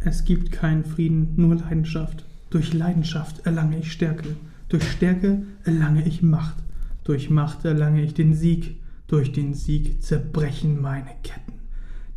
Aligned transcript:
Es 0.00 0.24
gibt 0.24 0.52
keinen 0.52 0.84
Frieden, 0.84 1.34
nur 1.36 1.56
Leidenschaft. 1.56 2.24
Durch 2.50 2.72
Leidenschaft 2.72 3.44
erlange 3.46 3.78
ich 3.78 3.92
Stärke. 3.92 4.36
Durch 4.68 4.84
Stärke 4.90 5.42
erlange 5.64 6.06
ich 6.06 6.22
Macht. 6.22 6.56
Durch 7.04 7.30
Macht 7.30 7.64
erlange 7.64 8.02
ich 8.02 8.14
den 8.14 8.34
Sieg. 8.34 8.80
Durch 9.06 9.32
den 9.32 9.54
Sieg 9.54 10.02
zerbrechen 10.02 10.80
meine 10.80 11.10
Ketten. 11.22 11.54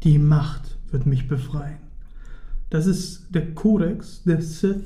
Die 0.03 0.19
Macht 0.19 0.77
wird 0.91 1.05
mich 1.05 1.27
befreien. 1.27 1.77
Das 2.69 2.85
ist 2.85 3.27
der 3.29 3.53
Kodex 3.53 4.23
der 4.23 4.41
Sith. 4.41 4.83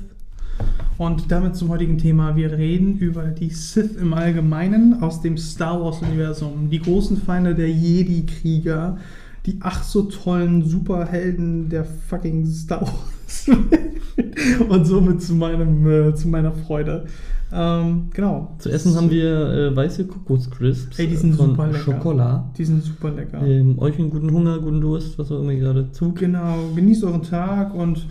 Und 0.98 1.30
damit 1.30 1.56
zum 1.56 1.68
heutigen 1.68 1.98
Thema. 1.98 2.36
Wir 2.36 2.52
reden 2.52 2.98
über 2.98 3.24
die 3.24 3.50
Sith 3.50 3.96
im 3.96 4.14
Allgemeinen 4.14 5.02
aus 5.02 5.20
dem 5.20 5.36
Star 5.36 5.80
Wars-Universum. 5.80 6.70
Die 6.70 6.80
großen 6.80 7.18
Feinde 7.18 7.54
der 7.54 7.70
Jedi-Krieger. 7.70 8.98
Die 9.46 9.58
ach 9.60 9.82
so 9.84 10.02
tollen 10.02 10.64
Superhelden 10.64 11.68
der 11.68 11.84
fucking 11.84 12.46
Star 12.46 12.82
Wars. 12.82 13.48
Und 14.68 14.84
somit 14.86 15.22
zu, 15.22 15.34
meinem, 15.34 15.86
äh, 15.88 16.14
zu 16.14 16.28
meiner 16.28 16.52
Freude. 16.52 17.06
Ähm, 17.52 18.08
genau. 18.12 18.56
Zu 18.58 18.70
essen 18.70 18.94
haben 18.96 19.08
wir 19.10 19.50
äh, 19.52 19.76
weiße 19.76 20.06
Kokoscrisps 20.06 20.98
Ey, 20.98 21.06
die 21.06 21.16
sind 21.16 21.36
von 21.36 21.50
super 21.50 21.66
lecker. 21.68 21.78
Schokolade. 21.78 22.44
Die 22.58 22.64
sind 22.64 22.82
super 22.82 23.10
lecker. 23.12 23.40
Ähm, 23.46 23.78
euch 23.78 23.98
einen 23.98 24.10
guten 24.10 24.32
Hunger, 24.32 24.58
guten 24.58 24.80
Durst, 24.80 25.16
was 25.18 25.30
auch 25.30 25.40
immer 25.40 25.54
gerade 25.54 25.90
tut. 25.92 26.16
Genau, 26.18 26.56
genießt 26.74 27.04
euren 27.04 27.22
Tag 27.22 27.72
und 27.72 28.04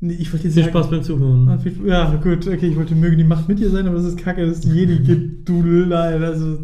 nee, 0.00 0.14
ich 0.18 0.30
wollte 0.32 0.44
jetzt 0.48 0.54
Viel 0.54 0.64
sagen- 0.64 0.72
Spaß 0.76 0.90
beim 0.90 1.02
Zuhören. 1.02 1.48
Ah, 1.48 1.58
Ja, 1.86 2.14
gut, 2.16 2.46
okay, 2.46 2.66
ich 2.68 2.76
wollte 2.76 2.94
mögen 2.94 3.16
die 3.16 3.24
Macht 3.24 3.48
mit 3.48 3.58
dir 3.58 3.70
sein, 3.70 3.86
aber 3.86 3.96
das 3.96 4.04
ist 4.06 4.18
kacke, 4.18 4.44
Jedi 4.44 4.98
gibt, 4.98 5.48
du 5.48 5.62
Nein, 5.62 6.22
also 6.22 6.58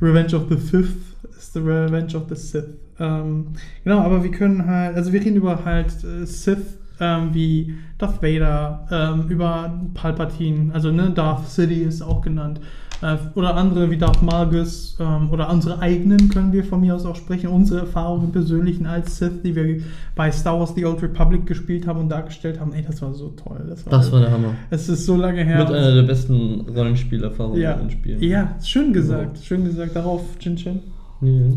Revenge 0.00 0.36
of 0.36 0.44
the 0.48 0.56
Fifth 0.56 1.07
ist 1.48 1.54
the 1.54 1.60
Revenge 1.60 2.14
of 2.14 2.24
the 2.28 2.34
Sith. 2.34 2.68
Ähm, 3.00 3.48
genau, 3.84 4.00
aber 4.00 4.22
wir 4.22 4.30
können 4.30 4.66
halt, 4.66 4.96
also 4.96 5.12
wir 5.12 5.20
reden 5.20 5.36
über 5.36 5.64
halt 5.64 5.92
äh, 6.04 6.26
Sith 6.26 6.78
ähm, 7.00 7.30
wie 7.32 7.74
Darth 7.96 8.22
Vader, 8.22 8.86
ähm, 8.90 9.28
über 9.28 9.72
Palpatine, 9.94 10.74
also 10.74 10.90
ne, 10.90 11.10
Darth 11.10 11.48
Sidious 11.48 12.02
auch 12.02 12.20
genannt, 12.20 12.60
äh, 13.02 13.16
oder 13.36 13.54
andere 13.54 13.88
wie 13.90 13.96
Darth 13.96 14.20
Malgus 14.20 14.96
ähm, 14.98 15.30
oder 15.30 15.48
unsere 15.48 15.78
eigenen 15.78 16.28
können 16.28 16.52
wir 16.52 16.64
von 16.64 16.80
mir 16.80 16.96
aus 16.96 17.06
auch 17.06 17.14
sprechen, 17.14 17.48
unsere 17.48 17.80
Erfahrungen 17.80 18.32
persönlichen 18.32 18.86
als 18.86 19.16
Sith, 19.16 19.42
die 19.44 19.54
wir 19.54 19.80
bei 20.16 20.32
Star 20.32 20.58
Wars 20.58 20.74
The 20.74 20.84
Old 20.84 21.00
Republic 21.02 21.46
gespielt 21.46 21.86
haben 21.86 22.00
und 22.00 22.08
dargestellt 22.08 22.58
haben. 22.58 22.72
Ey, 22.72 22.84
das 22.84 23.00
war 23.00 23.14
so 23.14 23.28
toll. 23.28 23.64
Das 23.68 23.86
war, 23.86 23.92
Das 23.92 24.10
war 24.10 24.20
der 24.20 24.32
Hammer. 24.32 24.54
es 24.70 24.88
ist 24.88 25.06
so 25.06 25.16
lange 25.16 25.44
her. 25.44 25.58
Mit 25.58 25.68
einer 25.68 25.94
der 25.94 26.02
besten 26.02 26.66
Rollenspielerfahrungen 26.68 27.60
ja, 27.60 27.74
in 27.74 27.90
Spielen. 27.90 28.20
ja, 28.22 28.56
schön 28.62 28.92
gesagt, 28.92 29.38
schön 29.38 29.64
gesagt. 29.64 29.94
Darauf, 29.94 30.22
Chin 30.40 30.56
Chin. 30.56 30.80
Ja, 31.20 31.50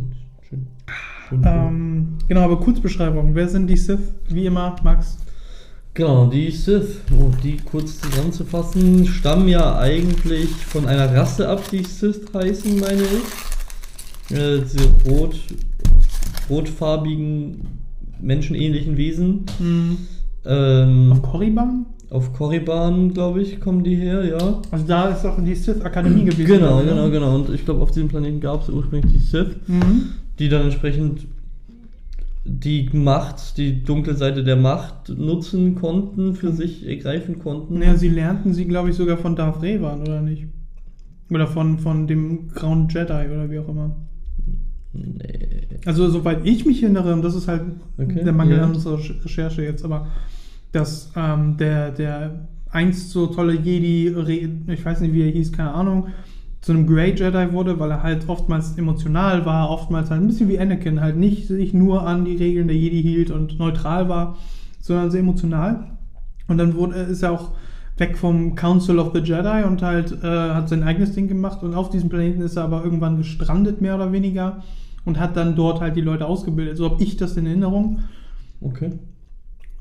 schön. 0.48 0.67
schön. 1.30 1.42
Ähm, 1.44 2.17
genau, 2.28 2.42
aber 2.42 2.59
Kurzbeschreibung. 2.59 3.36
Wer 3.36 3.48
sind 3.48 3.68
die 3.68 3.78
Sith? 3.78 4.14
Wie 4.30 4.45
immer, 4.45 4.76
Max. 4.84 5.18
Genau, 5.94 6.28
die 6.28 6.52
Sith, 6.52 7.02
um 7.12 7.34
die 7.44 7.58
kurz 7.58 8.00
zusammenzufassen, 8.00 9.06
stammen 9.06 9.48
ja 9.48 9.78
eigentlich 9.78 10.50
von 10.50 10.86
einer 10.88 11.14
Rasse 11.14 11.50
ab, 11.50 11.64
die 11.70 11.84
Sith 11.84 12.22
heißen, 12.34 12.80
meine 12.80 13.02
ich. 13.02 14.38
Äh, 14.38 14.62
diese 14.62 14.88
rot, 15.09 15.36
rotfarbigen, 16.50 17.68
menschenähnlichen 18.22 18.98
Wesen. 18.98 19.46
Hm, 19.58 19.98
Ähm, 20.44 21.12
auf 21.12 21.22
Korriban? 21.22 21.86
Auf 22.12 22.34
Korriban, 22.34 23.14
glaube 23.14 23.42
ich, 23.42 23.59
kommen 23.59 23.84
die 23.84 23.95
her, 23.95 24.23
ja. 24.26 24.62
Also 24.70 24.86
da 24.86 25.09
ist 25.09 25.26
auch 25.26 25.42
die 25.44 25.56
Sith-Akademie 25.56 26.26
gewesen. 26.26 26.45
Genau, 26.45 26.76
oder? 26.81 26.86
genau, 26.90 27.09
genau. 27.09 27.36
Und 27.36 27.50
ich 27.50 27.66
glaube, 27.66 27.81
auf 27.81 27.92
diesem 27.92 28.09
Planeten 28.09 28.40
gab 28.42 28.62
es 28.62 28.70
ursprünglich 28.70 29.12
die 29.14 29.20
Sith, 29.20 29.56
Mhm. 29.68 30.09
die 30.38 30.50
dann 30.50 30.64
entsprechend 30.64 31.26
die 32.44 32.90
Macht, 32.92 33.58
die 33.58 33.84
dunkle 33.84 34.16
Seite 34.16 34.44
der 34.44 34.56
Macht 34.58 35.09
nutzen 35.09 35.75
konnten, 35.75 36.34
für 36.36 36.52
sich 36.52 36.86
ergreifen 36.88 37.40
konnten. 37.40 37.80
Naja, 37.80 37.96
sie 37.96 38.09
lernten 38.09 38.53
sie, 38.53 38.66
glaube 38.66 38.90
ich, 38.90 38.96
sogar 38.96 39.18
von 39.18 39.36
Darth 39.36 39.62
Revan, 39.62 40.02
oder 40.02 40.22
nicht? 40.22 40.47
Oder 41.30 41.47
von, 41.47 41.80
von 41.80 42.07
dem 42.07 42.50
grauen 42.50 42.88
Jedi 42.90 43.28
oder 43.31 43.50
wie 43.50 43.59
auch 43.59 43.69
immer. 43.69 43.96
Nee. 44.94 45.62
Also, 45.86 46.09
soweit 46.09 46.40
ich 46.46 46.66
mich 46.66 46.84
erinnere, 46.84 47.13
und 47.13 47.22
das 47.22 47.36
ist 47.36 47.47
halt 47.47 47.62
Okay, 47.97 48.24
der 48.24 48.34
Mangel 48.34 48.57
ja. 48.57 48.63
an 48.66 48.74
unserer 48.74 48.97
Recher- 48.97 49.24
Recherche 49.24 49.62
jetzt, 49.62 49.86
aber 49.86 50.07
dass 50.72 51.12
ähm, 51.16 51.58
der, 51.58 51.92
der 51.92 52.48
einst 52.72 53.12
so 53.12 53.28
tolle 53.28 53.54
Jedi, 53.54 54.16
ich 54.68 54.86
weiß 54.86 55.02
nicht, 55.02 55.14
wie 55.14 55.24
er 55.24 55.32
hieß, 55.32 55.52
keine 55.52 55.74
Ahnung, 55.74 56.08
zu 56.62 56.72
einem 56.72 56.86
Grey 56.86 57.14
Jedi 57.16 57.52
wurde, 57.52 57.80
weil 57.80 57.92
er 57.92 58.04
halt 58.04 58.30
oftmals 58.30 58.78
emotional 58.78 59.46
war, 59.46 59.70
oftmals 59.70 60.12
halt 60.12 60.22
ein 60.22 60.28
bisschen 60.28 60.48
wie 60.48 60.60
Anakin, 60.60 61.02
halt 61.02 61.18
nicht 61.18 61.48
sich 61.48 61.74
nur 61.74 62.06
an 62.08 62.24
die 62.24 62.36
Regeln 62.36 62.68
der 62.68 62.78
Jedi 62.78 63.02
hielt 63.02 63.31
und 63.31 63.58
neutral 63.58 64.10
war, 64.10 64.38
sondern 64.80 65.10
sehr 65.10 65.22
emotional. 65.22 65.98
Und 66.48 66.58
dann 66.58 66.76
wurde, 66.76 66.96
ist 66.96 67.24
er 67.24 67.31
auch 67.31 67.52
weg 67.98 68.18
vom 68.18 68.56
Council 68.56 69.00
of 69.00 69.12
the 69.14 69.20
Jedi 69.20 69.64
und 69.66 69.81
halt 69.81 70.24
äh, 70.24 70.28
hat 70.28 70.70
sein 70.70 70.84
eigenes 70.84 71.14
Ding 71.14 71.28
gemacht 71.28 71.64
und 71.64 71.74
auf 71.74 71.90
diesem 71.90 72.10
Planeten 72.10 72.42
ist 72.42 72.58
er 72.58 72.64
aber 72.64 72.84
irgendwann 72.84 73.18
gestrandet, 73.18 73.81
mehr 73.81 73.96
oder 73.96 74.12
weniger, 74.12 74.64
und 75.04 75.20
hat 75.20 75.36
dann 75.36 75.56
dort 75.56 75.81
halt 75.81 75.96
die 75.96 76.02
Leute 76.02 76.28
ausgebildet. 76.28 76.78
So 76.78 76.90
habe 76.90 77.04
ich 77.04 77.18
das 77.18 77.38
in 77.38 77.48
Erinnerung. 77.48 78.02
Okay. 78.62 78.92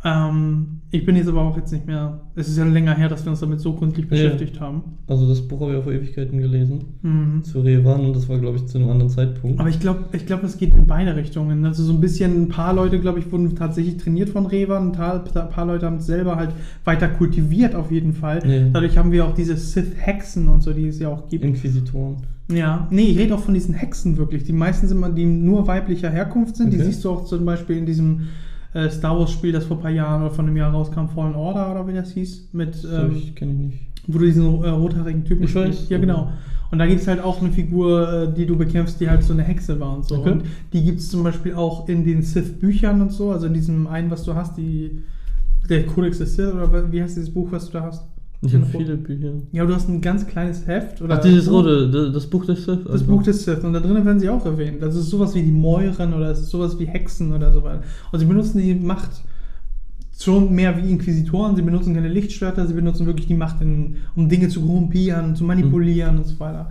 Ähm, 0.02 0.80
ich 0.90 1.04
bin 1.04 1.14
jetzt 1.14 1.28
aber 1.28 1.42
auch 1.42 1.56
jetzt 1.56 1.72
nicht 1.72 1.86
mehr. 1.86 2.20
Es 2.34 2.48
ist 2.48 2.56
ja 2.56 2.64
länger 2.64 2.94
her, 2.94 3.08
dass 3.10 3.24
wir 3.24 3.30
uns 3.30 3.40
damit 3.40 3.60
so 3.60 3.74
gründlich 3.74 4.06
Ja. 4.06 4.10
beschäftigt 4.10 4.58
haben. 4.60 4.82
Also 5.06 5.28
das 5.28 5.42
Buch 5.46 5.60
habe 5.60 5.76
ich 5.76 5.84
vor 5.84 5.92
Ewigkeiten 5.92 6.38
gelesen. 6.38 6.84
Mhm. 7.02 7.44
Zu 7.44 7.60
Revan 7.60 8.06
und 8.06 8.16
das 8.16 8.26
war, 8.28 8.38
glaube 8.38 8.56
ich, 8.56 8.66
zu 8.66 8.78
einem 8.78 8.88
anderen 8.88 9.10
Zeitpunkt. 9.10 9.60
Aber 9.60 9.68
ich 9.68 9.78
glaube, 9.78 10.04
ich 10.12 10.24
glaub, 10.24 10.42
es 10.42 10.56
geht 10.56 10.74
in 10.74 10.86
beide 10.86 11.14
Richtungen. 11.16 11.64
Also 11.66 11.82
so 11.84 11.92
ein 11.92 12.00
bisschen, 12.00 12.44
ein 12.44 12.48
paar 12.48 12.72
Leute, 12.72 12.98
glaube 12.98 13.18
ich, 13.18 13.30
wurden 13.30 13.54
tatsächlich 13.54 13.98
trainiert 13.98 14.30
von 14.30 14.46
Revan, 14.46 14.88
ein 14.88 14.92
paar, 14.92 15.22
ein 15.22 15.48
paar 15.50 15.66
Leute 15.66 15.84
haben 15.86 15.96
es 15.96 16.06
selber 16.06 16.36
halt 16.36 16.50
weiter 16.84 17.08
kultiviert 17.08 17.74
auf 17.74 17.90
jeden 17.92 18.14
Fall. 18.14 18.40
Ja. 18.50 18.68
Dadurch 18.72 18.96
haben 18.96 19.12
wir 19.12 19.26
auch 19.26 19.34
diese 19.34 19.56
Sith-Hexen 19.56 20.48
und 20.48 20.62
so, 20.62 20.72
die 20.72 20.86
es 20.88 20.98
ja 20.98 21.10
auch 21.10 21.28
gibt. 21.28 21.44
Inquisitoren. 21.44 22.16
Ja, 22.50 22.88
nee, 22.90 23.02
ich 23.02 23.18
rede 23.18 23.34
auch 23.34 23.40
von 23.40 23.54
diesen 23.54 23.74
Hexen 23.74 24.16
wirklich. 24.16 24.42
Die 24.44 24.52
meisten 24.52 24.88
sind 24.88 24.98
mal, 24.98 25.12
die 25.12 25.26
nur 25.26 25.66
weiblicher 25.68 26.10
Herkunft 26.10 26.56
sind. 26.56 26.72
Die 26.72 26.78
Okay. 26.78 26.86
siehst 26.86 27.04
du 27.04 27.10
auch 27.10 27.24
zum 27.26 27.44
Beispiel 27.44 27.76
in 27.76 27.86
diesem 27.86 28.22
äh, 28.74 28.88
Star 28.90 29.18
Wars-Spiel, 29.18 29.52
das 29.52 29.64
vor 29.64 29.76
ein 29.78 29.82
paar 29.82 29.90
Jahren 29.90 30.22
oder 30.22 30.30
vor 30.30 30.44
einem 30.44 30.56
Jahr 30.56 30.72
rauskam, 30.72 31.06
Fallen 31.08 31.34
Order 31.34 31.70
oder 31.72 31.86
wie 31.88 31.92
das 31.94 32.12
hieß, 32.12 32.50
mit 32.52 32.76
ähm, 32.90 33.12
ich 33.16 33.34
kenne 33.34 33.52
ich 33.52 33.58
nicht. 33.58 33.78
wo 34.06 34.18
du 34.18 34.24
diesen 34.26 34.44
äh, 34.62 34.68
rothaarigen 34.68 35.24
Typen 35.24 35.44
Ich 35.44 35.50
spielst. 35.50 35.82
weiß. 35.82 35.88
Ja, 35.90 35.98
genau. 35.98 36.30
Und 36.70 36.78
da 36.78 36.86
gibt 36.86 37.00
es 37.00 37.08
halt 37.08 37.20
auch 37.20 37.40
eine 37.42 37.50
Figur, 37.50 38.12
äh, 38.12 38.32
die 38.32 38.46
du 38.46 38.56
bekämpfst, 38.56 39.00
die 39.00 39.08
halt 39.10 39.24
so 39.24 39.32
eine 39.32 39.42
Hexe 39.42 39.80
war 39.80 39.92
und 39.96 40.04
so. 40.04 40.18
Okay. 40.18 40.30
Und 40.30 40.42
die 40.72 40.84
gibt 40.84 41.00
es 41.00 41.08
zum 41.10 41.24
Beispiel 41.24 41.54
auch 41.54 41.88
in 41.88 42.04
den 42.04 42.22
Sith-Büchern 42.22 43.00
und 43.02 43.10
so, 43.12 43.32
also 43.32 43.46
in 43.46 43.54
diesem 43.54 43.88
einen, 43.88 44.08
was 44.10 44.22
du 44.22 44.34
hast, 44.36 44.56
die 44.56 45.02
der 45.68 45.84
Codex 45.86 46.18
des 46.18 46.36
Sith, 46.36 46.52
oder 46.52 46.92
wie 46.92 47.02
heißt 47.02 47.16
dieses 47.16 47.32
Buch, 47.34 47.48
was 47.50 47.66
du 47.66 47.72
da 47.72 47.82
hast? 47.84 48.04
Ich 48.42 48.54
habe 48.54 48.64
viele 48.64 48.96
Bücher. 48.96 49.32
Ja, 49.52 49.66
du 49.66 49.74
hast 49.74 49.88
ein 49.88 50.00
ganz 50.00 50.26
kleines 50.26 50.66
Heft. 50.66 51.02
Oder 51.02 51.16
Ach, 51.16 51.20
dieses 51.20 51.50
rote, 51.50 51.90
das, 51.90 52.12
das 52.12 52.26
Buch 52.26 52.46
des 52.46 52.64
Sith. 52.64 52.80
Das 52.84 52.92
also. 52.92 53.04
Buch 53.04 53.22
des 53.22 53.44
Sith. 53.44 53.62
Und 53.62 53.74
da 53.74 53.80
drinnen 53.80 54.04
werden 54.06 54.18
sie 54.18 54.30
auch 54.30 54.44
erwähnt. 54.46 54.80
Das 54.80 54.96
ist 54.96 55.10
sowas 55.10 55.34
wie 55.34 55.42
die 55.42 55.50
Mäuren 55.50 56.14
oder 56.14 56.30
es 56.30 56.40
ist 56.40 56.50
sowas 56.50 56.78
wie 56.78 56.86
Hexen 56.86 57.32
oder 57.34 57.52
so 57.52 57.62
weiter. 57.62 57.82
Und 58.10 58.18
sie 58.18 58.24
benutzen 58.24 58.58
die 58.58 58.74
Macht 58.74 59.10
schon 60.18 60.54
mehr 60.54 60.76
wie 60.76 60.90
Inquisitoren. 60.90 61.54
Sie 61.54 61.62
benutzen 61.62 61.94
keine 61.94 62.08
Lichtschwerter, 62.08 62.66
sie 62.66 62.74
benutzen 62.74 63.06
wirklich 63.06 63.26
die 63.26 63.34
Macht, 63.34 63.60
in, 63.60 63.96
um 64.14 64.28
Dinge 64.28 64.48
zu 64.48 64.62
korrumpieren, 64.62 65.36
zu 65.36 65.44
manipulieren 65.44 66.18
und 66.18 66.26
so 66.26 66.40
weiter. 66.40 66.70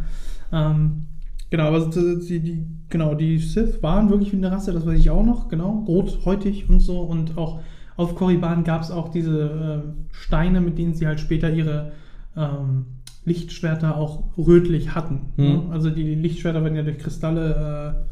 Ähm, 0.52 1.06
genau, 1.52 1.66
aber 1.66 1.86
die, 1.88 2.40
die, 2.40 2.66
genau, 2.90 3.14
die 3.14 3.38
Sith 3.38 3.82
waren 3.82 4.10
wirklich 4.10 4.32
wie 4.32 4.38
eine 4.38 4.52
Rasse, 4.52 4.74
das 4.74 4.86
weiß 4.86 5.00
ich 5.00 5.10
auch 5.10 5.26
noch, 5.26 5.50
genau. 5.50 5.84
Rothäutig 5.88 6.68
und 6.70 6.80
so. 6.80 7.02
Und 7.02 7.38
auch 7.38 7.60
auf 8.00 8.16
Korriban 8.16 8.64
gab 8.64 8.82
es 8.82 8.92
auch 8.92 9.10
diese 9.10 9.84
äh, 9.84 10.14
Steine, 10.14 10.62
mit 10.62 10.78
denen 10.78 10.94
sie 10.94 11.06
halt 11.06 11.20
später 11.20 11.52
ihre 11.52 11.92
ähm, 12.38 12.86
Lichtschwerter 13.26 13.98
auch 13.98 14.24
rötlich 14.38 14.96
hatten. 14.96 15.34
Mhm. 15.36 15.46
Ne? 15.46 15.64
Also 15.72 15.90
die 15.90 16.16
Lichtschwerter 16.16 16.64
werden 16.64 16.78
ja 16.78 16.84
durch 16.84 16.98
Kristalle 16.98 18.06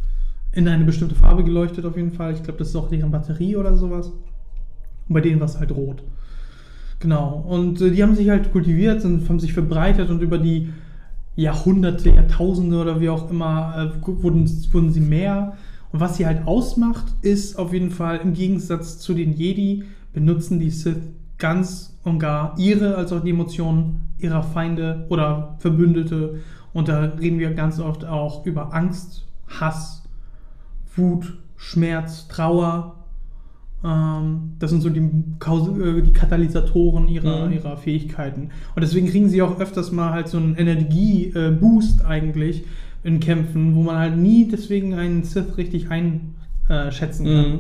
äh, 0.54 0.58
in 0.58 0.68
eine 0.68 0.84
bestimmte 0.84 1.16
Farbe 1.16 1.46
geleuchtet 1.46 1.86
auf 1.86 1.96
jeden 1.96 2.12
Fall. 2.12 2.34
Ich 2.34 2.44
glaube, 2.44 2.60
das 2.60 2.68
ist 2.68 2.76
auch 2.76 2.90
deren 2.90 3.12
Batterie 3.12 3.56
oder 3.56 3.78
sowas. 3.78 4.08
Und 4.08 5.14
bei 5.14 5.22
denen 5.22 5.40
war 5.40 5.48
es 5.48 5.58
halt 5.58 5.72
rot. 5.72 6.04
Genau. 7.00 7.46
Und 7.48 7.80
äh, 7.80 7.90
die 7.92 8.04
haben 8.04 8.16
sich 8.16 8.28
halt 8.28 8.52
kultiviert 8.52 9.06
und 9.06 9.30
haben 9.30 9.40
sich 9.40 9.54
verbreitet 9.54 10.10
und 10.10 10.22
über 10.22 10.38
die 10.38 10.68
Jahrhunderte, 11.38 12.10
Jahrtausende 12.10 12.82
oder 12.82 13.00
wie 13.00 13.08
auch 13.08 13.32
immer 13.32 13.94
äh, 13.96 14.08
wurden, 14.22 14.50
wurden 14.74 14.92
sie 14.92 15.00
mehr. 15.00 15.54
Und 15.92 16.00
was 16.00 16.18
sie 16.18 16.26
halt 16.26 16.48
ausmacht, 16.48 17.06
ist 17.22 17.58
auf 17.58 17.74
jeden 17.74 17.92
Fall 17.92 18.18
im 18.18 18.34
Gegensatz 18.34 19.00
zu 19.00 19.14
den 19.14 19.34
Jedi, 19.34 19.84
benutzen 20.14 20.60
die 20.60 20.70
Sith 20.72 20.98
ganz 21.38 21.98
und 22.04 22.20
gar 22.20 22.58
ihre 22.58 22.96
als 22.96 23.14
auch 23.14 23.24
die 23.24 23.30
Emotionen 23.30 24.02
ihrer 24.20 24.44
Feinde 24.44 25.06
oder 25.10 25.56
Verbündete. 25.60 26.40
Und 26.74 26.88
da 26.90 27.02
reden 27.02 27.40
wir 27.40 27.54
ganz 27.54 27.80
oft 27.80 28.06
auch 28.06 28.46
über 28.46 28.74
Angst, 28.74 29.26
Hass, 29.48 30.04
Wut, 30.96 31.38
Schmerz, 31.56 32.28
Trauer. 32.28 32.96
Ähm, 33.84 34.54
das 34.60 34.72
sind 34.72 34.82
so 34.82 34.90
die, 34.90 35.00
äh, 35.00 36.02
die 36.02 36.14
Katalysatoren 36.14 37.08
ihrer, 37.08 37.48
Mhm. 37.48 37.54
ihrer 37.54 37.78
Fähigkeiten. 37.78 38.50
Und 38.76 38.82
deswegen 38.82 39.08
kriegen 39.08 39.30
sie 39.30 39.42
auch 39.42 39.60
öfters 39.60 39.92
mal 39.92 40.12
halt 40.12 40.28
so 40.28 40.38
einen 40.38 40.56
Energie-Boost 40.56 42.04
eigentlich 42.04 42.66
in 43.04 43.20
Kämpfen, 43.20 43.76
wo 43.76 43.84
man 43.84 43.98
halt 43.98 44.18
nie 44.18 44.48
deswegen 44.48 44.94
einen 44.94 45.24
Sith 45.24 45.58
richtig 45.58 45.88
einschätzen 45.90 47.26
kann. 47.26 47.52
Mhm. 47.52 47.60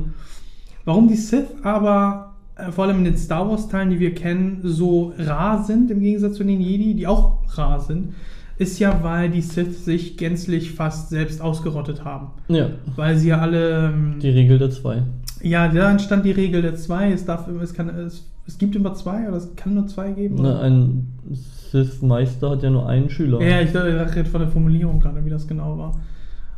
Warum 0.85 1.07
die 1.07 1.15
Sith 1.15 1.47
aber 1.63 2.35
äh, 2.55 2.71
vor 2.71 2.85
allem 2.85 2.99
in 2.99 3.03
den 3.05 3.17
Star 3.17 3.49
Wars-Teilen, 3.49 3.89
die 3.89 3.99
wir 3.99 4.13
kennen, 4.15 4.61
so 4.63 5.13
rar 5.17 5.63
sind 5.63 5.91
im 5.91 5.99
Gegensatz 5.99 6.35
zu 6.37 6.43
den 6.43 6.61
Jedi, 6.61 6.93
die 6.95 7.07
auch 7.07 7.39
rar 7.57 7.79
sind, 7.79 8.13
ist 8.57 8.79
ja, 8.79 9.03
weil 9.03 9.29
die 9.29 9.41
Sith 9.41 9.85
sich 9.85 10.17
gänzlich 10.17 10.71
fast 10.71 11.09
selbst 11.09 11.41
ausgerottet 11.41 12.03
haben. 12.03 12.29
Ja. 12.47 12.69
Weil 12.95 13.15
sie 13.17 13.29
ja 13.29 13.39
alle. 13.39 13.89
ähm, 13.89 14.15
Die 14.19 14.29
Regel 14.29 14.57
der 14.57 14.71
zwei. 14.71 15.03
Ja, 15.43 15.67
da 15.67 15.91
entstand 15.91 16.25
die 16.25 16.31
Regel 16.31 16.63
der 16.63 16.75
zwei. 16.75 17.11
Es, 17.11 17.25
darf, 17.25 17.47
es, 17.47 17.73
kann, 17.75 17.89
es, 17.89 18.25
es 18.47 18.57
gibt 18.57 18.75
immer 18.75 18.93
zwei 18.95 19.27
oder 19.27 19.37
es 19.37 19.55
kann 19.55 19.73
nur 19.73 19.87
zwei 19.87 20.11
geben. 20.11 20.41
Ne, 20.41 20.59
ein 20.59 21.07
Sith-Meister 21.71 22.51
hat 22.51 22.63
ja 22.63 22.69
nur 22.69 22.87
einen 22.87 23.09
Schüler. 23.09 23.41
Ja, 23.41 23.61
ich 23.61 23.73
dachte 23.73 24.15
rede 24.15 24.29
von 24.29 24.39
der 24.39 24.49
Formulierung 24.49 24.99
gerade, 24.99 25.23
wie 25.25 25.29
das 25.29 25.47
genau 25.47 25.77
war. 25.77 25.99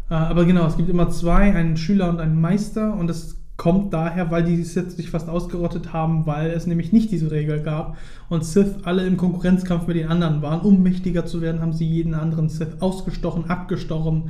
Äh, 0.10 0.14
aber 0.14 0.46
genau, 0.46 0.68
es 0.68 0.78
gibt 0.78 0.90
immer 0.90 1.10
zwei, 1.10 1.54
einen 1.54 1.78
Schüler 1.78 2.10
und 2.10 2.20
einen 2.20 2.40
Meister 2.40 2.94
und 2.94 3.08
das 3.08 3.38
kommt 3.58 3.94
daher, 3.94 4.32
weil 4.32 4.44
die 4.44 4.64
Sith 4.64 4.96
sich 4.96 5.10
fast 5.10 5.28
ausgerottet 5.28 5.92
haben, 5.92 6.26
weil 6.26 6.52
es 6.52 6.66
nämlich 6.66 6.94
nicht 6.94 7.12
diese 7.12 7.30
Regel 7.32 7.62
gab 7.62 7.98
und 8.30 8.46
Sith 8.46 8.76
alle 8.84 9.06
im 9.06 9.18
Konkurrenzkampf 9.18 9.86
mit 9.88 9.98
den 9.98 10.08
anderen 10.08 10.42
waren. 10.42 10.62
Um 10.62 10.82
mächtiger 10.82 11.26
zu 11.26 11.42
werden, 11.42 11.60
haben 11.60 11.74
sie 11.74 11.86
jeden 11.86 12.14
anderen 12.14 12.50
Sith 12.50 12.78
ausgestochen, 12.80 13.50
abgestochen 13.50 14.30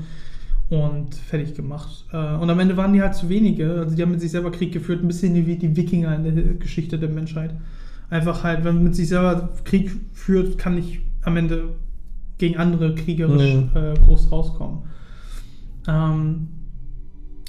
und 0.70 1.16
fertig 1.16 1.56
gemacht. 1.56 2.06
Äh, 2.12 2.36
Und 2.36 2.50
am 2.50 2.60
Ende 2.60 2.78
waren 2.78 2.94
die 2.94 3.02
halt 3.02 3.16
zu 3.16 3.28
wenige. 3.30 3.72
Also 3.80 3.96
die 3.96 4.02
haben 4.02 4.12
mit 4.12 4.22
sich 4.22 4.32
selber 4.32 4.52
Krieg 4.52 4.72
geführt, 4.72 5.02
ein 5.04 5.08
bisschen 5.08 5.34
wie 5.46 5.56
die 5.56 5.76
Wikinger 5.76 6.16
in 6.16 6.24
der 6.24 6.44
Geschichte 6.56 7.00
der 7.00 7.10
Menschheit. 7.10 7.56
Einfach 8.12 8.44
halt, 8.44 8.64
wenn 8.64 8.76
man 8.76 8.84
mit 8.86 8.96
sich 8.96 9.08
selber 9.08 9.50
Krieg 9.64 9.92
führt, 10.14 10.58
kann 10.58 10.76
nicht 10.76 11.00
am 11.24 11.38
Ende 11.38 11.70
gegen 12.38 12.58
andere 12.58 12.96
kriegerisch 12.96 13.42
Nee. 13.42 13.80
äh, 13.80 13.94
groß 14.06 14.32
rauskommen. 14.32 14.80
Ähm, 15.88 16.48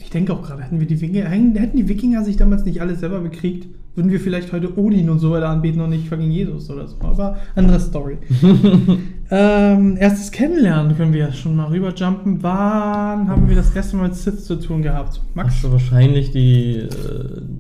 ich 0.03 0.11
denke 0.11 0.33
auch 0.33 0.43
gerade, 0.43 0.63
hätten 0.63 0.81
wir 0.81 0.87
die 0.87 1.01
Wikinger, 1.01 1.29
hätten 1.29 1.77
die 1.77 1.89
Wikinger 1.89 2.25
sich 2.25 2.37
damals 2.37 2.65
nicht 2.65 2.81
alle 2.81 2.97
selber 2.97 3.21
bekriegt, 3.21 3.69
würden 3.95 4.11
wir 4.11 4.19
vielleicht 4.21 4.53
heute 4.53 4.79
Odin 4.79 5.11
und 5.11 5.19
so 5.19 5.31
weiter 5.31 5.49
anbeten 5.49 5.81
und 5.81 5.91
nicht 5.91 6.09
fucking 6.09 6.31
Jesus 6.31 6.71
oder 6.71 6.87
so. 6.89 6.97
Aber 7.01 7.37
andere 7.55 7.79
Story. 7.81 8.19
ähm, 9.33 9.97
erstes 9.97 10.33
Kennenlernen 10.33 10.97
können 10.97 11.13
wir 11.13 11.33
schon 11.33 11.55
mal 11.55 11.69
rüberjumpen. 11.69 12.43
Wann 12.43 13.29
haben 13.29 13.49
wir 13.49 13.55
das 13.55 13.75
erste 13.75 13.97
Mal 13.97 14.09
mit 14.09 14.17
Sith 14.17 14.45
zu 14.45 14.57
tun 14.57 14.83
gehabt? 14.83 15.21
Max? 15.35 15.55
Also 15.57 15.71
wahrscheinlich 15.71 16.33
die, 16.33 16.79
äh, 16.79 16.89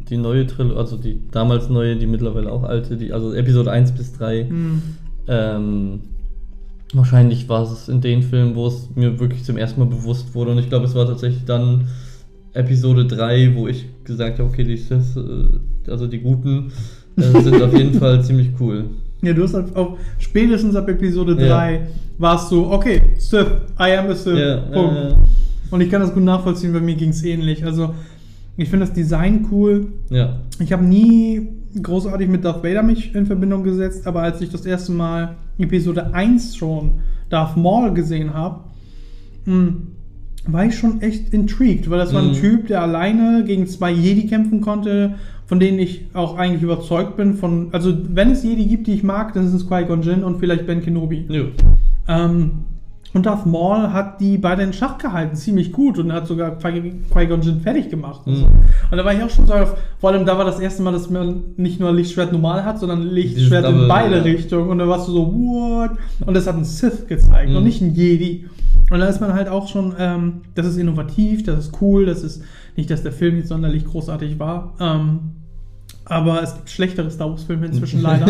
die 0.08 0.16
neue 0.16 0.48
Trilogie, 0.48 0.76
also 0.76 0.96
die 0.96 1.20
damals 1.30 1.68
neue, 1.68 1.94
die 1.94 2.06
mittlerweile 2.06 2.50
auch 2.50 2.64
alte, 2.64 2.96
die, 2.96 3.12
also 3.12 3.32
Episode 3.32 3.70
1 3.70 3.92
bis 3.92 4.12
3. 4.14 4.48
Hm. 4.48 4.82
Ähm, 5.28 6.00
wahrscheinlich 6.92 7.48
war 7.48 7.62
es 7.62 7.88
in 7.88 8.00
den 8.00 8.24
Filmen, 8.24 8.56
wo 8.56 8.66
es 8.66 8.88
mir 8.96 9.20
wirklich 9.20 9.44
zum 9.44 9.56
ersten 9.56 9.78
Mal 9.78 9.86
bewusst 9.86 10.34
wurde. 10.34 10.50
Und 10.50 10.58
ich 10.58 10.68
glaube, 10.68 10.86
es 10.86 10.96
war 10.96 11.06
tatsächlich 11.06 11.44
dann 11.44 11.86
Episode 12.52 13.06
3, 13.06 13.54
wo 13.54 13.68
ich 13.68 13.86
gesagt 14.02 14.40
habe, 14.40 14.48
okay, 14.48 14.64
die 14.64 14.76
Sith, 14.76 15.16
äh, 15.16 15.90
also 15.90 16.08
die 16.08 16.18
Guten, 16.18 16.72
äh, 17.16 17.40
sind 17.40 17.62
auf 17.62 17.76
jeden 17.76 17.94
Fall 18.00 18.24
ziemlich 18.24 18.48
cool. 18.58 18.86
Ja, 19.22 19.32
du 19.32 19.42
hast 19.42 19.54
halt 19.54 19.74
auch 19.76 19.96
spätestens 20.18 20.74
ab 20.76 20.88
Episode 20.88 21.36
Ja. 21.40 21.48
3 21.56 21.86
warst 22.18 22.50
du, 22.52 22.70
okay, 22.70 23.02
Sith, 23.18 23.46
I 23.78 23.96
am 23.96 24.08
a 24.10 24.14
Sith. 24.14 24.38
Ja, 24.38 24.56
Punkt. 24.72 24.96
äh, 24.96 25.14
Und 25.74 25.80
ich 25.80 25.90
kann 25.90 26.00
das 26.00 26.12
gut 26.12 26.22
nachvollziehen, 26.24 26.72
bei 26.72 26.80
mir 26.80 26.94
ging 26.94 27.10
es 27.10 27.22
ähnlich. 27.24 27.64
Also, 27.64 27.94
ich 28.56 28.68
finde 28.68 28.86
das 28.86 28.94
Design 28.94 29.46
cool. 29.50 29.86
ja. 30.10 30.40
Ich 30.58 30.72
habe 30.72 30.84
nie 30.84 31.48
großartig 31.82 32.28
mit 32.28 32.44
Darth 32.44 32.62
Vader 32.64 32.82
mich 32.82 33.14
in 33.14 33.24
Verbindung 33.26 33.62
gesetzt, 33.62 34.06
aber 34.06 34.22
als 34.22 34.40
ich 34.40 34.50
das 34.50 34.66
erste 34.66 34.92
Mal 34.92 35.36
Episode 35.58 36.12
1 36.12 36.56
schon 36.56 37.00
Darth 37.30 37.56
Maul 37.56 37.94
gesehen 37.94 38.34
habe, 38.34 38.60
war 40.46 40.64
ich 40.64 40.76
schon 40.78 41.02
echt 41.02 41.32
intrigued, 41.34 41.90
weil 41.90 41.98
das 41.98 42.14
war 42.14 42.22
ein 42.22 42.28
Mhm. 42.30 42.34
Typ, 42.34 42.66
der 42.68 42.82
alleine 42.82 43.44
gegen 43.44 43.66
zwei 43.66 43.90
Jedi 43.90 44.26
kämpfen 44.26 44.60
konnte, 44.60 45.14
von 45.46 45.60
denen 45.60 45.78
ich 45.78 46.06
auch 46.14 46.36
eigentlich 46.38 46.62
überzeugt 46.62 47.16
bin. 47.16 47.34
Von, 47.34 47.68
also, 47.72 47.92
wenn 48.14 48.30
es 48.30 48.42
Jedi 48.42 48.64
gibt, 48.66 48.86
die 48.86 48.94
ich 48.94 49.02
mag, 49.02 49.34
dann 49.34 49.46
ist 49.46 49.52
es 49.52 49.66
Qui-Gon 49.68 50.02
Jinn 50.02 50.24
und 50.24 50.38
vielleicht 50.38 50.66
Ben 50.66 50.82
Kenobi. 50.82 51.26
Jo. 51.28 51.46
Ähm, 52.08 52.50
und 53.12 53.26
Darth 53.26 53.44
Maul 53.44 53.92
hat 53.92 54.20
die 54.20 54.38
beide 54.38 54.62
in 54.62 54.72
Schach 54.72 54.96
gehalten, 54.96 55.34
ziemlich 55.34 55.72
gut 55.72 55.98
und 55.98 56.12
hat 56.12 56.28
sogar 56.28 56.56
Qui- 56.58 56.92
Qui-Gon 57.12 57.42
Jinn 57.42 57.60
fertig 57.60 57.90
gemacht. 57.90 58.20
Und, 58.24 58.36
so. 58.36 58.46
Mhm. 58.46 58.52
und 58.92 58.96
da 58.96 59.04
war 59.04 59.12
ich 59.12 59.22
auch 59.22 59.30
schon 59.30 59.46
so 59.48 59.52
auf, 59.54 59.76
vor 59.98 60.10
allem 60.10 60.24
da 60.24 60.38
war 60.38 60.44
das 60.44 60.60
erste 60.60 60.82
Mal, 60.84 60.92
dass 60.92 61.10
man 61.10 61.42
nicht 61.56 61.80
nur 61.80 61.92
Lichtschwert 61.92 62.30
normal 62.32 62.64
hat, 62.64 62.78
sondern 62.78 63.02
Lichtschwert 63.02 63.66
in 63.66 63.72
Double, 63.72 63.88
beide 63.88 64.16
ja. 64.18 64.22
Richtungen. 64.22 64.70
Und 64.70 64.78
da 64.78 64.86
warst 64.88 65.08
du 65.08 65.12
so, 65.12 65.26
what? 65.34 65.90
Und 66.24 66.34
das 66.34 66.46
hat 66.46 66.56
ein 66.56 66.64
Sith 66.64 67.08
gezeigt 67.08 67.50
Mhm. 67.50 67.56
und 67.56 67.64
nicht 67.64 67.82
ein 67.82 67.92
Jedi. 67.94 68.46
Und 68.90 68.98
da 68.98 69.06
ist 69.06 69.20
man 69.20 69.32
halt 69.32 69.48
auch 69.48 69.68
schon, 69.68 69.94
ähm, 69.98 70.42
das 70.54 70.66
ist 70.66 70.76
innovativ, 70.76 71.44
das 71.44 71.66
ist 71.66 71.80
cool, 71.80 72.06
das 72.06 72.22
ist 72.22 72.42
nicht, 72.76 72.90
dass 72.90 73.02
der 73.02 73.12
Film 73.12 73.36
nicht 73.36 73.48
sonderlich 73.48 73.84
großartig 73.84 74.38
war. 74.38 74.74
Ähm, 74.80 75.32
aber 76.04 76.42
es 76.42 76.54
gibt 76.54 76.70
schlechtere 76.70 77.10
Star 77.10 77.30
Wars-Filme 77.30 77.66
inzwischen 77.66 78.00
leider. 78.02 78.26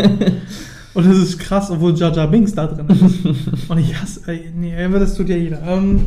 Und 0.92 1.06
das 1.06 1.18
ist 1.18 1.38
krass, 1.38 1.70
obwohl 1.70 1.94
Jar 1.94 2.12
Jar 2.12 2.26
Binks 2.26 2.52
da 2.52 2.66
drin 2.66 2.86
ist. 2.88 3.24
Und 3.70 3.78
ich 3.78 3.94
hasse, 4.00 4.20
ey, 4.26 4.52
nee, 4.56 4.74
das 4.88 5.14
tut 5.14 5.28
ja 5.28 5.36
jeder. 5.36 5.62
Ähm, 5.62 6.00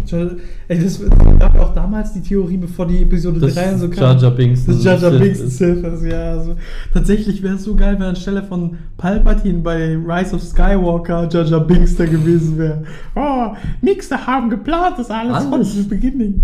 ey, 0.68 0.80
das 0.84 1.00
gab 1.40 1.58
auch 1.58 1.74
damals 1.74 2.12
die 2.12 2.22
Theorie, 2.22 2.58
bevor 2.58 2.86
die 2.86 3.02
Episode 3.02 3.40
Das 3.40 3.56
3 3.56 3.74
und 3.74 3.80
so 3.80 3.88
Jar 3.88 4.18
Jar 4.18 4.32
Binks. 4.32 4.66
Das 4.66 4.84
Jar 4.84 4.98
Jar 4.98 5.12
Sith 5.12 5.22
Binks 5.22 5.40
ist. 5.40 5.62
Ist, 5.62 6.04
ja. 6.04 6.32
Also, 6.32 6.58
tatsächlich 6.94 7.42
wäre 7.42 7.56
es 7.56 7.64
so 7.64 7.76
geil, 7.76 7.96
wenn 7.98 8.08
anstelle 8.08 8.44
von 8.44 8.78
Palpatine 8.98 9.60
bei 9.60 9.96
Rise 9.96 10.36
of 10.36 10.44
Skywalker 10.44 11.30
Jar 11.30 11.46
Jar 11.46 11.62
Binks 11.62 11.96
da 11.96 12.06
gewesen 12.06 12.58
wäre. 12.58 12.84
Oh, 13.16 13.56
Mixer 13.82 14.28
haben 14.28 14.50
geplant, 14.50 14.96
das 14.98 15.10
alles, 15.10 15.46
Alles. 15.46 15.74
von 15.76 15.88
Beginning. 15.88 16.42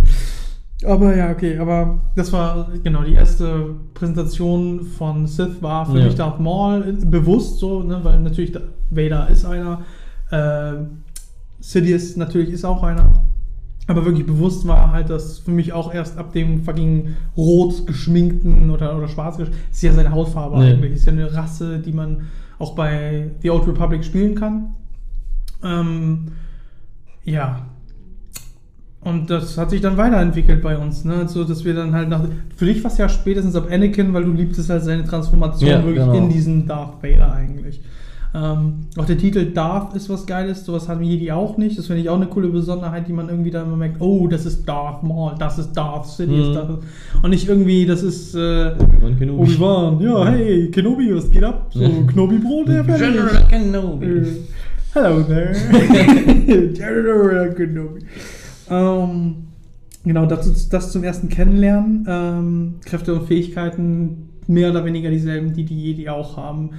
Aber 0.86 1.16
ja, 1.16 1.30
okay, 1.32 1.58
aber 1.58 2.00
das 2.16 2.32
war 2.32 2.70
genau 2.84 3.04
die 3.04 3.14
erste 3.14 3.76
Präsentation 3.94 4.82
von 4.86 5.28
Sith 5.28 5.62
war 5.62 5.86
für 5.86 6.00
Ja. 6.00 6.06
mich 6.06 6.16
Darth 6.16 6.40
Maul 6.40 6.84
äh, 7.02 7.06
bewusst 7.06 7.60
so, 7.60 7.84
ne, 7.84 8.00
weil 8.04 8.20
natürlich 8.22 8.54
Vader 8.90 9.28
ist 9.30 9.44
einer, 9.46 9.82
äh, 10.32 10.74
Sidious 11.60 12.16
natürlich 12.16 12.50
ist 12.52 12.64
auch 12.64 12.82
einer, 12.84 13.12
aber 13.88 14.06
wirklich 14.06 14.26
bewusst 14.26 14.66
war 14.68 14.94
halt 14.94 15.10
das 15.10 15.40
für 15.40 15.52
mich 15.52 15.74
auch 15.74 15.94
erst 15.94 16.18
ab 16.18 16.32
dem 16.32 16.64
fucking 16.64 17.16
rot 17.36 17.86
geschminkten 17.86 18.70
oder, 18.70 18.98
oder 18.98 19.10
schwarz 19.10 19.38
gesch- 19.38 19.52
ist 19.72 19.82
ja 19.84 19.92
seine 19.92 20.12
Hautfarbe 20.12 20.60
Nee. 20.60 20.72
eigentlich, 20.72 20.94
ist 20.94 21.06
ja 21.06 21.12
eine 21.12 21.34
Rasse, 21.34 21.80
die 21.80 21.92
man 21.92 22.22
auch 22.58 22.76
bei 22.76 23.32
The 23.42 23.50
Old 23.50 23.68
Republic 23.68 24.06
spielen 24.06 24.36
kann. 24.36 24.76
Ähm, 25.62 26.28
ja, 27.26 27.66
und 29.02 29.30
das 29.30 29.58
hat 29.58 29.70
sich 29.70 29.80
dann 29.82 29.96
weiterentwickelt 29.98 30.62
bei 30.62 30.78
uns, 30.78 31.06
ne? 31.06 31.28
So, 31.28 31.44
dass 31.46 31.64
wir 31.64 31.74
dann 31.74 31.94
halt 31.94 32.10
nach. 32.10 32.22
Für 32.56 32.66
dich 32.66 32.84
war 32.84 32.92
es 32.92 32.98
ja 32.98 33.08
spätestens 33.08 33.56
ab 33.56 33.68
Anakin, 33.72 34.14
weil 34.14 34.26
du 34.26 34.34
liebtest 34.34 34.70
halt 34.70 34.84
seine 34.84 35.06
Transformation 35.06 35.70
Ja, 35.70 35.84
wirklich 35.84 36.04
genau. 36.04 36.18
in 36.18 36.30
diesen 36.30 36.68
Darth 36.68 37.02
Vader 37.02 37.32
eigentlich. 37.34 37.82
Ähm, 38.32 38.74
auch 38.96 39.06
der 39.06 39.18
Titel 39.18 39.44
Darth 39.54 39.96
ist 39.96 40.08
was 40.08 40.28
Geiles, 40.28 40.64
sowas 40.64 40.88
haben 40.88 41.02
Jedi 41.02 41.32
auch 41.32 41.58
nicht. 41.58 41.80
Das 41.80 41.88
finde 41.88 42.04
ich 42.04 42.10
auch 42.10 42.16
eine 42.18 42.28
coole 42.28 42.50
Besonderheit, 42.50 43.08
die 43.08 43.14
man 43.14 43.28
irgendwie 43.28 43.50
da 43.50 43.64
immer 43.64 43.76
merkt, 43.76 44.00
oh, 44.02 44.28
das 44.28 44.46
ist 44.46 44.68
Darth 44.70 45.02
Maul, 45.02 45.32
das 45.40 45.58
ist 45.58 45.72
Darth 45.74 46.06
Sidious, 46.06 46.50
Mhm. 46.50 46.54
das 46.54 46.70
ist, 46.70 46.78
und 47.24 47.30
nicht 47.32 47.48
irgendwie, 47.50 47.86
das 47.88 48.04
ist 48.04 48.36
äh, 48.36 48.74
Obi-Wan 48.78 49.18
Kenobi. 49.18 49.42
Obi-Wan, 49.42 50.00
ja, 50.02 50.26
hey, 50.28 50.70
Kenobi, 50.70 51.16
was 51.16 51.32
geht 51.32 51.44
ab? 51.44 51.72
So, 51.74 51.80
Knobi-Brot, 52.06 52.68
der 52.68 52.84
fertig. 52.84 53.08
General 53.08 53.48
Kenobi. 53.50 54.06
Äh, 54.06 54.26
Hello 54.94 55.22
there. 55.24 55.54
General 56.74 57.54
Kenobi. 57.56 58.02
Ähm, 58.70 59.36
genau, 60.04 60.26
dazu, 60.26 60.52
das 60.70 60.92
zum 60.92 61.04
ersten 61.04 61.30
Kennenlernen. 61.30 62.06
Ähm, 62.08 62.74
Kräfte 62.86 63.14
und 63.14 63.28
Fähigkeiten 63.28 64.30
mehr 64.48 64.72
oder 64.72 64.84
weniger 64.86 65.10
dieselben, 65.10 65.54
die 65.54 65.64
die 65.66 65.80
Jedi 65.80 66.10
auch 66.10 66.38
haben. 66.38 66.72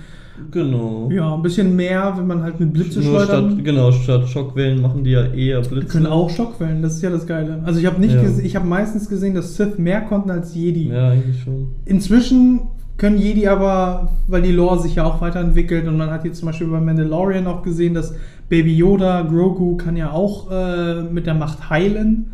Genau. 0.50 1.10
Ja, 1.12 1.34
ein 1.34 1.42
bisschen 1.42 1.76
mehr, 1.76 2.14
wenn 2.16 2.26
man 2.26 2.42
halt 2.42 2.58
mit 2.60 2.72
Blitze 2.72 3.00
Nur 3.00 3.20
schleudern. 3.20 3.50
statt, 3.52 3.64
genau, 3.64 3.92
statt 3.92 4.26
Schockwellen 4.28 4.80
machen 4.80 5.04
die 5.04 5.10
ja 5.10 5.26
eher 5.26 5.60
Blitze. 5.60 5.86
können 5.88 6.06
auch 6.06 6.30
Schockwellen, 6.30 6.80
das 6.82 6.94
ist 6.96 7.02
ja 7.02 7.10
das 7.10 7.26
Geile. 7.26 7.60
Also 7.64 7.78
ich 7.78 7.84
habe 7.86 8.00
nicht 8.00 8.14
Ja. 8.14 8.22
ich 8.42 8.56
habe 8.56 8.66
meistens 8.66 9.08
gesehen, 9.08 9.34
dass 9.34 9.56
Sith 9.56 9.76
mehr 9.78 10.00
konnten 10.00 10.30
als 10.30 10.54
Jedi. 10.54 10.88
Ja, 10.88 11.10
eigentlich 11.10 11.42
schon. 11.42 11.68
Inzwischen 11.84 12.60
können 13.00 13.16
Jedi 13.18 13.46
aber, 13.48 14.10
weil 14.28 14.42
die 14.42 14.52
Lore 14.52 14.78
sich 14.80 14.94
ja 14.96 15.04
auch 15.04 15.20
weiterentwickelt 15.22 15.88
und 15.88 15.96
man 15.96 16.10
hat 16.10 16.24
jetzt 16.26 16.38
zum 16.38 16.46
Beispiel 16.46 16.66
bei 16.66 16.80
Mandalorian 16.80 17.46
auch 17.46 17.62
gesehen, 17.62 17.94
dass 17.94 18.14
Baby 18.50 18.76
Yoda, 18.76 19.22
Grogu 19.22 19.76
kann 19.78 19.96
ja 19.96 20.10
auch 20.12 20.50
äh, 20.50 21.02
mit 21.02 21.26
der 21.26 21.32
Macht 21.34 21.70
heilen. 21.70 22.26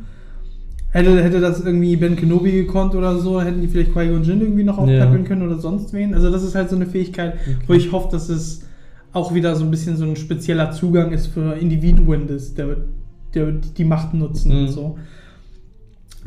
Hätte, 0.90 1.22
hätte 1.22 1.40
das 1.40 1.60
irgendwie 1.64 1.94
Ben 1.96 2.16
Kenobi 2.16 2.50
gekonnt 2.52 2.94
oder 2.96 3.16
so, 3.18 3.40
hätten 3.40 3.60
die 3.60 3.68
vielleicht 3.68 3.92
Qui-Gon 3.92 4.24
Jinn 4.24 4.40
irgendwie 4.40 4.64
noch 4.64 4.78
aufpäppeln 4.78 5.22
Ja. 5.22 5.28
können 5.28 5.42
oder 5.42 5.58
sonst 5.58 5.92
wen. 5.92 6.14
Also 6.14 6.30
das 6.32 6.42
ist 6.42 6.54
halt 6.56 6.68
so 6.70 6.74
eine 6.76 6.86
Fähigkeit, 6.86 7.34
wo 7.68 7.74
ich 7.74 7.92
hoffe, 7.92 8.08
dass 8.10 8.28
es 8.28 8.62
auch 9.12 9.34
wieder 9.34 9.54
so 9.54 9.64
ein 9.64 9.70
bisschen 9.70 9.96
so 9.96 10.04
ein 10.04 10.16
spezieller 10.16 10.72
Zugang 10.72 11.12
ist 11.12 11.28
für 11.28 11.54
Individuen, 11.54 12.26
das, 12.26 12.54
der, 12.54 12.76
der 13.34 13.52
die 13.52 13.84
Macht 13.84 14.14
nutzen 14.14 14.50
und 14.50 14.62
Mhm. 14.62 14.68
so. 14.68 14.98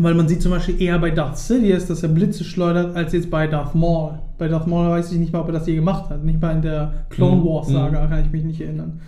Weil 0.02 0.16
man 0.16 0.28
sieht 0.30 0.42
zum 0.42 0.52
Beispiel 0.52 0.82
eher 0.82 0.98
bei 0.98 1.12
Darth 1.12 1.38
Sidious, 1.38 1.86
dass 1.88 2.04
er 2.04 2.10
Blitze 2.10 2.44
schleudert, 2.46 2.96
als 2.96 3.12
jetzt 3.14 3.30
bei 3.30 3.48
Darth 3.48 3.76
Maul. 3.76 4.20
Bei 4.38 4.48
Darth 4.48 4.66
Maul 4.66 4.90
weiß 4.90 5.12
ich 5.12 5.20
nicht 5.20 5.34
mal, 5.34 5.42
ob 5.42 5.48
er 5.48 5.54
das 5.54 5.68
je 5.68 5.76
gemacht 5.76 6.10
hat. 6.10 6.24
Nicht 6.24 6.42
mal 6.42 6.56
in 6.56 6.62
der 6.62 7.06
Clone 7.10 7.36
Mhm. 7.42 7.46
Wars 7.46 7.68
Saga 7.68 8.08
kann 8.08 8.24
ich 8.26 8.32
mich 8.32 8.44
nicht 8.46 8.62
erinnern. 8.62 9.02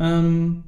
Ähm, 0.00 0.64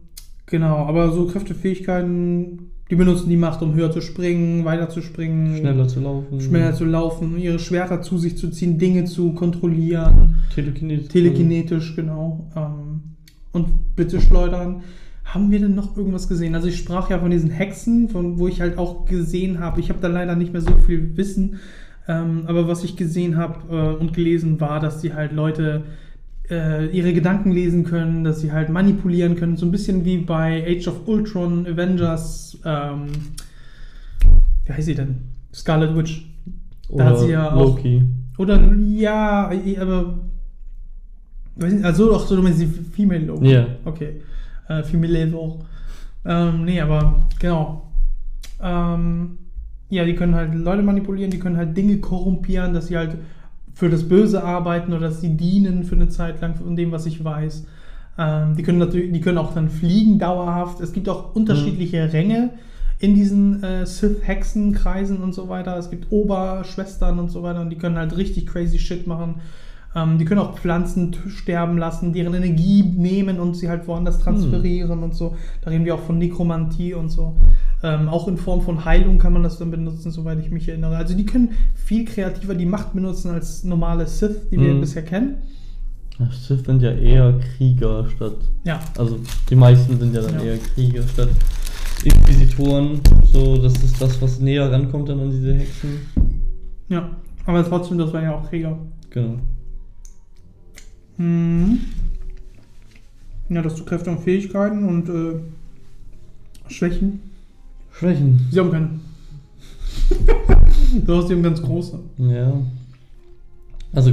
genau, 0.47 0.77
aber 0.87 1.11
so 1.13 1.27
Kräftefähigkeiten 1.27 2.71
Die 2.91 2.97
benutzen 2.97 3.31
die 3.31 3.37
Macht, 3.39 3.63
um 3.63 3.75
höher 3.75 3.91
zu 3.91 4.03
springen, 4.03 4.67
weiter 4.67 4.91
zu 4.91 5.01
springen, 5.01 5.57
Schneller 5.57 5.89
zu 5.89 6.01
laufen. 6.01 6.39
schneller 6.41 6.75
zu 6.75 6.85
laufen, 6.85 7.39
ihre 7.39 7.59
Schwerter 7.59 8.03
zu 8.03 8.19
sich 8.19 8.37
zu 8.37 8.51
ziehen, 8.51 8.77
Dinge 8.79 9.07
zu 9.07 9.33
kontrollieren. 9.33 10.37
Telekinetisch. 10.55 11.09
Telekinetisch, 11.09 11.97
genau. 11.97 12.51
Ähm, 12.55 13.01
und 13.53 13.97
bitte 13.97 14.21
schleudern. 14.21 14.83
Haben 15.35 15.51
wir 15.51 15.59
denn 15.59 15.75
noch 15.75 15.97
irgendwas 15.97 16.29
gesehen? 16.29 16.55
Also 16.55 16.69
ich 16.69 16.77
sprach 16.79 17.11
ja 17.11 17.19
von 17.19 17.31
diesen 17.33 17.51
Hexen, 17.51 18.09
von 18.09 18.39
wo 18.39 18.47
ich 18.47 18.61
halt 18.61 18.79
auch 18.79 19.05
gesehen 19.05 19.59
habe. 19.59 19.81
Ich 19.81 19.89
habe 19.89 19.99
da 20.01 20.07
leider 20.07 20.37
nicht 20.37 20.53
mehr 20.53 20.63
so 20.63 20.77
viel 20.87 21.17
Wissen. 21.17 21.57
Ähm, 22.07 22.45
aber 22.47 22.69
was 22.69 22.85
ich 22.85 22.97
gesehen 22.97 23.37
habe 23.37 23.59
äh, 23.69 24.01
und 24.01 24.13
gelesen 24.15 24.61
war, 24.61 24.79
dass 24.79 25.01
die 25.01 25.13
halt 25.13 25.33
Leute 25.33 25.83
äh, 26.51 26.87
ihre 26.97 27.13
Gedanken 27.13 27.51
lesen 27.51 27.83
können, 27.83 28.23
dass 28.23 28.41
sie 28.43 28.53
halt 28.53 28.69
manipulieren 28.69 29.35
können. 29.35 29.57
So 29.57 29.67
ein 29.67 29.73
bisschen 29.73 30.05
wie 30.05 30.19
bei 30.19 30.65
Age 30.69 30.87
of 30.87 31.09
Ultron, 31.09 31.67
Avengers, 31.67 32.59
ähm, 32.65 33.07
wie 34.67 34.73
heißt 34.73 34.87
sie 34.87 34.95
denn? 34.95 35.17
Scarlet 35.53 35.97
Witch. 35.97 36.27
Oder 36.91 37.05
hat 37.07 37.19
sie 37.19 37.31
ja 37.31 37.53
auch- 37.53 37.77
Loki. 37.77 38.03
Oder 38.39 38.61
ja, 38.77 39.51
aber 39.81 40.19
also 41.83 42.15
auch 42.15 42.27
so 42.27 42.37
du 42.37 42.43
meinst 42.43 42.61
die 42.61 42.67
Female 42.67 43.25
Logo. 43.25 43.45
Ja. 43.45 43.67
Okay. 43.85 44.21
Äh, 44.69 44.83
Female 44.83 45.27
Logo. 45.27 45.65
Ähm, 46.25 46.65
nee, 46.65 46.81
aber 46.81 47.27
genau. 47.39 47.91
Ähm, 48.63 49.39
ja, 49.91 50.05
die 50.05 50.15
können 50.15 50.35
halt 50.35 50.55
Leute 50.55 50.83
manipulieren, 50.83 51.31
die 51.31 51.39
können 51.39 51.57
halt 51.57 51.77
Dinge 51.77 51.99
korrumpieren, 51.99 52.73
dass 52.73 52.89
sie 52.89 52.97
halt 52.97 53.19
für 53.75 53.91
das 53.91 54.09
Böse 54.09 54.43
arbeiten 54.43 54.93
oder 54.93 55.09
dass 55.09 55.21
sie 55.21 55.37
dienen 55.37 55.85
für 55.85 55.97
eine 55.97 56.09
Zeit 56.09 56.41
lang 56.41 56.55
von 56.55 56.77
dem, 56.77 56.93
was 56.93 57.07
ich 57.07 57.23
weiß. 57.23 57.67
Ähm, 58.17 58.57
die 58.57 58.63
können 58.63 58.79
natürlich, 58.79 59.13
die 59.13 59.21
können 59.21 59.39
auch 59.39 59.55
dann 59.55 59.69
fliegen 59.69 60.19
dauerhaft. 60.19 60.81
Es 60.81 60.93
gibt 60.93 61.09
auch 61.09 61.35
unterschiedliche 61.35 62.13
Ränge 62.13 62.51
in 63.01 63.15
diesen 63.15 63.63
äh, 63.63 63.85
Sith-Hexenkreisen 63.85 65.19
und 65.19 65.35
so 65.35 65.49
weiter. 65.49 65.77
Es 65.77 65.91
gibt 65.91 66.11
Oberschwestern 66.11 67.19
und 67.19 67.31
so 67.31 67.43
weiter 67.43 67.61
und 67.61 67.71
die 67.71 67.77
können 67.77 67.99
halt 67.99 68.17
richtig 68.17 68.47
crazy 68.47 68.79
Shit 68.79 69.07
machen. 69.07 69.37
Ähm, 69.97 70.19
die 70.19 70.25
können 70.25 70.41
auch 70.41 70.59
Pflanzen 70.59 71.15
sterben 71.29 71.79
lassen, 71.79 72.13
deren 72.13 72.35
Energie 72.35 72.83
nehmen 72.83 73.39
und 73.39 73.55
sie 73.55 73.69
halt 73.69 73.87
woanders 73.87 74.19
transferieren 74.19 75.03
und 75.05 75.15
so. 75.15 75.37
Da 75.63 75.71
reden 75.71 75.85
wir 75.85 75.95
auch 75.95 76.01
von 76.03 76.19
Nekromantie 76.19 76.95
und 76.95 77.11
so. 77.11 77.37
Ähm, 77.83 78.09
auch 78.09 78.27
in 78.29 78.37
Form 78.37 78.61
von 78.63 78.85
Heilung 78.85 79.19
kann 79.19 79.33
man 79.33 79.43
das 79.45 79.59
dann 79.59 79.71
benutzen, 79.71 80.11
soweit 80.11 80.41
ich 80.41 80.51
mich 80.51 80.69
erinnere. 80.69 80.97
Also 80.97 81.15
die 81.15 81.25
können 81.27 81.51
viel 81.75 82.05
kreativer 82.07 82.55
die 82.55 82.67
Macht 82.67 82.93
benutzen 82.95 83.31
als 83.31 83.63
normale 83.63 84.07
Sith, 84.07 84.49
die 84.51 84.59
wir 84.59 84.75
Mhm. 84.75 84.81
bisher 84.81 85.03
kennen. 85.05 85.37
Ach, 86.19 86.33
Sith 86.33 86.65
sind 86.65 86.81
ja 86.83 86.91
eher 86.93 87.39
Krieger 87.57 88.07
statt. 88.09 88.37
Ja, 88.65 88.81
Also 88.99 89.19
die 89.51 89.57
meisten 89.57 89.99
sind 89.99 90.15
ja 90.15 90.23
dann 90.23 90.35
Ja. 90.39 90.45
eher 90.45 90.59
Krieger 90.59 91.03
statt 91.03 91.29
Inquisitoren. 92.05 93.01
So, 93.33 93.59
das 93.59 93.75
ist 93.83 94.01
das, 94.01 94.21
was 94.21 94.41
näher 94.41 94.71
rankommt 94.71 95.09
dann 95.09 95.21
an 95.21 95.31
diese 95.31 95.55
Hexen. 95.55 95.91
ja. 96.89 97.11
Aber 97.47 97.63
trotzdem, 97.69 97.99
das 97.99 98.13
war 98.13 98.23
ja 98.23 98.35
auch 98.35 98.49
Krieger. 98.49 98.79
Genau. 99.11 99.37
Mhm. 101.17 101.81
Ja, 103.49 103.63
das 103.63 103.77
zu 103.77 103.85
Kräfte 103.85 104.11
und 104.11 104.21
Fähigkeiten 104.21 104.85
und 104.89 105.09
äh, 105.09 105.41
Schwächen. 106.73 107.21
Schwächen. 107.93 108.41
Sie 108.51 108.59
haben 108.59 108.71
keine. 108.73 108.89
du 111.07 111.15
hast 111.17 111.31
eben 111.31 111.43
ganz 111.43 111.61
große. 111.63 111.99
Ja. 112.19 112.61
Also 113.93 114.13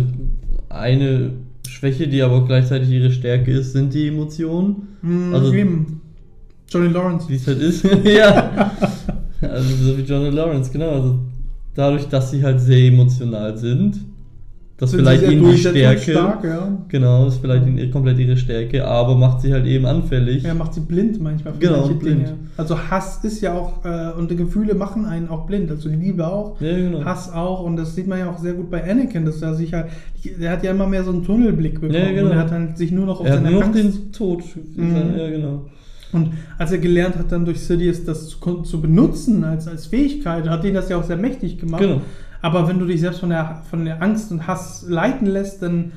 eine 0.70 1.31
Schwäche, 1.67 2.08
die 2.08 2.22
aber 2.22 2.46
gleichzeitig 2.46 2.89
ihre 2.89 3.12
Stärke 3.12 3.51
ist, 3.51 3.72
sind 3.74 3.93
die 3.93 4.08
Emotionen. 4.08 4.88
Mhm, 5.01 5.34
Also- 5.34 5.53
eben. 5.53 6.01
Johnny 6.70 6.88
Lawrence. 6.88 7.27
Wie 7.27 7.36
es 7.36 7.46
halt 7.48 7.60
ist. 7.60 7.84
ja. 8.05 8.72
Also 9.41 9.75
so 9.75 9.98
wie 9.98 10.03
Johnny 10.03 10.29
Lawrence, 10.29 10.72
genau. 10.72 10.91
Also 10.91 11.20
dadurch, 11.74 12.08
dass 12.08 12.31
sie 12.31 12.41
halt 12.41 12.62
sehr 12.62 12.88
emotional 12.88 13.58
sind, 13.58 14.00
das 14.81 14.89
Sind 14.89 15.01
vielleicht 15.01 15.29
ihnen 15.29 15.45
die 15.47 15.57
Stärke. 15.59 16.11
ja. 16.11 16.77
Genau, 16.88 17.25
das 17.25 17.35
ist 17.35 17.41
vielleicht 17.41 17.67
ihnen 17.67 17.91
komplett 17.91 18.17
ihre 18.17 18.35
Stärke, 18.35 18.83
aber 18.88 19.15
macht 19.15 19.41
sie 19.41 19.53
halt 19.53 19.67
eben 19.67 19.85
anfällig. 19.85 20.41
Ja, 20.41 20.55
macht 20.55 20.73
sie 20.73 20.79
blind 20.79 21.21
manchmal 21.21 21.53
Genau, 21.59 21.88
blind. 21.88 22.01
Dinge. 22.25 22.33
Also 22.57 22.79
Hass 22.89 23.23
ist 23.23 23.41
ja 23.41 23.53
auch, 23.53 23.85
äh, 23.85 24.11
und 24.17 24.35
Gefühle 24.35 24.73
machen 24.73 25.05
einen 25.05 25.29
auch 25.29 25.45
blind. 25.45 25.69
Also 25.69 25.88
die 25.88 25.97
Liebe 25.97 26.25
auch, 26.25 26.59
Ja, 26.59 26.75
genau. 26.75 27.05
Hass 27.05 27.31
auch. 27.31 27.63
Und 27.63 27.75
das 27.75 27.93
sieht 27.93 28.07
man 28.07 28.17
ja 28.17 28.31
auch 28.31 28.39
sehr 28.39 28.53
gut 28.53 28.71
bei 28.71 28.83
Anakin, 28.89 29.23
dass 29.23 29.39
er 29.43 29.53
sich 29.53 29.71
halt, 29.71 29.85
der 30.39 30.50
hat 30.50 30.63
ja 30.63 30.71
immer 30.71 30.88
mehr 30.88 31.03
so 31.03 31.11
einen 31.11 31.23
Tunnelblick 31.23 31.75
bekommen. 31.79 31.93
Ja, 31.93 32.11
genau. 32.11 32.25
Und 32.25 32.31
er 32.31 32.39
hat 32.39 32.51
halt 32.51 32.75
sich 32.75 32.91
nur 32.91 33.05
noch 33.05 33.19
auf 33.19 33.27
er 33.27 33.33
hat 33.33 33.43
seine 33.43 33.51
nur 33.51 33.59
noch 33.59 33.67
Angst 33.75 33.83
den 33.83 34.11
Tod. 34.11 34.41
Mhm. 34.75 34.95
Ja, 35.15 35.29
genau. 35.29 35.65
Und 36.11 36.31
als 36.57 36.71
er 36.71 36.79
gelernt 36.79 37.17
hat, 37.17 37.31
dann 37.31 37.45
durch 37.45 37.59
Sidious 37.61 38.03
das 38.03 38.29
zu, 38.29 38.38
zu 38.63 38.81
benutzen 38.81 39.43
als, 39.43 39.67
als 39.67 39.85
Fähigkeit, 39.85 40.50
hat 40.50 40.65
ihn 40.65 40.73
das 40.73 40.89
ja 40.89 40.97
auch 40.97 41.03
sehr 41.03 41.17
mächtig 41.17 41.59
gemacht. 41.59 41.81
Genau. 41.83 42.01
Aber 42.41 42.67
wenn 42.67 42.79
du 42.79 42.86
dich 42.86 43.00
selbst 43.01 43.19
von 43.19 43.29
der, 43.29 43.62
von 43.69 43.86
der 43.86 44.01
Angst 44.01 44.31
und 44.31 44.48
Hass 44.48 44.86
leiten 44.88 45.27
lässt, 45.27 45.62
dann 45.62 45.91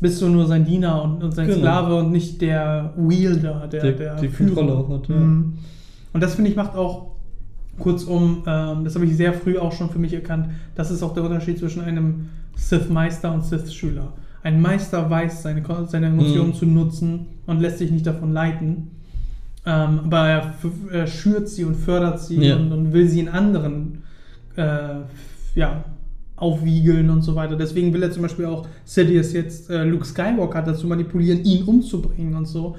bist 0.00 0.20
du 0.22 0.28
nur 0.28 0.46
sein 0.46 0.64
Diener 0.64 1.02
und, 1.02 1.22
und 1.22 1.32
sein 1.32 1.46
Genau. 1.46 1.58
Sklave 1.58 1.94
und 1.96 2.12
nicht 2.12 2.40
der 2.40 2.92
Wielder, 2.96 3.66
der, 3.70 3.82
Der 3.82 3.92
der 3.92 4.16
die 4.16 4.28
Führer. 4.28 4.54
Kontrolle 4.54 4.72
auch 4.78 4.88
hat, 4.90 5.08
ja. 5.08 5.16
Mhm. 5.16 5.54
Und 6.12 6.22
das 6.22 6.34
finde 6.34 6.50
ich 6.50 6.56
macht 6.56 6.74
auch, 6.76 7.12
kurzum, 7.78 8.42
ähm, 8.46 8.84
das 8.84 8.94
habe 8.96 9.04
ich 9.06 9.16
sehr 9.16 9.32
früh 9.32 9.56
auch 9.58 9.72
schon 9.72 9.90
für 9.90 9.98
mich 9.98 10.12
erkannt, 10.12 10.48
das 10.74 10.90
ist 10.90 11.02
auch 11.02 11.14
der 11.14 11.22
Unterschied 11.24 11.58
zwischen 11.58 11.80
einem 11.82 12.28
Sith-Meister 12.56 13.32
und 13.32 13.44
Sith-Schüler. 13.44 14.12
Ein 14.42 14.60
Meister 14.60 15.08
weiß, 15.10 15.42
seine, 15.42 15.62
seine 15.86 16.06
Emotionen 16.06 16.48
Mhm. 16.50 16.54
zu 16.54 16.66
nutzen 16.66 17.26
und 17.46 17.60
lässt 17.60 17.78
sich 17.78 17.90
nicht 17.90 18.06
davon 18.06 18.32
leiten. 18.32 18.90
Ähm, 19.66 20.00
aber 20.06 20.28
er, 20.28 20.54
er 20.92 21.06
schürt 21.06 21.48
sie 21.48 21.64
und 21.64 21.74
fördert 21.76 22.20
sie 22.20 22.36
Ja. 22.36 22.56
und, 22.56 22.72
und 22.72 22.92
will 22.92 23.08
sie 23.08 23.20
in 23.20 23.28
anderen 23.28 24.02
äh, 24.56 24.62
ja, 25.58 25.84
aufwiegeln 26.36 27.10
und 27.10 27.22
so 27.22 27.34
weiter. 27.34 27.56
Deswegen 27.56 27.92
will 27.92 28.02
er 28.02 28.12
zum 28.12 28.22
Beispiel 28.22 28.46
auch 28.46 28.66
Sidious 28.84 29.32
jetzt 29.32 29.70
äh, 29.70 29.82
Luke 29.84 30.04
Skywalker 30.04 30.62
dazu 30.62 30.86
manipulieren, 30.86 31.42
ihn 31.44 31.64
umzubringen 31.64 32.34
und 32.36 32.46
so. 32.46 32.76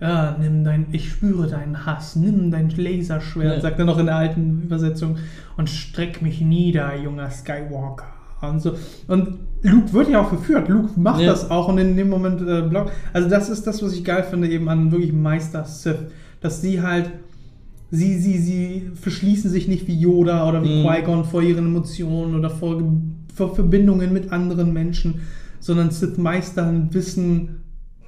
Ja, 0.00 0.36
nimm 0.40 0.64
dein, 0.64 0.86
ich 0.92 1.10
spüre 1.10 1.46
deinen 1.48 1.84
Hass, 1.84 2.16
nimm 2.16 2.50
dein 2.50 2.70
Laserschwert, 2.70 3.56
Ja. 3.56 3.60
sagt 3.60 3.78
er 3.80 3.84
noch 3.84 3.98
in 3.98 4.06
der 4.06 4.16
alten 4.16 4.62
Übersetzung, 4.62 5.16
und 5.58 5.68
streck 5.68 6.22
mich 6.22 6.40
nieder, 6.40 6.96
junger 6.96 7.30
Skywalker. 7.30 8.06
Und, 8.40 8.60
so. 8.62 8.74
und 9.08 9.40
Luke 9.62 9.92
wird 9.92 10.08
ja 10.08 10.22
auch 10.22 10.28
verführt. 10.28 10.68
Luke 10.68 10.88
macht 10.98 11.20
Ja. 11.20 11.30
das 11.32 11.50
auch 11.50 11.68
und 11.68 11.76
in 11.78 11.96
dem 11.96 12.08
Moment 12.08 12.40
äh, 12.40 12.62
blockt. 12.62 12.92
Also, 13.12 13.28
das 13.28 13.50
ist 13.50 13.66
das, 13.66 13.82
was 13.82 13.92
ich 13.92 14.02
geil 14.04 14.22
finde, 14.22 14.48
eben 14.48 14.68
an 14.70 14.90
wirklich 14.92 15.12
Meister 15.12 15.64
Sith. 15.64 15.98
Dass 16.40 16.62
sie 16.62 16.80
halt, 16.80 17.10
sie, 17.90 18.18
sie, 18.18 18.38
sie 18.38 18.82
verschließen 18.94 19.50
sich 19.50 19.68
nicht 19.68 19.86
wie 19.88 19.98
Yoda 19.98 20.48
oder 20.48 20.62
wie 20.62 20.82
Mhm. 20.82 20.86
Qui-Gon 20.88 21.24
vor 21.24 21.42
ihren 21.42 21.66
Emotionen 21.66 22.34
oder 22.34 22.50
vor, 22.50 22.82
vor 23.34 23.54
Verbindungen 23.54 24.12
mit 24.12 24.32
anderen 24.32 24.72
Menschen, 24.72 25.20
sondern 25.60 25.90
Sith-Meister 25.90 26.72
wissen, 26.92 27.56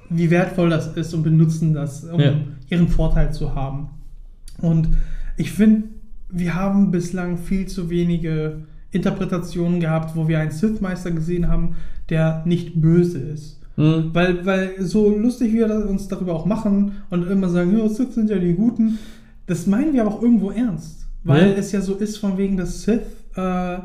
wie 0.09 0.29
wertvoll 0.29 0.69
das 0.69 0.87
ist 0.95 1.13
und 1.13 1.23
benutzen 1.23 1.73
das, 1.73 2.03
um 2.05 2.19
Ja. 2.19 2.33
ihren 2.69 2.87
Vorteil 2.87 3.33
zu 3.33 3.55
haben. 3.55 3.89
Und 4.61 4.89
ich 5.37 5.51
finde, 5.51 5.83
wir 6.29 6.55
haben 6.55 6.91
bislang 6.91 7.37
viel 7.37 7.67
zu 7.67 7.89
wenige 7.89 8.61
Interpretationen 8.91 9.79
gehabt, 9.79 10.15
wo 10.15 10.27
wir 10.27 10.39
einen 10.39 10.51
Sith-Meister 10.51 11.11
gesehen 11.11 11.47
haben, 11.47 11.75
der 12.09 12.43
nicht 12.45 12.79
böse 12.79 13.19
ist. 13.19 13.59
Mhm. 13.75 14.11
Weil, 14.13 14.45
weil 14.45 14.71
so 14.79 15.09
lustig 15.17 15.51
wir 15.53 15.87
uns 15.89 16.07
darüber 16.07 16.33
auch 16.35 16.45
machen 16.45 16.91
und 17.09 17.27
immer 17.29 17.49
sagen, 17.49 17.75
ja, 17.77 17.87
Sith 17.89 18.13
sind 18.13 18.29
ja 18.29 18.37
die 18.37 18.53
Guten, 18.53 18.99
das 19.45 19.67
meinen 19.67 19.93
wir 19.93 20.01
aber 20.05 20.15
auch 20.15 20.21
irgendwo 20.21 20.51
ernst. 20.51 21.07
Weil 21.23 21.51
Ja. 21.51 21.53
es 21.57 21.71
ja 21.71 21.81
so 21.81 21.95
ist, 21.95 22.17
von 22.17 22.37
wegen, 22.37 22.57
dass 22.57 22.81
Sith, 22.83 23.01
äh, 23.35 23.77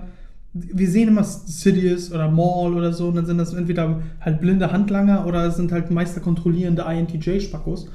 wir 0.55 0.88
sehen 0.91 1.09
immer 1.09 1.23
Sidious 1.23 2.11
oder 2.11 2.29
Maul 2.29 2.75
oder 2.75 2.93
so, 2.93 3.09
und 3.09 3.17
dann 3.17 3.27
sind 3.27 3.38
das 3.38 3.55
entweder 3.55 4.00
halt 4.21 4.41
blinde 4.41 4.73
Handlanger 4.73 5.25
oder 5.27 5.45
es 5.45 5.57
sind 5.57 5.71
halt 5.71 5.91
meisterkontrollierende 5.91 6.83
INTJ-Spackos. 6.83 7.87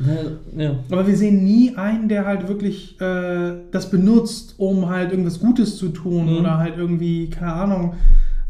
Ja, 0.55 0.63
ja. 0.63 0.75
Aber 0.89 1.05
wir 1.07 1.17
sehen 1.17 1.43
nie 1.43 1.75
einen, 1.75 2.07
der 2.07 2.25
halt 2.25 2.47
wirklich 2.47 2.99
äh, 3.01 3.53
das 3.71 3.89
benutzt, 3.89 4.55
um 4.59 4.87
halt 4.89 5.11
irgendwas 5.11 5.39
Gutes 5.39 5.75
zu 5.77 5.89
tun 5.89 6.27
Mhm. 6.31 6.37
oder 6.39 6.57
halt 6.59 6.77
irgendwie, 6.77 7.29
keine 7.29 7.53
Ahnung, 7.53 7.93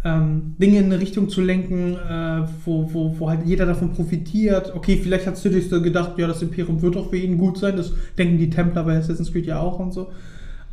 ähm, 0.06 0.56
Dinge 0.60 0.80
in 0.80 0.86
eine 0.86 1.00
Richtung 1.00 1.30
zu 1.30 1.42
lenken, 1.42 1.96
äh, 1.96 2.46
wo, 2.66 2.94
wo, 2.94 3.16
wo 3.18 3.30
halt 3.30 3.46
jeder 3.46 3.66
davon 3.66 3.92
profitiert. 3.94 4.74
Okay, 4.76 5.00
vielleicht 5.02 5.28
hat 5.28 5.38
Sidious 5.38 5.70
da 5.70 5.80
gedacht, 5.80 6.18
ja, 6.18 6.28
das 6.28 6.42
Imperium 6.42 6.82
wird 6.82 6.96
doch 6.96 7.10
für 7.10 7.18
ihn 7.18 7.38
gut 7.38 7.58
sein. 7.58 7.78
Das 7.78 7.94
denken 8.18 8.38
die 8.38 8.50
Templer 8.50 8.84
bei 8.84 8.98
Assassin's 8.98 9.32
Creed 9.32 9.46
ja 9.46 9.60
auch 9.60 9.80
und 9.80 9.94
so. 9.94 10.12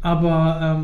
Aber, 0.00 0.82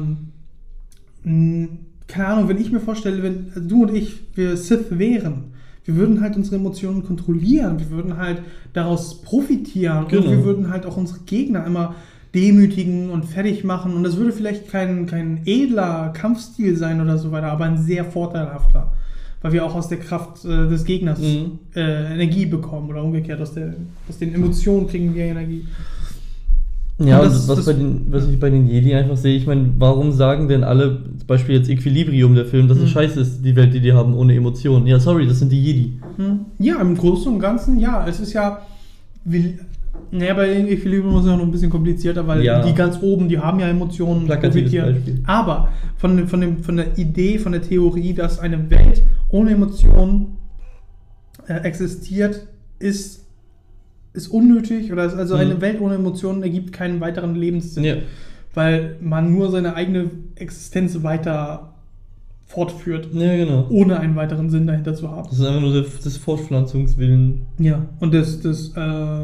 ähm, 1.24 1.78
keine 2.06 2.26
Ahnung, 2.28 2.48
wenn 2.48 2.58
ich 2.58 2.70
mir 2.70 2.80
vorstelle, 2.80 3.22
wenn 3.22 3.68
du 3.68 3.82
und 3.82 3.94
ich, 3.94 4.20
wir 4.36 4.56
Sith 4.56 4.86
wären, 4.90 5.52
wir 5.84 5.96
würden 5.96 6.20
halt 6.20 6.36
unsere 6.36 6.56
Emotionen 6.56 7.04
kontrollieren, 7.04 7.78
wir 7.80 7.90
würden 7.90 8.16
halt 8.16 8.42
daraus 8.72 9.22
profitieren 9.22 10.04
und 10.04 10.08
Genau. 10.10 10.30
wir 10.30 10.44
würden 10.44 10.70
halt 10.70 10.84
auch 10.86 10.96
unsere 10.96 11.20
Gegner 11.20 11.64
immer 11.64 11.94
demütigen 12.36 13.10
und 13.10 13.24
fertig 13.24 13.64
machen 13.64 13.94
und 13.94 14.04
das 14.04 14.16
würde 14.16 14.32
vielleicht 14.32 14.70
kein, 14.70 15.06
kein 15.06 15.40
edler 15.46 16.10
Kampfstil 16.14 16.76
sein 16.76 17.00
oder 17.00 17.16
so 17.18 17.32
weiter, 17.32 17.50
aber 17.50 17.64
ein 17.64 17.78
sehr 17.78 18.04
vorteilhafter, 18.04 18.92
weil 19.42 19.52
wir 19.52 19.64
auch 19.64 19.74
aus 19.74 19.88
der 19.88 19.98
Kraft 19.98 20.44
äh, 20.44 20.68
des 20.68 20.84
Gegners 20.84 21.18
Mhm. 21.20 21.58
äh, 21.74 22.12
Energie 22.14 22.46
bekommen 22.46 22.88
oder 22.90 23.02
umgekehrt, 23.02 23.40
aus, 23.40 23.54
der, 23.54 23.74
aus 24.08 24.18
den 24.18 24.34
Emotionen 24.34 24.86
kriegen 24.86 25.14
wir 25.14 25.24
Energie. 25.24 25.64
Ja, 26.98 27.18
Und 27.18 27.26
und 27.26 27.32
das- 27.34 27.48
was, 27.48 27.56
das- 27.56 27.66
bei 27.66 27.72
den, 27.74 28.06
was 28.10 28.26
ich 28.26 28.40
bei 28.40 28.48
den 28.48 28.66
Jedi 28.68 28.94
einfach 28.94 29.18
sehe, 29.18 29.36
ich 29.36 29.46
meine, 29.46 29.68
warum 29.78 30.12
sagen 30.12 30.48
denn 30.48 30.64
alle, 30.64 31.02
zum 31.18 31.26
Beispiel 31.26 31.56
jetzt 31.56 31.68
Equilibrium, 31.68 32.34
der 32.34 32.46
Film, 32.46 32.68
dass 32.68 32.78
es 32.78 32.84
Mhm. 32.84 32.88
scheiße 32.88 33.20
ist, 33.20 33.44
die 33.44 33.54
Welt, 33.54 33.74
die 33.74 33.80
die 33.80 33.92
haben, 33.92 34.14
ohne 34.14 34.34
Emotionen? 34.34 34.86
Ja, 34.86 34.98
sorry, 34.98 35.26
das 35.26 35.38
sind 35.40 35.52
die 35.52 35.62
Jedi. 35.62 35.98
Hm. 36.16 36.40
Ja, 36.58 36.80
im 36.80 36.96
Großen 36.96 37.30
und 37.32 37.38
Ganzen, 37.38 37.78
ja. 37.78 38.06
Es 38.08 38.18
ist 38.20 38.32
ja. 38.32 38.62
Wie, 39.26 39.58
naja, 40.10 40.34
bei 40.34 40.48
Equilibrium 40.56 41.14
ist 41.16 41.22
es 41.22 41.30
ja 41.30 41.36
noch 41.36 41.44
ein 41.44 41.50
bisschen 41.50 41.70
komplizierter, 41.70 42.26
weil 42.26 42.42
Ja. 42.44 42.62
die 42.64 42.74
ganz 42.74 42.98
oben, 43.02 43.28
die 43.28 43.38
haben 43.38 43.60
ja 43.60 43.68
Emotionen. 43.68 44.26
profitieren. 44.26 45.22
Aber 45.26 45.68
von, 45.96 46.26
von, 46.28 46.40
dem, 46.40 46.58
von 46.62 46.76
der 46.76 46.96
Idee, 46.98 47.38
von 47.38 47.52
der 47.52 47.62
Theorie, 47.62 48.14
dass 48.14 48.38
eine 48.38 48.70
Welt 48.70 49.02
ohne 49.28 49.50
Emotionen 49.52 50.36
äh, 51.48 51.54
existiert, 51.62 52.46
ist, 52.78 53.24
ist 54.12 54.28
unnötig. 54.28 54.92
Oder 54.92 55.04
ist, 55.04 55.14
also 55.14 55.34
Mhm. 55.34 55.40
eine 55.40 55.60
Welt 55.60 55.80
ohne 55.80 55.94
Emotionen 55.96 56.42
ergibt 56.42 56.72
keinen 56.72 57.00
weiteren 57.00 57.34
Lebenssinn. 57.34 57.84
Ja. 57.84 57.94
Weil 58.54 58.96
man 59.00 59.32
nur 59.32 59.50
seine 59.50 59.74
eigene 59.76 60.10
Existenz 60.36 61.02
weiter 61.02 61.74
fortführt, 62.46 63.08
Ja, 63.12 63.36
genau. 63.36 63.66
ohne 63.70 63.98
einen 63.98 64.14
weiteren 64.16 64.50
Sinn 64.50 64.66
dahinter 64.68 64.94
zu 64.94 65.10
haben. 65.10 65.28
Das 65.28 65.38
ist 65.40 65.44
einfach 65.44 65.60
nur 65.60 65.74
das, 65.82 66.00
das 66.02 66.16
Fortpflanzungswillen. 66.16 67.42
Ja, 67.58 67.86
und 68.00 68.14
des, 68.14 68.40
des, 68.40 68.68
äh, 68.76 69.20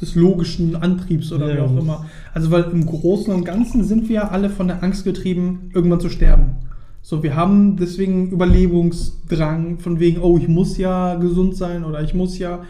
des 0.00 0.14
logischen 0.14 0.76
Antriebs 0.76 1.32
oder 1.32 1.48
Ja, 1.48 1.54
wie 1.56 1.60
auch 1.60 1.76
immer. 1.78 2.06
Also, 2.32 2.50
weil 2.50 2.64
im 2.64 2.84
Großen 2.86 3.32
und 3.32 3.44
Ganzen 3.44 3.84
sind 3.84 4.08
wir 4.08 4.14
ja 4.16 4.28
alle 4.28 4.50
von 4.50 4.68
der 4.68 4.82
Angst 4.82 5.04
getrieben, 5.04 5.70
irgendwann 5.74 6.00
zu 6.00 6.08
sterben. 6.08 6.56
So, 7.02 7.22
wir 7.22 7.36
haben 7.36 7.76
deswegen 7.76 8.30
Überlebungsdrang 8.30 9.78
von 9.78 10.00
wegen, 10.00 10.20
oh, 10.20 10.38
ich 10.38 10.48
muss 10.48 10.78
ja 10.78 11.14
gesund 11.16 11.56
sein 11.56 11.84
oder 11.84 12.02
ich 12.02 12.14
muss 12.14 12.38
ja, 12.38 12.62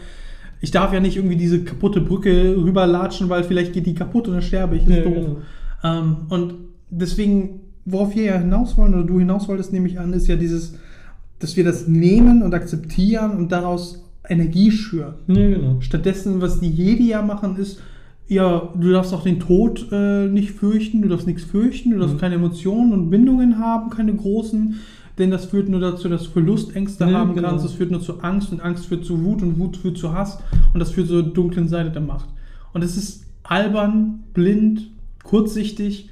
ich 0.61 0.71
darf 0.71 0.93
ja 0.93 0.99
nicht 0.99 1.15
irgendwie 1.17 1.37
diese 1.37 1.63
kaputte 1.63 2.01
Brücke 2.01 2.55
rüberlatschen, 2.57 3.29
weil 3.29 3.43
vielleicht 3.43 3.73
geht 3.73 3.85
die 3.85 3.93
kaputt 3.95 4.27
und 4.27 4.33
dann 4.33 4.41
sterbe 4.43 4.75
ich. 4.75 4.85
Das 4.85 4.91
ist 4.91 4.97
Ja, 4.97 5.03
doof. 5.05 5.13
genau. 5.13 5.37
Ähm, 5.83 6.15
und 6.29 6.53
deswegen, 6.89 7.61
worauf 7.85 8.15
wir 8.15 8.23
ja 8.23 8.37
hinaus 8.37 8.77
wollen, 8.77 8.93
oder 8.93 9.03
du 9.03 9.19
hinaus 9.19 9.47
wolltest, 9.47 9.71
nehme 9.73 9.87
ich 9.87 9.99
an, 9.99 10.13
ist 10.13 10.27
ja 10.27 10.35
dieses, 10.35 10.75
dass 11.39 11.55
wir 11.55 11.63
das 11.63 11.87
nehmen 11.87 12.43
und 12.43 12.53
akzeptieren 12.53 13.31
und 13.31 13.51
daraus 13.51 14.04
Energie 14.29 14.71
schüren. 14.71 15.15
Ja, 15.27 15.49
genau. 15.49 15.81
Stattdessen, 15.81 16.41
was 16.41 16.59
die 16.59 16.69
Jedi 16.69 17.09
ja 17.09 17.21
machen, 17.21 17.57
ist, 17.57 17.81
ja, 18.27 18.69
du 18.75 18.91
darfst 18.91 19.13
auch 19.13 19.23
den 19.23 19.39
Tod 19.39 19.87
äh, 19.91 20.27
nicht 20.27 20.51
fürchten, 20.51 21.01
du 21.03 21.09
darfst 21.09 21.27
nichts 21.27 21.43
fürchten, 21.43 21.91
du 21.91 21.99
darfst 21.99 22.15
Mhm. 22.15 22.19
keine 22.19 22.35
Emotionen 22.35 22.91
und 22.93 23.09
Bindungen 23.11 23.59
haben, 23.59 23.89
keine 23.91 24.15
großen, 24.15 24.75
denn 25.19 25.31
das 25.31 25.45
führt 25.45 25.69
nur 25.69 25.79
dazu, 25.79 26.09
dass 26.09 26.23
du 26.23 26.29
Verlustängste 26.31 27.05
Ja, 27.05 27.11
haben 27.19 27.35
genau. 27.35 27.49
kannst, 27.49 27.65
das 27.65 27.73
führt 27.73 27.91
nur 27.91 28.01
zu 28.01 28.19
Angst 28.21 28.51
und 28.51 28.61
Angst 28.61 28.87
führt 28.87 29.05
zu 29.05 29.23
Wut 29.23 29.41
und 29.43 29.59
Wut 29.59 29.77
führt 29.77 29.97
zu 29.97 30.11
Hass 30.11 30.39
und 30.73 30.79
das 30.79 30.91
führt 30.91 31.07
zur 31.07 31.23
dunklen 31.23 31.67
Seite 31.67 31.91
der 31.91 32.01
Macht. 32.01 32.27
Und 32.73 32.83
es 32.83 32.97
ist 32.97 33.25
albern, 33.43 34.23
blind, 34.33 34.89
kurzsichtig, 35.23 36.09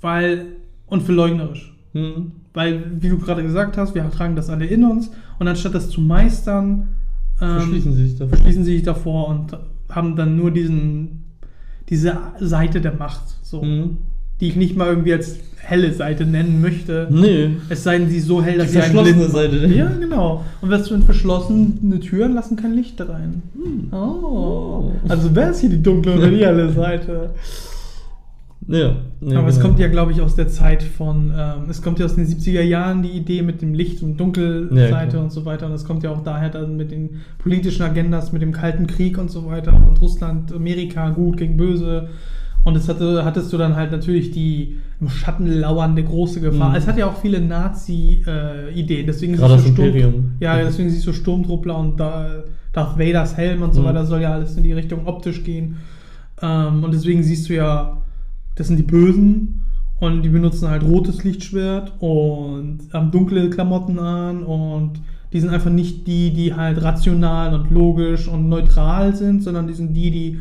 weil 0.00 0.46
und 0.86 1.02
verleugnerisch. 1.02 1.74
Hm. 1.92 2.32
Weil, 2.54 2.92
wie 3.00 3.08
du 3.08 3.18
gerade 3.18 3.42
gesagt 3.42 3.76
hast, 3.76 3.94
wir 3.94 4.08
tragen 4.10 4.36
das 4.36 4.50
alle 4.50 4.66
in 4.66 4.84
uns 4.84 5.10
und 5.38 5.48
anstatt 5.48 5.74
das 5.74 5.90
zu 5.90 6.00
meistern, 6.00 6.88
Verschließen 7.38 7.92
sie 7.94 8.02
sich 8.08 8.16
davor. 8.18 8.28
verschließen 8.36 8.64
sie 8.64 8.72
sich 8.74 8.82
davor 8.82 9.28
und 9.28 9.56
haben 9.90 10.16
dann 10.16 10.36
nur 10.36 10.50
diesen, 10.50 11.24
diese 11.88 12.16
Seite 12.40 12.80
der 12.80 12.94
Macht, 12.94 13.22
so, 13.42 13.62
Hm. 13.62 13.96
die 14.40 14.48
ich 14.48 14.56
nicht 14.56 14.76
mal 14.76 14.88
irgendwie 14.88 15.12
als 15.12 15.36
helle 15.60 15.92
Seite 15.92 16.24
nennen 16.24 16.60
möchte. 16.60 17.08
Nee. 17.10 17.50
Es 17.68 17.82
sei 17.84 17.98
denn, 17.98 18.08
sie 18.08 18.20
so 18.20 18.42
hell, 18.42 18.58
dass 18.58 18.68
Die 18.68 18.72
sie 18.74 18.80
einen 18.80 18.92
verschlossene 18.92 19.22
macht. 19.24 19.32
Seite. 19.32 19.66
Ja, 19.74 19.88
genau. 20.00 20.44
Und 20.62 20.70
was 20.70 20.88
für 20.88 20.98
verschlossene 21.00 22.00
Türen 22.00 22.34
lassen 22.34 22.56
kein 22.56 22.74
Licht 22.74 23.00
rein. 23.00 23.42
Hm. 23.54 23.92
Oh. 23.92 24.92
Also 25.08 25.28
wer 25.34 25.50
ist 25.50 25.60
hier 25.60 25.70
die 25.70 25.82
dunkle 25.82 26.14
oder 26.16 26.30
die 26.30 26.44
helle 26.44 26.72
Seite? 26.72 27.30
Ja. 28.70 28.96
nee, 29.20 29.34
Aber 29.34 29.48
es 29.48 29.56
genau. 29.56 29.68
kommt 29.68 29.80
ja, 29.80 29.88
glaube 29.88 30.12
ich, 30.12 30.20
aus 30.20 30.34
der 30.36 30.48
Zeit 30.48 30.82
von, 30.82 31.32
ähm, 31.34 31.70
es 31.70 31.80
kommt 31.82 31.98
ja 31.98 32.04
aus 32.04 32.14
den 32.16 32.26
70er 32.26 32.60
Jahren 32.60 33.02
die 33.02 33.08
Idee 33.08 33.40
mit 33.42 33.62
dem 33.62 33.72
Licht- 33.72 34.02
und 34.02 34.10
Ja, 34.10 34.16
Dunkelseite 34.18 35.08
klar. 35.12 35.22
und 35.24 35.32
so 35.32 35.44
weiter. 35.46 35.66
Und 35.66 35.72
das 35.72 35.84
kommt 35.86 36.02
ja 36.02 36.10
auch 36.10 36.22
daher 36.22 36.50
dann 36.50 36.76
mit 36.76 36.90
den 36.90 37.16
politischen 37.38 37.82
Agendas, 37.82 38.30
mit 38.32 38.42
dem 38.42 38.52
Kalten 38.52 38.86
Krieg 38.86 39.16
und 39.18 39.30
so 39.30 39.46
weiter. 39.46 39.72
Und 39.72 40.00
Russland, 40.02 40.52
Amerika, 40.54 41.08
gut 41.10 41.38
gegen 41.38 41.56
böse. 41.56 42.08
Und 42.62 42.76
es 42.76 42.88
hatte, 42.88 43.24
hattest 43.24 43.50
du 43.52 43.56
dann 43.56 43.74
halt 43.76 43.90
natürlich 43.92 44.32
die 44.32 44.76
im 45.00 45.08
Schatten 45.08 45.46
lauernde 45.46 46.04
große 46.04 46.40
Gefahr. 46.40 46.70
Mhm. 46.70 46.74
Es 46.76 46.86
hat 46.86 46.98
ja 46.98 47.06
auch 47.06 47.16
viele 47.16 47.40
Nazi-Ideen. 47.40 49.06
deswegen 49.06 49.34
Gerade 49.36 49.54
siehst 49.54 49.68
das 49.70 49.74
du 49.76 49.82
Sturm- 49.82 49.86
Imperium. 49.96 50.32
Ja, 50.40 50.56
deswegen 50.58 50.90
siehst 50.90 51.06
du 51.06 51.12
Sturmtruppler 51.12 51.78
und 51.78 51.98
da, 51.98 52.42
Darth 52.72 52.98
Vaders 52.98 53.36
Helm 53.36 53.62
und 53.62 53.74
so 53.74 53.80
Mhm. 53.80 53.86
weiter 53.86 54.04
soll 54.06 54.20
ja 54.22 54.32
alles 54.32 54.56
in 54.56 54.62
die 54.62 54.72
Richtung 54.72 55.06
optisch 55.06 55.42
gehen. 55.44 55.76
Ähm, 56.42 56.84
und 56.84 56.92
deswegen 56.92 57.22
siehst 57.22 57.48
du 57.48 57.54
ja, 57.54 58.02
das 58.58 58.66
sind 58.66 58.76
die 58.76 58.82
Bösen 58.82 59.62
und 60.00 60.22
die 60.22 60.28
benutzen 60.28 60.68
halt 60.68 60.82
rotes 60.82 61.22
Lichtschwert 61.22 61.92
und 62.00 62.80
haben 62.92 63.10
dunkle 63.12 63.50
Klamotten 63.50 63.98
an 64.00 64.42
und 64.42 65.00
die 65.32 65.40
sind 65.40 65.50
einfach 65.50 65.70
nicht 65.70 66.06
die, 66.06 66.32
die 66.32 66.54
halt 66.54 66.82
rational 66.82 67.54
und 67.54 67.70
logisch 67.70 68.26
und 68.26 68.48
neutral 68.48 69.14
sind, 69.14 69.42
sondern 69.42 69.68
die 69.68 69.74
sind 69.74 69.94
die, 69.94 70.10
die 70.10 70.38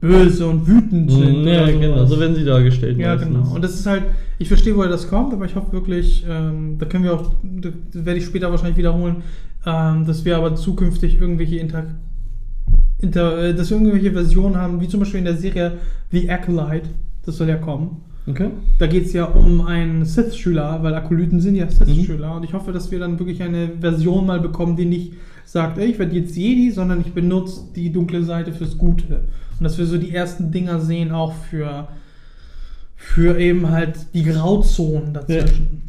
böse 0.00 0.46
und 0.48 0.66
wütend 0.66 1.10
sind. 1.12 1.36
Hm, 1.36 1.46
Ja, 1.46 1.70
genau. 1.70 2.04
So 2.06 2.18
werden 2.18 2.34
sie 2.34 2.44
dargestellt. 2.44 2.98
Ja, 2.98 3.14
meistens. 3.14 3.34
genau. 3.36 3.54
Und 3.54 3.62
das 3.62 3.74
ist 3.74 3.86
halt, 3.86 4.02
ich 4.38 4.48
verstehe, 4.48 4.74
woher 4.76 4.90
das 4.90 5.08
kommt, 5.08 5.32
aber 5.32 5.44
ich 5.44 5.54
hoffe 5.54 5.72
wirklich, 5.72 6.24
ähm, 6.28 6.76
da 6.78 6.86
können 6.86 7.04
wir 7.04 7.14
auch, 7.14 7.34
das 7.60 7.72
werde 8.04 8.18
ich 8.18 8.24
später 8.26 8.50
wahrscheinlich 8.50 8.76
wiederholen, 8.78 9.16
ähm, 9.64 10.04
dass 10.06 10.24
wir 10.24 10.36
aber 10.36 10.56
zukünftig 10.56 11.20
irgendwelche 11.20 11.56
Inter, 11.56 11.84
Inter, 12.98 13.38
äh, 13.38 13.54
dass 13.54 13.70
wir 13.70 13.76
irgendwelche 13.76 14.12
Versionen 14.12 14.56
haben, 14.56 14.80
wie 14.80 14.88
zum 14.88 15.00
Beispiel 15.00 15.18
in 15.20 15.26
der 15.26 15.36
Serie 15.36 15.78
The 16.10 16.28
Acolyte, 16.30 16.88
das 17.26 17.36
soll 17.36 17.48
ja 17.48 17.56
kommen. 17.56 18.02
Okay. 18.26 18.50
Da 18.78 18.86
geht 18.86 19.06
es 19.06 19.12
ja 19.12 19.24
um 19.24 19.66
einen 19.66 20.04
Sith-Schüler, 20.04 20.82
weil 20.82 20.94
Akolyten 20.94 21.40
sind 21.40 21.56
ja 21.56 21.70
Sith-Schüler. 21.70 22.36
Und 22.36 22.44
ich 22.44 22.54
hoffe, 22.54 22.72
dass 22.72 22.90
wir 22.90 22.98
dann 22.98 23.18
wirklich 23.18 23.42
eine 23.42 23.70
Version 23.80 24.24
mal 24.24 24.40
bekommen, 24.40 24.76
die 24.76 24.86
nicht 24.86 25.12
sagt, 25.44 25.76
ey, 25.78 25.90
ich 25.90 25.98
werde 25.98 26.16
jetzt 26.16 26.34
Jedi, 26.36 26.70
sondern 26.70 27.00
ich 27.02 27.12
benutze 27.12 27.62
die 27.76 27.92
dunkle 27.92 28.24
Seite 28.24 28.52
fürs 28.52 28.78
Gute. 28.78 29.24
Und 29.58 29.64
dass 29.64 29.76
wir 29.76 29.84
so 29.84 29.98
die 29.98 30.14
ersten 30.14 30.50
Dinger 30.50 30.80
sehen, 30.80 31.12
auch 31.12 31.34
für, 31.34 31.88
für 32.96 33.38
eben 33.38 33.70
halt 33.70 33.94
die 34.14 34.24
Grauzonen 34.24 35.12
dazwischen. 35.12 35.82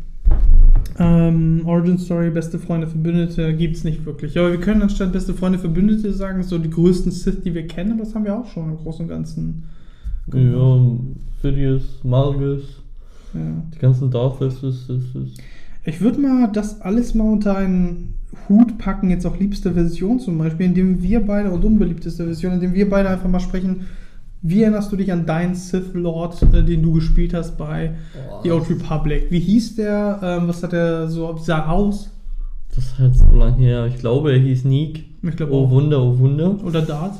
Ähm, 0.97 1.61
Origin 1.65 1.97
Story, 1.97 2.29
beste 2.29 2.59
Freunde, 2.59 2.87
Verbündete 2.87 3.53
gibt 3.53 3.77
es 3.77 3.83
nicht 3.83 4.05
wirklich. 4.05 4.37
Aber 4.37 4.51
wir 4.51 4.59
können 4.59 4.81
anstatt 4.81 5.11
beste 5.13 5.33
Freunde, 5.33 5.59
Verbündete 5.59 6.11
sagen, 6.13 6.43
so 6.43 6.57
die 6.57 6.69
größten 6.69 7.11
Sith, 7.11 7.41
die 7.43 7.53
wir 7.53 7.67
kennen, 7.67 7.97
das 7.97 8.13
haben 8.13 8.25
wir 8.25 8.37
auch 8.37 8.47
schon 8.47 8.69
im 8.69 8.77
Großen 8.77 9.03
und 9.03 9.09
Ganzen. 9.09 9.63
Ja, 10.33 10.79
Phidias, 11.41 11.83
Malgus, 12.03 12.63
Ja. 13.33 13.41
die 13.73 13.79
ganzen 13.79 14.09
das 14.09 14.41
ist. 14.63 15.39
Ich 15.83 16.01
würde 16.01 16.19
mal 16.19 16.49
das 16.51 16.81
alles 16.81 17.13
mal 17.13 17.31
unter 17.31 17.55
einen 17.57 18.15
Hut 18.49 18.77
packen, 18.79 19.09
jetzt 19.11 19.25
auch 19.25 19.39
liebste 19.39 19.73
Version 19.73 20.19
zum 20.19 20.37
Beispiel, 20.37 20.65
indem 20.65 21.01
wir 21.01 21.25
beide, 21.25 21.51
und 21.51 21.63
unbeliebteste 21.63 22.25
Version, 22.25 22.53
indem 22.53 22.73
wir 22.73 22.89
beide 22.89 23.09
einfach 23.09 23.29
mal 23.29 23.39
sprechen, 23.39 23.81
wie 24.41 24.61
erinnerst 24.61 24.91
du 24.91 24.95
dich 24.95 25.11
an 25.11 25.25
deinen 25.25 25.55
Sith 25.55 25.93
Lord, 25.93 26.41
äh, 26.53 26.63
den 26.63 26.81
du 26.83 26.93
gespielt 26.93 27.33
hast 27.33 27.57
bei 27.57 27.95
The 28.43 28.51
Old 28.51 28.69
Republic? 28.69 29.27
Wie 29.29 29.39
hieß 29.39 29.75
der? 29.75 30.19
Ähm, 30.21 30.47
was 30.47 30.61
hat 30.63 30.73
er 30.73 31.07
so, 31.07 31.35
sah 31.37 31.67
aus? 31.69 32.11
Das 32.75 32.85
ist 32.85 32.99
halt 32.99 33.15
so 33.15 33.25
lang 33.35 33.55
her. 33.55 33.85
Ich 33.87 33.97
glaube, 33.97 34.33
er 34.33 34.39
hieß 34.39 34.65
Neek. 34.65 35.05
Ich 35.23 35.35
glaube 35.35 35.53
Oh 35.53 35.65
auch. 35.65 35.71
Wunder, 35.71 36.01
oh 36.03 36.17
Wunder. 36.19 36.57
Oder 36.63 36.81
Darth? 36.81 37.17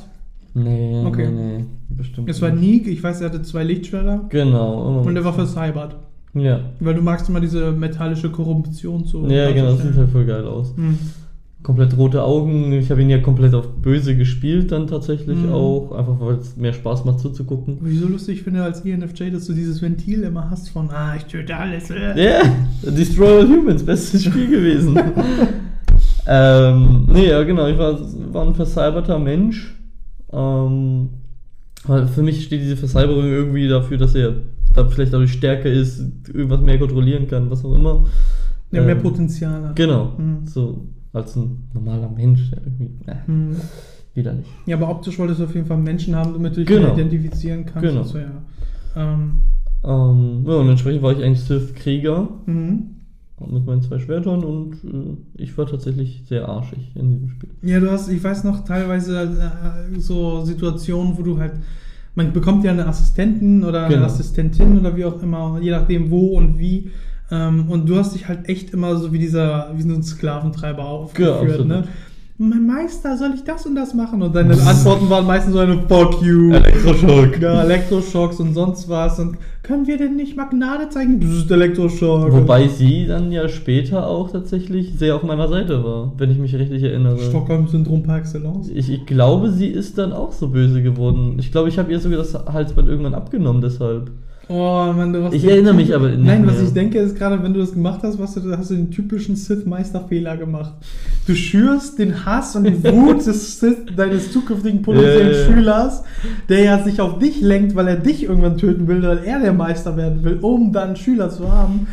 Nee, 0.54 1.02
Okay. 1.04 1.28
nee, 1.30 1.58
nee. 1.58 1.64
Bestimmt. 1.96 2.28
Es 2.28 2.40
war. 2.42 2.50
Neek, 2.50 2.86
ich 2.86 3.02
weiß, 3.02 3.20
er 3.20 3.28
hatte 3.30 3.42
zwei 3.42 3.64
Lichtschwerter. 3.64 4.24
Genau. 4.28 5.00
Und 5.02 5.16
er 5.16 5.24
war 5.24 5.32
vercybert. 5.32 5.96
Ja. 6.34 6.60
Weil 6.80 6.94
du 6.94 7.02
magst 7.02 7.28
immer 7.28 7.40
diese 7.40 7.72
metallische 7.72 8.30
Korruption 8.30 9.04
zu. 9.06 9.26
Ja, 9.26 9.50
genau, 9.52 9.72
das 9.72 9.82
sieht 9.82 9.96
halt 9.96 10.10
voll 10.10 10.26
geil 10.26 10.44
aus. 10.44 10.74
Hm. 10.76 10.98
Komplett 11.62 11.96
rote 11.96 12.22
Augen. 12.22 12.72
Ich 12.74 12.90
habe 12.90 13.02
ihn 13.02 13.08
ja 13.10 13.18
komplett 13.18 13.54
auf 13.54 13.66
böse 13.82 14.16
gespielt, 14.16 14.70
dann 14.70 14.86
tatsächlich 14.86 15.36
Mhm. 15.38 15.52
auch. 15.52 15.92
Einfach 15.92 16.20
weil 16.20 16.34
es 16.36 16.56
mehr 16.56 16.72
Spaß 16.74 17.04
macht 17.06 17.18
zuzugucken. 17.20 17.78
Wie 17.80 17.96
so 17.96 18.06
lustig 18.06 18.42
finde 18.42 18.62
als 18.62 18.82
ENFJ, 18.84 19.30
dass 19.30 19.46
du 19.46 19.52
dieses 19.54 19.80
Ventil 19.82 20.22
immer 20.22 20.48
hast 20.50 20.68
von, 20.68 20.90
ah, 20.90 21.14
ich 21.16 21.24
töte 21.24 21.56
alles. 21.56 21.90
äh. 21.90 22.22
Ja, 22.22 22.42
Destroy 22.82 23.40
All 23.40 23.48
Humans, 23.48 23.82
bestes 23.84 24.22
Spiel 24.24 24.48
gewesen. 24.48 24.96
ähm, 26.28 27.08
nee, 27.12 27.28
ja, 27.28 27.42
genau, 27.44 27.66
ich 27.68 27.78
war, 27.78 27.98
war 28.32 28.46
ein 28.46 28.54
vercyberter 28.54 29.18
Mensch. 29.18 29.74
Ähm, 30.32 31.08
für 31.86 32.22
mich 32.22 32.44
steht 32.44 32.60
diese 32.62 32.76
Vercyberung 32.76 33.24
irgendwie 33.24 33.68
dafür, 33.68 33.96
dass 33.98 34.14
er 34.14 34.34
da 34.74 34.86
vielleicht 34.86 35.12
dadurch 35.12 35.32
stärker 35.32 35.70
ist, 35.70 36.00
irgendwas 36.28 36.60
mehr 36.60 36.78
kontrollieren 36.78 37.26
kann, 37.28 37.50
was 37.50 37.64
auch 37.64 37.74
immer. 37.74 38.04
Ja, 38.72 38.82
mehr 38.82 38.96
Ähm, 38.96 39.02
Potenzial 39.02 39.62
hat. 39.68 39.76
Genau, 39.76 40.12
Mhm. 40.18 40.46
so 40.46 40.86
als 41.12 41.36
ein 41.36 41.64
normaler 41.72 42.10
Mensch, 42.10 42.50
irgendwie, 42.52 42.90
äh, 43.06 43.14
Hm. 43.26 43.56
wieder 44.14 44.32
nicht. 44.32 44.48
Ja, 44.66 44.76
aber 44.76 44.90
optisch 44.90 45.18
wolltest 45.18 45.40
du 45.40 45.44
auf 45.44 45.54
jeden 45.54 45.66
Fall 45.66 45.78
Menschen 45.78 46.14
haben, 46.16 46.32
damit 46.34 46.52
du 46.56 46.60
dich 46.64 46.66
Genau. 46.68 46.92
identifizieren 46.92 47.64
kannst. 47.64 47.88
Genau. 47.88 48.00
und 48.02 48.06
So, 48.08 48.18
ja. 48.18 48.30
ähm, 48.96 49.32
Ähm, 49.84 50.44
ja, 50.46 50.54
und 50.56 50.68
entsprechend 50.68 51.02
war 51.02 51.12
ich 51.12 51.22
eigentlich 51.22 51.42
Sith-Krieger 51.44 52.28
mhm. 52.46 52.95
Mit 53.44 53.66
meinen 53.66 53.82
zwei 53.82 53.98
Schwertern 53.98 54.42
und 54.44 54.74
äh, 54.84 55.42
ich 55.42 55.56
war 55.58 55.66
tatsächlich 55.66 56.22
sehr 56.26 56.48
arschig 56.48 56.92
in 56.94 57.10
diesem 57.10 57.28
Spiel. 57.30 57.50
Ja, 57.62 57.80
du 57.80 57.90
hast, 57.90 58.08
ich 58.08 58.22
weiß 58.22 58.44
noch, 58.44 58.64
teilweise 58.64 59.22
äh, 59.22 60.00
so 60.00 60.44
Situationen, 60.44 61.18
wo 61.18 61.22
du 61.22 61.38
halt 61.38 61.52
man 62.16 62.32
bekommt 62.32 62.64
ja 62.64 62.70
einen 62.72 62.80
Assistenten 62.80 63.62
oder 63.62 63.84
eine 63.84 63.94
Genau. 63.96 64.06
Assistentin 64.06 64.78
oder 64.78 64.96
wie 64.96 65.04
auch 65.04 65.22
immer, 65.22 65.58
je 65.60 65.70
nachdem 65.70 66.10
wo 66.10 66.38
und 66.38 66.58
wie. 66.58 66.90
Ähm, 67.30 67.68
und 67.68 67.88
du 67.88 67.96
hast 67.96 68.14
dich 68.14 68.26
halt 68.26 68.48
echt 68.48 68.70
immer 68.70 68.96
so 68.96 69.12
wie 69.12 69.18
dieser, 69.18 69.70
wie 69.76 69.82
so 69.82 69.94
ein 69.94 70.02
Sklaventreiber 70.02 70.84
aufgeführt, 70.84 71.42
absolut. 71.42 71.66
ne? 71.68 71.84
Mein 72.38 72.66
Meister, 72.66 73.16
soll 73.16 73.32
ich 73.34 73.44
das 73.44 73.64
und 73.64 73.74
das 73.76 73.94
machen? 73.94 74.20
Und 74.20 74.36
deine 74.36 74.52
Antworten 74.60 75.08
waren 75.08 75.26
meistens 75.26 75.54
so 75.54 75.58
eine 75.58 75.80
Fuck 75.88 76.20
you. 76.20 76.52
Elektroschock. 76.52 77.40
Ja, 77.40 77.62
Elektroschocks 77.62 78.40
und 78.40 78.52
sonst 78.52 78.90
was. 78.90 79.18
Und 79.18 79.38
können 79.62 79.86
wir 79.86 79.96
denn 79.96 80.16
nicht 80.16 80.36
Magnade 80.36 80.90
zeigen? 80.90 81.18
Das 81.18 81.30
ist 81.30 81.50
Elektroschock. 81.50 82.30
Wobei 82.30 82.68
sie 82.68 83.06
dann 83.06 83.32
ja 83.32 83.48
später 83.48 84.06
auch 84.06 84.30
tatsächlich 84.30 84.98
sehr 84.98 85.16
auf 85.16 85.22
meiner 85.22 85.48
Seite 85.48 85.82
war, 85.82 86.12
wenn 86.18 86.30
ich 86.30 86.36
mich 86.38 86.54
richtig 86.54 86.82
erinnere. 86.82 87.18
Stockholm-Syndrom 87.18 88.02
par 88.02 88.18
excellence. 88.18 88.68
Ich, 88.68 88.90
ich 88.92 89.06
glaube, 89.06 89.50
sie 89.50 89.68
ist 89.68 89.96
dann 89.96 90.12
auch 90.12 90.32
so 90.32 90.48
böse 90.48 90.82
geworden. 90.82 91.36
Ich 91.38 91.50
glaube, 91.50 91.70
ich 91.70 91.78
habe 91.78 91.90
ihr 91.90 92.00
sogar 92.00 92.18
das 92.18 92.34
Halsband 92.34 92.86
irgendwann 92.86 93.14
abgenommen 93.14 93.62
deshalb. 93.62 94.10
Oh, 94.48 94.92
Mann, 94.96 95.12
du 95.12 95.24
hast 95.24 95.34
Ich 95.34 95.44
erinnere 95.44 95.74
mich 95.74 95.92
aber 95.92 96.08
nicht 96.08 96.22
Nein, 96.22 96.46
was 96.46 96.54
mehr. 96.54 96.64
ich 96.64 96.72
denke, 96.72 96.98
ist 96.98 97.16
gerade, 97.16 97.42
wenn 97.42 97.52
du 97.52 97.58
das 97.58 97.72
gemacht 97.72 98.00
hast, 98.04 98.18
was 98.20 98.34
du, 98.34 98.56
hast 98.56 98.70
du 98.70 98.74
den 98.74 98.92
typischen 98.92 99.34
Sith-Meister-Fehler 99.34 100.36
gemacht. 100.36 100.74
Du 101.26 101.34
schürst 101.34 101.98
den 101.98 102.24
Hass 102.24 102.54
und 102.54 102.64
die 102.64 102.84
Wut 102.84 103.26
des 103.26 103.58
Sith, 103.58 103.78
deines 103.96 104.30
zukünftigen 104.30 104.82
potenziellen 104.82 105.32
ja. 105.32 105.52
Schülers, 105.52 106.04
der 106.48 106.62
ja 106.62 106.84
sich 106.84 107.00
auf 107.00 107.18
dich 107.18 107.40
lenkt, 107.40 107.74
weil 107.74 107.88
er 107.88 107.96
dich 107.96 108.22
irgendwann 108.22 108.56
töten 108.56 108.86
will, 108.86 109.02
weil 109.02 109.24
er 109.24 109.40
der 109.40 109.52
Meister 109.52 109.96
werden 109.96 110.22
will, 110.22 110.38
um 110.40 110.72
dann 110.72 110.94
Schüler 110.94 111.28
zu 111.28 111.50
haben. 111.50 111.88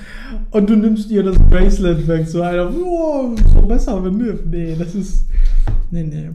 Und 0.51 0.69
du 0.69 0.75
nimmst 0.75 1.09
ihr 1.09 1.23
das 1.23 1.39
Bracelet 1.49 2.07
weg, 2.07 2.27
so 2.27 2.43
einer, 2.43 2.69
oh, 2.71 3.35
so 3.51 3.61
besser, 3.63 4.03
wenn 4.03 4.19
du. 4.19 4.39
Nee, 4.49 4.75
das 4.77 4.93
ist. 4.93 5.25
Nee, 5.89 6.03
nee. 6.03 6.29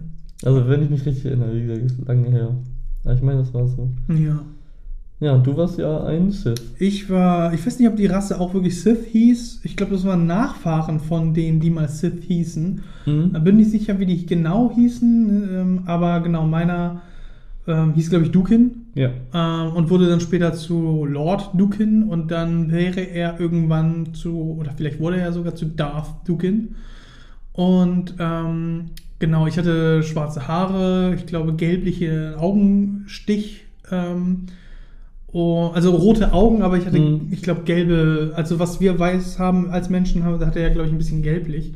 Also, 0.45 0.69
wenn 0.69 0.83
ich 0.83 0.91
mich 0.91 1.07
richtig 1.07 1.27
erinnere, 1.27 1.55
wie 1.55 1.63
gesagt, 1.63 1.85
ist 1.85 2.09
lange 2.09 2.29
her. 2.29 2.57
Aber 3.05 3.15
ich 3.15 3.23
meine, 3.23 3.39
das 3.39 3.55
war 3.55 3.67
so. 3.69 3.89
Ja. 4.09 4.41
Ja, 5.21 5.37
du 5.37 5.57
warst 5.57 5.79
ja 5.79 6.05
ein 6.05 6.31
Sith. 6.31 6.63
Ich 6.79 7.11
war, 7.11 7.53
ich 7.53 7.67
weiß 7.67 7.79
nicht, 7.81 7.89
ob 7.89 7.97
die 7.97 8.07
Rasse 8.07 8.41
auch 8.41 8.55
wirklich 8.55 8.81
Sith 8.81 9.05
hieß. 9.11 9.63
Ich 9.65 9.77
glaube, 9.77 9.93
das 9.93 10.05
waren 10.05 10.27
Nachfahren 10.27 11.01
von 11.01 11.35
denen, 11.35 11.59
die 11.59 11.71
mal 11.71 11.89
Sith 11.89 12.23
hießen. 12.23 12.83
Mhm. 13.07 13.33
Da 13.33 13.39
bin 13.41 13.57
nicht 13.57 13.71
sicher, 13.71 13.99
wie 13.99 14.07
die 14.07 14.27
genau 14.27 14.71
hießen, 14.73 15.49
ähm, 15.53 15.81
aber 15.87 16.21
genau, 16.21 16.47
meiner 16.47 17.03
ähm, 17.67 17.95
hieß, 17.95 18.11
glaube 18.11 18.27
ich, 18.27 18.31
Dukin 18.31 18.87
Ja. 18.95 19.11
ähm, 19.35 19.73
und 19.75 19.91
wurde 19.91 20.09
dann 20.09 20.21
später 20.21 20.53
zu 20.53 21.05
Lord 21.05 21.51
Dukin 21.55 22.05
und 22.05 22.31
dann 22.31 22.71
wäre 22.71 23.01
er 23.01 23.41
irgendwann 23.41 24.15
zu, 24.15 24.57
oder 24.59 24.73
vielleicht 24.77 25.01
wurde 25.01 25.21
er 25.21 25.33
sogar 25.33 25.57
zu 25.57 25.67
Darth 25.67 26.29
Dukin. 26.29 26.77
Und 27.53 28.15
ähm, 28.21 28.93
genau, 29.19 29.49
ich 29.49 29.59
hatte 29.59 30.05
schwarze 30.05 30.47
Haare, 30.47 31.15
ich 31.17 31.27
glaube, 31.27 31.55
gelbliche 31.55 32.37
Augenstich. 32.39 33.65
Ähm, 33.91 34.47
oh, 35.33 35.71
also 35.75 35.91
rote 35.91 36.33
Augen, 36.33 36.63
aber 36.63 36.77
ich 36.79 36.87
hatte, 36.87 36.99
Mhm. 36.99 37.29
ich 37.31 37.43
glaube, 37.43 37.63
gelbe, 37.63 38.33
also 38.35 38.59
was 38.59 38.81
wir 38.81 38.99
weiß 38.99 39.39
haben 39.39 39.71
als 39.71 39.91
Menschen, 39.91 40.25
hatte 40.25 40.61
er, 40.61 40.71
glaube 40.71 40.87
ich, 40.89 40.95
ein 40.95 40.99
bisschen 40.99 41.23
gelblich. 41.23 41.75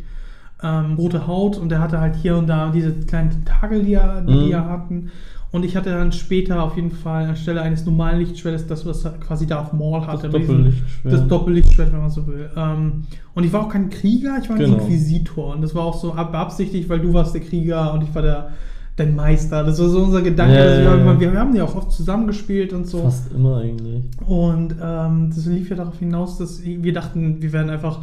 Ähm, 0.62 0.95
rote 0.97 1.27
Haut 1.27 1.59
und 1.59 1.73
er 1.73 1.81
hatte 1.81 2.01
halt 2.01 2.15
hier 2.17 2.37
und 2.37 2.47
da 2.47 2.71
diese 2.71 2.93
kleinen 2.93 3.31
Tentakel, 3.31 3.83
die, 3.83 3.95
er, 3.95 4.21
die, 4.23 4.33
Mhm. 4.47 4.53
er 4.53 4.69
hatten. 4.69 5.11
Und 5.51 5.67
ich 5.67 5.77
hatte 5.77 5.91
dann 5.91 6.12
später 6.12 6.62
auf 6.62 6.77
jeden 6.77 6.93
Fall 6.93 7.27
anstelle 7.27 7.61
eines 7.61 7.85
normalen 7.85 8.21
Lichtschwertes 8.21 8.67
das, 8.69 8.87
was 8.87 9.07
quasi 9.21 9.47
Darth 9.47 9.75
Maul 9.75 10.07
hatte. 10.07 10.31
Das 10.31 10.41
Doppellichtschwert. 10.41 11.12
Das 11.15 11.29
Doppellichtschwert, 11.29 11.93
wenn 11.93 12.01
man 12.01 12.11
so 12.11 12.27
will. 12.27 12.49
Ähm, 12.57 13.03
und 13.35 13.45
ich 13.45 13.53
war 13.53 13.62
auch 13.67 13.69
kein 13.69 13.91
Krieger, 13.91 14.38
ich 14.41 14.49
war 14.49 14.57
ein 14.57 14.62
Genau. 14.62 14.79
Inquisitor. 14.79 15.53
Und 15.55 15.61
das 15.61 15.75
war 15.75 15.85
auch 15.85 16.01
so 16.01 16.15
ab- 16.15 16.33
beabsichtigt, 16.33 16.88
weil 16.88 17.01
du 17.01 17.12
warst 17.12 17.35
der 17.35 17.43
Krieger 17.43 17.93
und 17.93 18.03
ich 18.05 18.15
war 18.15 18.23
der, 18.23 18.49
dein 18.96 19.16
Meister. 19.16 19.64
Das 19.64 19.81
war 19.81 19.88
so 19.88 20.02
unser 20.02 20.22
Gedanke. 20.22 20.55
Ja, 20.55 20.64
wir, 20.64 20.70
ja, 20.70 20.81
ja. 20.83 20.90
irgendwann- 20.92 21.20
wir 21.20 21.33
haben 21.33 21.57
ja 21.57 21.64
auch 21.64 21.74
oft 21.74 21.92
zusammengespielt 21.92 22.72
und 22.72 22.87
so. 22.87 23.02
Fast 23.02 23.33
immer 23.33 23.59
eigentlich. 23.59 24.02
Und 24.26 24.74
ähm, 24.83 25.31
das 25.35 25.46
lief 25.46 25.70
ja 25.70 25.76
darauf 25.76 25.98
hinaus, 25.98 26.38
dass 26.38 26.62
wir 26.64 26.92
dachten, 26.92 27.40
wir 27.40 27.52
werden 27.52 27.70
einfach. 27.70 28.00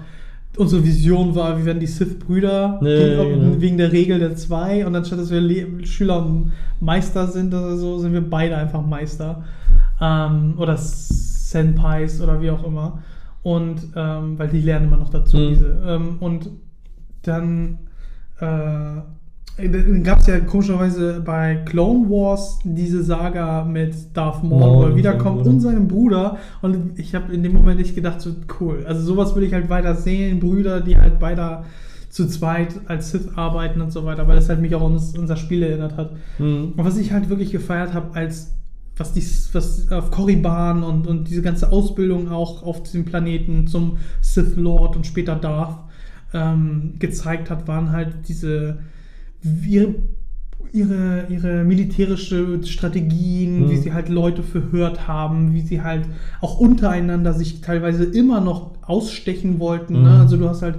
Unsere 0.58 0.84
Vision 0.84 1.36
war, 1.36 1.58
wir 1.60 1.63
werden 1.65 1.80
die 1.80 1.86
Sith-Brüder 1.86 2.80
genau. 2.82 3.62
wegen 3.62 3.78
der 3.78 3.91
Regel 3.91 4.17
der 4.19 4.36
zwei. 4.36 4.86
Und 4.86 4.95
anstatt 4.95 5.19
dass 5.19 5.30
wir 5.30 5.39
Le 5.39 5.86
Schüler 5.86 6.25
und 6.25 6.52
Meister 6.80 7.28
sind 7.28 7.54
oder 7.54 7.78
so, 7.78 7.99
sind 7.99 8.13
wir 8.13 8.28
beide 8.28 8.58
einfach 8.58 8.82
Meister. 8.86 9.43
Ähm, 10.02 10.56
oder 10.58 10.75
Senpais 10.75 12.19
oder 12.19 12.41
wie 12.41 12.49
auch 12.49 12.65
immer. 12.65 12.99
Und 13.43 13.80
ähm, 13.95 14.39
weil 14.39 14.47
die 14.49 14.62
lernen 14.62 14.88
immer 14.88 14.97
noch 14.97 15.10
dazu. 15.10 15.38
Mhm. 15.38 15.49
Diese. 15.49 15.82
Ähm, 15.88 16.17
und 16.19 16.49
dann 17.21 17.78
äh, 18.39 19.02
dann 19.67 20.04
gab 20.04 20.19
es 20.19 20.28
ja 20.28 20.39
komischerweise 20.39 21.22
bei 21.26 21.56
Clone 21.65 22.10
Wars 22.10 22.60
diese 22.63 23.04
Saga 23.04 23.63
mit 23.65 23.93
Darth 24.13 24.43
Maul, 24.43 24.60
Maul 24.60 24.78
wo 24.78 24.84
er 24.89 24.95
wiederkommt 24.95 25.45
und 25.45 25.60
seinem 25.60 25.88
Bruder. 25.88 26.38
Und 26.62 26.98
ich 26.98 27.13
habe 27.15 27.34
in 27.34 27.43
dem 27.43 27.54
Moment 27.54 27.80
nicht 27.80 27.95
gedacht, 27.95 28.22
so 28.22 28.32
cool. 28.60 28.84
Also 28.88 29.02
sowas 29.02 29.36
will 29.36 29.43
ich 29.43 29.54
halt 29.54 29.69
weiter 29.69 29.95
sehen, 29.95 30.39
Brüder, 30.39 30.82
die 30.82 30.98
halt 30.98 31.19
beide 31.19 31.63
zu 32.10 32.28
zweit 32.28 32.74
als 32.88 33.12
Sith 33.12 33.30
arbeiten 33.36 33.82
und 33.82 33.91
so 33.91 34.04
weiter, 34.06 34.28
weil 34.28 34.36
das 34.36 34.50
halt 34.50 34.62
mich 34.62 34.74
auch 34.74 34.86
an 34.86 34.93
uns- 34.93 35.17
unser 35.17 35.36
Spiel 35.36 35.62
erinnert 35.62 35.95
hat. 35.95 36.12
Mhm. 36.39 36.74
Und 36.76 36.86
was 36.86 36.98
ich 36.98 37.12
halt 37.12 37.30
wirklich 37.30 37.52
gefeiert 37.52 37.93
habe, 37.93 38.15
als 38.15 38.54
was 38.98 39.13
die, 39.13 39.24
was 39.54 39.91
auf 39.91 40.12
Korriban 40.12 40.84
und, 40.84 41.08
und 41.08 41.30
diese 41.30 41.41
ganze 41.41 41.72
Ausbildung 41.72 42.30
auch 42.32 42.63
auf 42.63 42.84
diesem 42.84 43.06
Planeten 43.06 43.67
zum 43.67 43.98
Sith 44.22 44.58
Lord 44.58 44.95
und 44.98 45.08
später 45.08 45.36
Darth 45.36 45.78
ähm, 46.34 46.95
gezeigt 47.00 47.50
hat, 47.50 47.67
waren 47.67 47.91
halt 47.91 48.28
diese 48.28 48.80
ihre, 49.43 49.95
ihre, 50.73 51.25
ihre 51.30 51.63
militärische 51.63 52.60
Strategien, 52.65 53.65
Mhm. 53.65 53.69
wie 53.71 53.78
sie 53.78 53.93
halt 53.93 54.10
Leute 54.10 54.43
verhört 54.43 55.08
haben, 55.08 55.54
wie 55.54 55.62
sie 55.62 55.82
halt 55.82 56.06
auch 56.41 56.60
untereinander 56.60 57.34
sich 57.34 57.62
teilweise 57.62 58.04
immer 58.04 58.39
noch 58.41 58.71
ausstechen 58.84 59.60
wollten. 59.60 59.93
Ne? 59.93 59.99
Mhm. 60.10 60.21
Also 60.21 60.38
du 60.38 60.47
hast 60.49 60.62
halt 60.62 60.75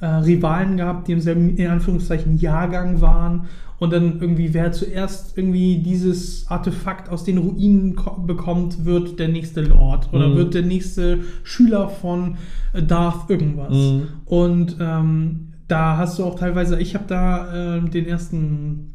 äh, 0.00 0.06
Rivalen 0.06 0.76
gehabt, 0.76 1.08
die 1.08 1.12
im 1.12 1.20
selben, 1.20 1.56
in 1.56 1.68
Anführungszeichen, 1.68 2.38
Jahrgang 2.38 3.00
waren. 3.00 3.46
Und 3.78 3.92
dann 3.92 4.20
irgendwie, 4.20 4.54
wer 4.54 4.70
zuerst 4.70 5.36
irgendwie 5.36 5.78
dieses 5.78 6.46
Artefakt 6.48 7.08
aus 7.08 7.24
den 7.24 7.38
Ruinen 7.38 7.96
ko- 7.96 8.20
bekommt, 8.20 8.84
wird 8.84 9.18
der 9.18 9.26
nächste 9.26 9.60
Lord 9.62 10.08
oder 10.12 10.28
Mhm. 10.28 10.36
wird 10.36 10.54
der 10.54 10.62
nächste 10.62 11.18
Schüler 11.42 11.88
von 11.88 12.36
äh, 12.74 12.82
Darth 12.82 13.28
irgendwas. 13.28 13.74
Mhm. 13.74 14.02
Und 14.26 14.76
ähm, 14.80 15.48
da 15.72 15.96
hast 15.96 16.18
du 16.18 16.24
auch 16.24 16.38
teilweise, 16.38 16.78
ich 16.78 16.94
habe 16.94 17.06
da 17.08 17.76
ähm, 17.76 17.90
den 17.90 18.06
ersten, 18.06 18.92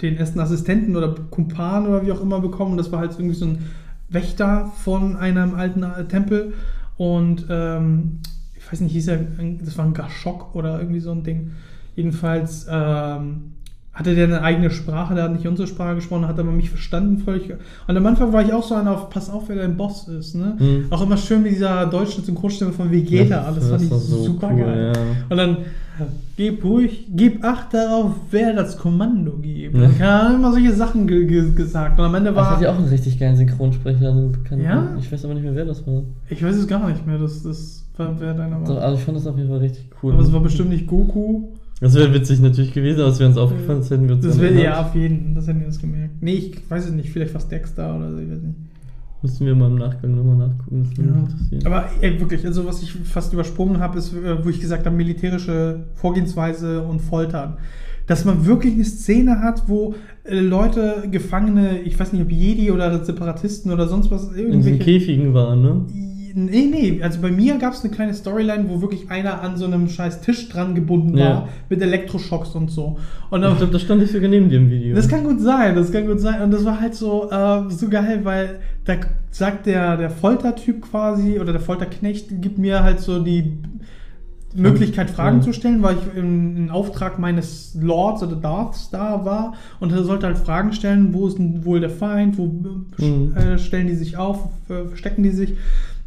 den 0.00 0.16
ersten 0.16 0.38
Assistenten 0.38 0.94
oder 0.96 1.12
Kumpan 1.12 1.88
oder 1.88 2.06
wie 2.06 2.12
auch 2.12 2.20
immer 2.20 2.40
bekommen. 2.40 2.76
Das 2.76 2.92
war 2.92 3.00
halt 3.00 3.12
irgendwie 3.18 3.34
so 3.34 3.46
ein 3.46 3.64
Wächter 4.08 4.70
von 4.76 5.16
einem 5.16 5.56
alten 5.56 5.82
äh, 5.82 6.04
Tempel. 6.04 6.54
Und 6.96 7.46
ähm, 7.50 8.20
ich 8.54 8.70
weiß 8.70 8.80
nicht, 8.80 8.92
hieß 8.92 9.08
er, 9.08 9.18
das 9.60 9.76
war 9.76 9.86
ein 9.86 9.92
Gashok 9.92 10.54
oder 10.54 10.78
irgendwie 10.78 11.00
so 11.00 11.10
ein 11.10 11.24
Ding. 11.24 11.50
Jedenfalls 11.96 12.68
ähm, 12.70 13.54
hatte 13.98 14.14
der 14.14 14.26
eine 14.26 14.42
eigene 14.42 14.70
Sprache, 14.70 15.14
der 15.14 15.24
hat 15.24 15.32
nicht 15.32 15.46
unsere 15.48 15.66
Sprache 15.66 15.96
gesprochen, 15.96 16.28
hat 16.28 16.38
aber 16.38 16.52
mich 16.52 16.70
verstanden 16.70 17.18
völlig. 17.18 17.50
Und 17.88 17.96
am 17.96 18.06
Anfang 18.06 18.32
war 18.32 18.42
ich 18.44 18.52
auch 18.52 18.62
so 18.62 18.76
einer 18.76 18.92
auf, 18.92 19.10
pass 19.10 19.28
auf, 19.28 19.48
wer 19.48 19.56
dein 19.56 19.76
Boss 19.76 20.06
ist. 20.06 20.34
Ne? 20.36 20.56
Mhm. 20.58 20.84
Auch 20.90 21.02
immer 21.02 21.16
schön 21.16 21.42
mit 21.42 21.52
dieser 21.52 21.84
deutschen 21.86 22.22
Synchronstimme 22.22 22.72
von 22.72 22.90
Vegeta. 22.92 23.42
Ja, 23.46 23.50
das 23.52 23.68
fand 23.68 23.82
ich 23.82 23.88
so 23.88 23.98
super 23.98 24.50
cool, 24.52 24.60
geil. 24.60 24.92
ja. 24.94 25.02
Und 25.28 25.36
dann 25.36 25.56
gib 26.36 26.62
ruhig, 26.64 27.08
gib 27.10 27.42
Acht 27.44 27.74
darauf, 27.74 28.12
wer 28.30 28.52
das 28.54 28.78
Kommando 28.78 29.32
gibt. 29.42 29.74
Ja. 29.74 29.90
Er 29.98 30.22
hat 30.28 30.34
immer 30.36 30.52
solche 30.52 30.72
Sachen 30.72 31.08
ge 31.08 31.26
ge 31.26 31.50
gesagt. 31.52 31.98
Und 31.98 32.04
am 32.04 32.14
Ende 32.14 32.30
Das 32.32 32.36
war. 32.36 32.50
hat 32.54 32.62
ja 32.62 32.70
auch 32.70 32.76
einen 32.78 32.86
richtig 32.88 33.18
geilen 33.18 33.34
Synchronsprecher. 33.36 34.06
Also 34.06 34.32
kann, 34.48 34.60
Ja? 34.60 34.94
Ich 35.00 35.10
weiß 35.10 35.24
aber 35.24 35.34
nicht 35.34 35.42
mehr, 35.42 35.56
wer 35.56 35.64
das 35.64 35.84
war. 35.86 36.02
Ich 36.30 36.40
weiß 36.44 36.54
es 36.54 36.68
gar 36.68 36.88
nicht 36.88 37.04
mehr, 37.04 37.18
das, 37.18 37.42
das 37.42 37.84
war, 37.96 38.14
wer 38.20 38.32
deiner 38.34 38.60
Doch, 38.60 38.76
war. 38.76 38.82
also 38.82 38.96
ich 38.96 39.02
fand 39.04 39.16
das 39.18 39.26
auf 39.26 39.36
jeden 39.36 39.48
Fall 39.48 39.58
richtig 39.58 39.86
cool. 40.02 40.12
Aber 40.12 40.22
es 40.22 40.32
war 40.32 40.38
bestimmt 40.40 40.70
nicht 40.70 40.86
Goku. 40.86 41.48
Das 41.80 41.94
wäre 41.94 42.12
witzig 42.12 42.40
natürlich 42.40 42.72
gewesen, 42.72 43.00
aber 43.00 43.10
es 43.10 43.18
wäre 43.18 43.28
uns 43.28 43.38
aufgefallen, 43.38 43.78
das 43.80 43.90
hätten 43.90 44.08
wir 44.08 44.16
uns 44.16 44.26
Das 44.26 44.40
wäre 44.40 44.62
ja 44.62 44.80
auf 44.80 44.94
jeden 44.94 45.34
das 45.34 45.46
hätten 45.46 45.60
wir 45.60 45.66
uns 45.66 45.78
gemerkt. 45.78 46.14
Nee, 46.20 46.32
ich 46.32 46.70
weiß 46.70 46.86
es 46.86 46.92
nicht, 46.92 47.10
vielleicht 47.10 47.34
was 47.34 47.48
Dexter 47.48 47.96
oder 47.96 48.10
so, 48.10 48.18
ich 48.18 48.30
weiß 48.30 48.42
nicht. 48.42 48.56
Müssen 49.20 49.46
wir 49.46 49.54
mal 49.56 49.66
im 49.66 49.76
Nachgang 49.78 50.14
nochmal 50.14 50.48
nachgucken. 50.48 50.84
Das 50.84 50.96
würde 50.96 51.10
mich 51.10 51.22
interessieren. 51.22 51.66
Aber 51.66 51.88
ey, 52.00 52.20
wirklich, 52.20 52.46
also 52.46 52.64
was 52.66 52.82
ich 52.82 52.92
fast 52.92 53.32
übersprungen 53.32 53.80
habe, 53.80 53.98
ist, 53.98 54.12
äh, 54.12 54.44
wo 54.44 54.48
ich 54.48 54.60
gesagt 54.60 54.86
habe, 54.86 54.94
militärische 54.94 55.86
Vorgehensweise 55.94 56.82
und 56.82 57.00
Foltern. 57.00 57.56
Dass 58.06 58.24
man 58.24 58.46
wirklich 58.46 58.74
eine 58.74 58.84
Szene 58.84 59.40
hat, 59.40 59.64
wo 59.68 59.96
äh, 60.22 60.38
Leute, 60.38 61.08
Gefangene, 61.10 61.80
ich 61.80 61.98
weiß 61.98 62.12
nicht, 62.12 62.22
ob 62.22 62.30
Jedi 62.30 62.70
oder 62.70 63.04
Separatisten 63.04 63.72
oder 63.72 63.88
sonst 63.88 64.10
was, 64.12 64.28
in 64.28 64.34
diesen 64.34 64.50
irgendwelche. 64.50 64.78
Käfigen 64.78 65.34
waren, 65.34 65.62
ne? 65.62 65.86
Nee, 66.46 66.66
nee, 66.70 67.02
also 67.02 67.20
bei 67.20 67.30
mir 67.30 67.58
gab 67.58 67.72
es 67.72 67.82
eine 67.84 67.92
kleine 67.92 68.14
Storyline, 68.14 68.68
wo 68.68 68.80
wirklich 68.80 69.10
einer 69.10 69.42
an 69.42 69.56
so 69.56 69.64
einem 69.64 69.88
scheiß 69.88 70.20
Tisch 70.20 70.48
dran 70.48 70.74
gebunden 70.74 71.16
Ja. 71.16 71.24
war, 71.24 71.48
mit 71.68 71.82
Elektroschocks 71.82 72.50
und 72.54 72.70
so. 72.70 72.98
Und 73.30 73.40
Ich 73.42 73.48
dann, 73.48 73.56
glaube, 73.56 73.72
das 73.72 73.82
stand 73.82 74.00
nicht 74.00 74.12
sogar 74.12 74.28
neben 74.30 74.48
dir 74.48 74.58
im 74.58 74.70
Video. 74.70 74.94
das 74.94 75.08
kann 75.08 75.24
gut 75.24 75.40
sein, 75.40 75.74
das 75.74 75.90
kann 75.90 76.06
gut 76.06 76.20
sein. 76.20 76.40
Und 76.42 76.50
das 76.52 76.64
war 76.64 76.80
halt 76.80 76.94
so, 76.94 77.30
äh, 77.30 77.70
so 77.70 77.88
geil, 77.88 78.20
weil 78.22 78.60
da 78.84 78.94
sagt 79.30 79.66
der, 79.66 79.96
der 79.96 80.10
Foltertyp 80.10 80.82
quasi 80.82 81.38
oder 81.40 81.52
der 81.52 81.60
Folterknecht 81.60 82.40
gibt 82.40 82.58
mir 82.58 82.82
halt 82.82 83.00
so 83.00 83.22
die 83.22 83.52
Möglichkeit, 84.54 85.10
Fragen 85.10 85.38
Ja. 85.38 85.42
zu 85.42 85.52
stellen, 85.52 85.82
weil 85.82 85.96
ich 85.96 86.18
im, 86.18 86.56
im 86.56 86.70
Auftrag 86.70 87.18
meines 87.18 87.76
Lords 87.80 88.22
oder 88.22 88.36
Darths 88.36 88.88
da 88.90 89.24
war 89.24 89.52
und 89.78 89.92
er 89.92 90.04
sollte 90.04 90.26
halt 90.26 90.38
Fragen 90.38 90.72
stellen, 90.72 91.12
wo 91.12 91.26
ist 91.28 91.36
denn 91.38 91.64
wohl 91.66 91.80
der 91.80 91.90
Feind, 91.90 92.38
wo 92.38 92.46
Mhm. 92.46 93.34
äh, 93.36 93.58
stellen 93.58 93.86
die 93.88 93.94
sich 93.94 94.16
auf, 94.16 94.48
verstecken 94.66 95.22
die 95.22 95.30
sich. 95.30 95.52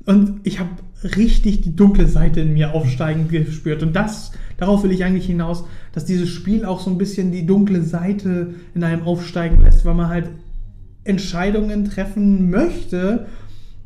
Und 0.06 0.42
ich 0.44 0.60
habe 0.60 0.70
richtig 1.04 1.62
die 1.62 1.76
dunkle 1.76 2.08
Seite 2.08 2.42
in 2.42 2.54
mir 2.54 2.74
aufsteigen 2.74 3.28
gespürt. 3.28 3.84
Und 3.84 3.96
das, 3.96 4.32
darauf 4.58 4.84
will 4.84 4.92
ich 4.92 5.04
eigentlich 5.04 5.26
hinaus, 5.26 5.64
dass 5.94 6.06
dieses 6.06 6.30
Spiel 6.30 6.66
auch 6.66 6.80
so 6.80 6.90
ein 6.90 6.98
bisschen 6.98 7.32
die 7.32 7.46
dunkle 7.46 7.84
Seite 7.84 8.56
in 8.74 8.84
einem 8.84 9.04
aufsteigen 9.04 9.62
lässt, 9.62 9.86
weil 9.86 9.96
man 9.96 10.10
halt 10.10 10.30
Entscheidungen 11.04 11.86
treffen 11.86 12.50
möchte, 12.50 13.26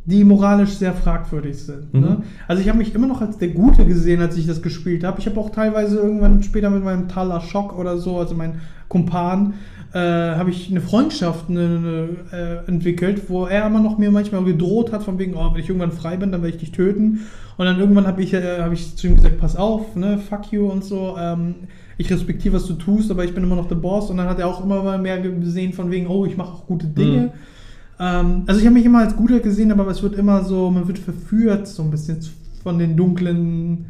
die 0.06 0.24
moralisch 0.24 0.72
sehr 0.72 0.94
fragwürdig 0.94 1.58
sind. 1.58 1.94
Mhm. 1.94 2.00
Ne? 2.00 2.24
Also 2.48 2.62
ich 2.62 2.70
habe 2.70 2.78
mich 2.78 2.94
immer 2.94 3.08
noch 3.08 3.22
als 3.22 3.38
der 3.38 3.50
Gute 3.50 3.86
gesehen, 3.86 4.22
als 4.22 4.38
ich 4.38 4.46
das 4.46 4.62
gespielt 4.62 5.04
habe. 5.04 5.20
Ich 5.20 5.26
habe 5.26 5.39
auch 5.39 5.50
teilweise 5.50 5.98
irgendwann 5.98 6.44
später 6.44 6.70
mit 6.70 6.84
meinem 6.84 7.08
Taler 7.08 7.41
Schock 7.41 7.78
oder 7.78 7.98
so, 7.98 8.20
also 8.20 8.36
mein 8.36 8.62
Kumpan, 8.88 9.56
äh, 9.94 10.00
habe 10.00 10.52
ich 10.52 10.70
eine 10.70 10.82
Freundschaft 10.82 11.50
eine, 11.50 11.62
eine, 11.62 12.63
äh, 12.65 12.70
entwickelt, 12.70 13.30
wo 13.30 13.46
er 13.46 13.65
immer 13.65 13.80
noch 13.80 13.98
mir 13.98 14.12
manchmal 14.12 14.44
gedroht 14.44 14.91
hat, 14.91 15.04
von 15.04 15.18
wegen, 15.18 15.36
oh, 15.36 15.54
wenn 15.54 15.62
ich 15.62 15.70
irgendwann 15.70 15.91
frei 15.91 16.18
bin, 16.18 16.32
dann 16.32 16.44
werde 16.44 16.56
ich 16.56 16.62
dich 16.62 16.72
töten. 16.72 17.22
Und 17.58 17.65
dann 17.65 17.80
irgendwann 17.80 18.06
habe 18.06 18.22
ich, 18.22 18.34
äh, 18.34 18.60
hab 18.60 18.74
ich 18.74 18.96
zu 18.96 19.08
ihm 19.08 19.15
gesagt, 19.15 19.39
pass 19.39 19.56
auf, 19.56 19.96
ne, 19.96 20.18
fuck 20.18 20.52
you 20.52 20.68
und 20.68 20.84
so. 20.84 21.15
Ähm, 21.18 21.56
ich 21.98 22.12
respektiere, 22.12 22.56
was 22.56 22.65
du 22.65 22.74
tust, 22.74 23.10
aber 23.10 23.24
ich 23.24 23.34
bin 23.34 23.44
immer 23.44 23.56
noch 23.56 23.70
der 23.70 23.76
Boss. 23.76 24.10
Und 24.10 24.18
dann 24.18 24.28
hat 24.28 24.38
er 24.38 24.48
auch 24.48 24.63
immer 24.63 24.84
mal 24.84 25.00
mehr 25.00 25.20
gesehen, 25.20 25.72
von 25.72 25.89
wegen, 25.89 26.08
oh, 26.08 26.26
ich 26.26 26.36
mache 26.36 26.52
auch 26.52 26.68
gute 26.68 26.88
Dinge. 26.88 27.22
Mhm. 27.22 27.55
Ähm, 27.99 28.43
also 28.45 28.60
ich 28.60 28.65
habe 28.65 28.75
mich 28.75 28.86
immer 28.86 28.99
als 28.99 29.15
Guter 29.15 29.39
gesehen, 29.39 29.71
aber 29.71 29.88
es 29.88 30.03
wird 30.03 30.15
immer 30.15 30.43
so, 30.43 30.69
man 30.69 30.88
wird 30.88 30.99
verführt 30.99 31.67
so 31.67 31.84
ein 31.84 31.91
bisschen 31.91 32.19
von 32.63 32.79
den 32.79 32.97
dunklen 32.97 33.86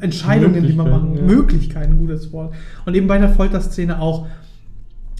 Entscheidungen, 0.00 0.66
die 0.66 0.72
man 0.72 0.90
machen. 0.90 1.16
Ja. 1.16 1.22
Möglichkeiten, 1.22 1.98
gutes 1.98 2.32
Wort. 2.32 2.54
Und 2.84 2.94
eben 2.94 3.06
bei 3.06 3.18
der 3.18 3.28
Folterszene 3.28 4.00
auch. 4.00 4.26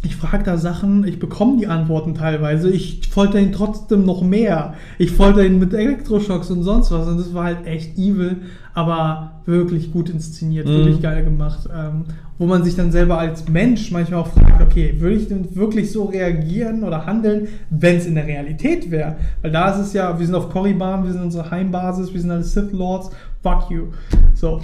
Ich 0.06 0.14
frage 0.14 0.44
da 0.44 0.56
Sachen, 0.56 1.04
ich 1.06 1.18
bekomme 1.18 1.58
die 1.58 1.66
Antworten 1.66 2.14
teilweise. 2.14 2.70
Ich 2.70 3.08
folter 3.10 3.40
ihn 3.40 3.50
trotzdem 3.50 4.04
noch 4.04 4.22
mehr. 4.22 4.74
Ich 4.98 5.10
folter 5.10 5.44
ihn 5.44 5.58
mit 5.58 5.74
Elektroschocks 5.74 6.48
und 6.50 6.62
sonst 6.62 6.92
was. 6.92 7.08
Und 7.08 7.18
das 7.18 7.34
war 7.34 7.44
halt 7.44 7.66
echt 7.66 7.98
evil, 7.98 8.36
aber 8.72 9.32
wirklich 9.46 9.92
gut 9.92 10.08
inszeniert, 10.08 10.66
Mhm. 10.68 10.70
wirklich 10.72 11.02
geil 11.02 11.24
gemacht. 11.24 11.68
Ähm, 11.76 12.04
wo 12.38 12.46
man 12.46 12.62
sich 12.62 12.76
dann 12.76 12.92
selber 12.92 13.18
als 13.18 13.48
Mensch 13.48 13.90
manchmal 13.90 14.20
auch 14.20 14.28
fragt, 14.28 14.62
okay, 14.62 14.94
würde 14.98 15.16
ich 15.16 15.26
denn 15.26 15.56
wirklich 15.56 15.90
so 15.90 16.04
reagieren 16.04 16.84
oder 16.84 17.04
handeln, 17.04 17.48
wenn 17.70 17.96
es 17.96 18.06
in 18.06 18.14
der 18.14 18.26
Realität 18.26 18.90
wäre? 18.90 19.16
Weil 19.42 19.50
da 19.50 19.70
ist 19.70 19.86
es 19.88 19.92
ja, 19.92 20.16
wir 20.18 20.24
sind 20.24 20.34
auf 20.36 20.50
Korriban, 20.50 21.04
wir 21.04 21.12
sind 21.12 21.22
unsere 21.22 21.50
Heimbasis, 21.50 22.12
wir 22.12 22.20
sind 22.20 22.30
alle 22.30 22.44
Sith 22.44 22.70
Lords, 22.72 23.10
fuck 23.42 23.70
you. 23.70 23.86
So. 24.34 24.60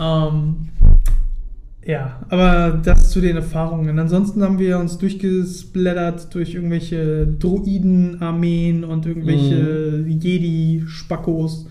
Ähm, 0.00 0.56
ja, 1.86 2.20
aber 2.30 2.80
das 2.82 3.10
zu 3.10 3.20
den 3.20 3.36
Erfahrungen. 3.36 3.98
Ansonsten 3.98 4.42
haben 4.42 4.58
wir 4.58 4.78
uns 4.78 4.96
durchgesplattert 4.98 6.34
durch 6.34 6.54
irgendwelche 6.54 7.26
Droiden-Armeen 7.26 8.84
und 8.84 9.04
irgendwelche 9.04 10.04
Jedi-Spackos. 10.06 11.66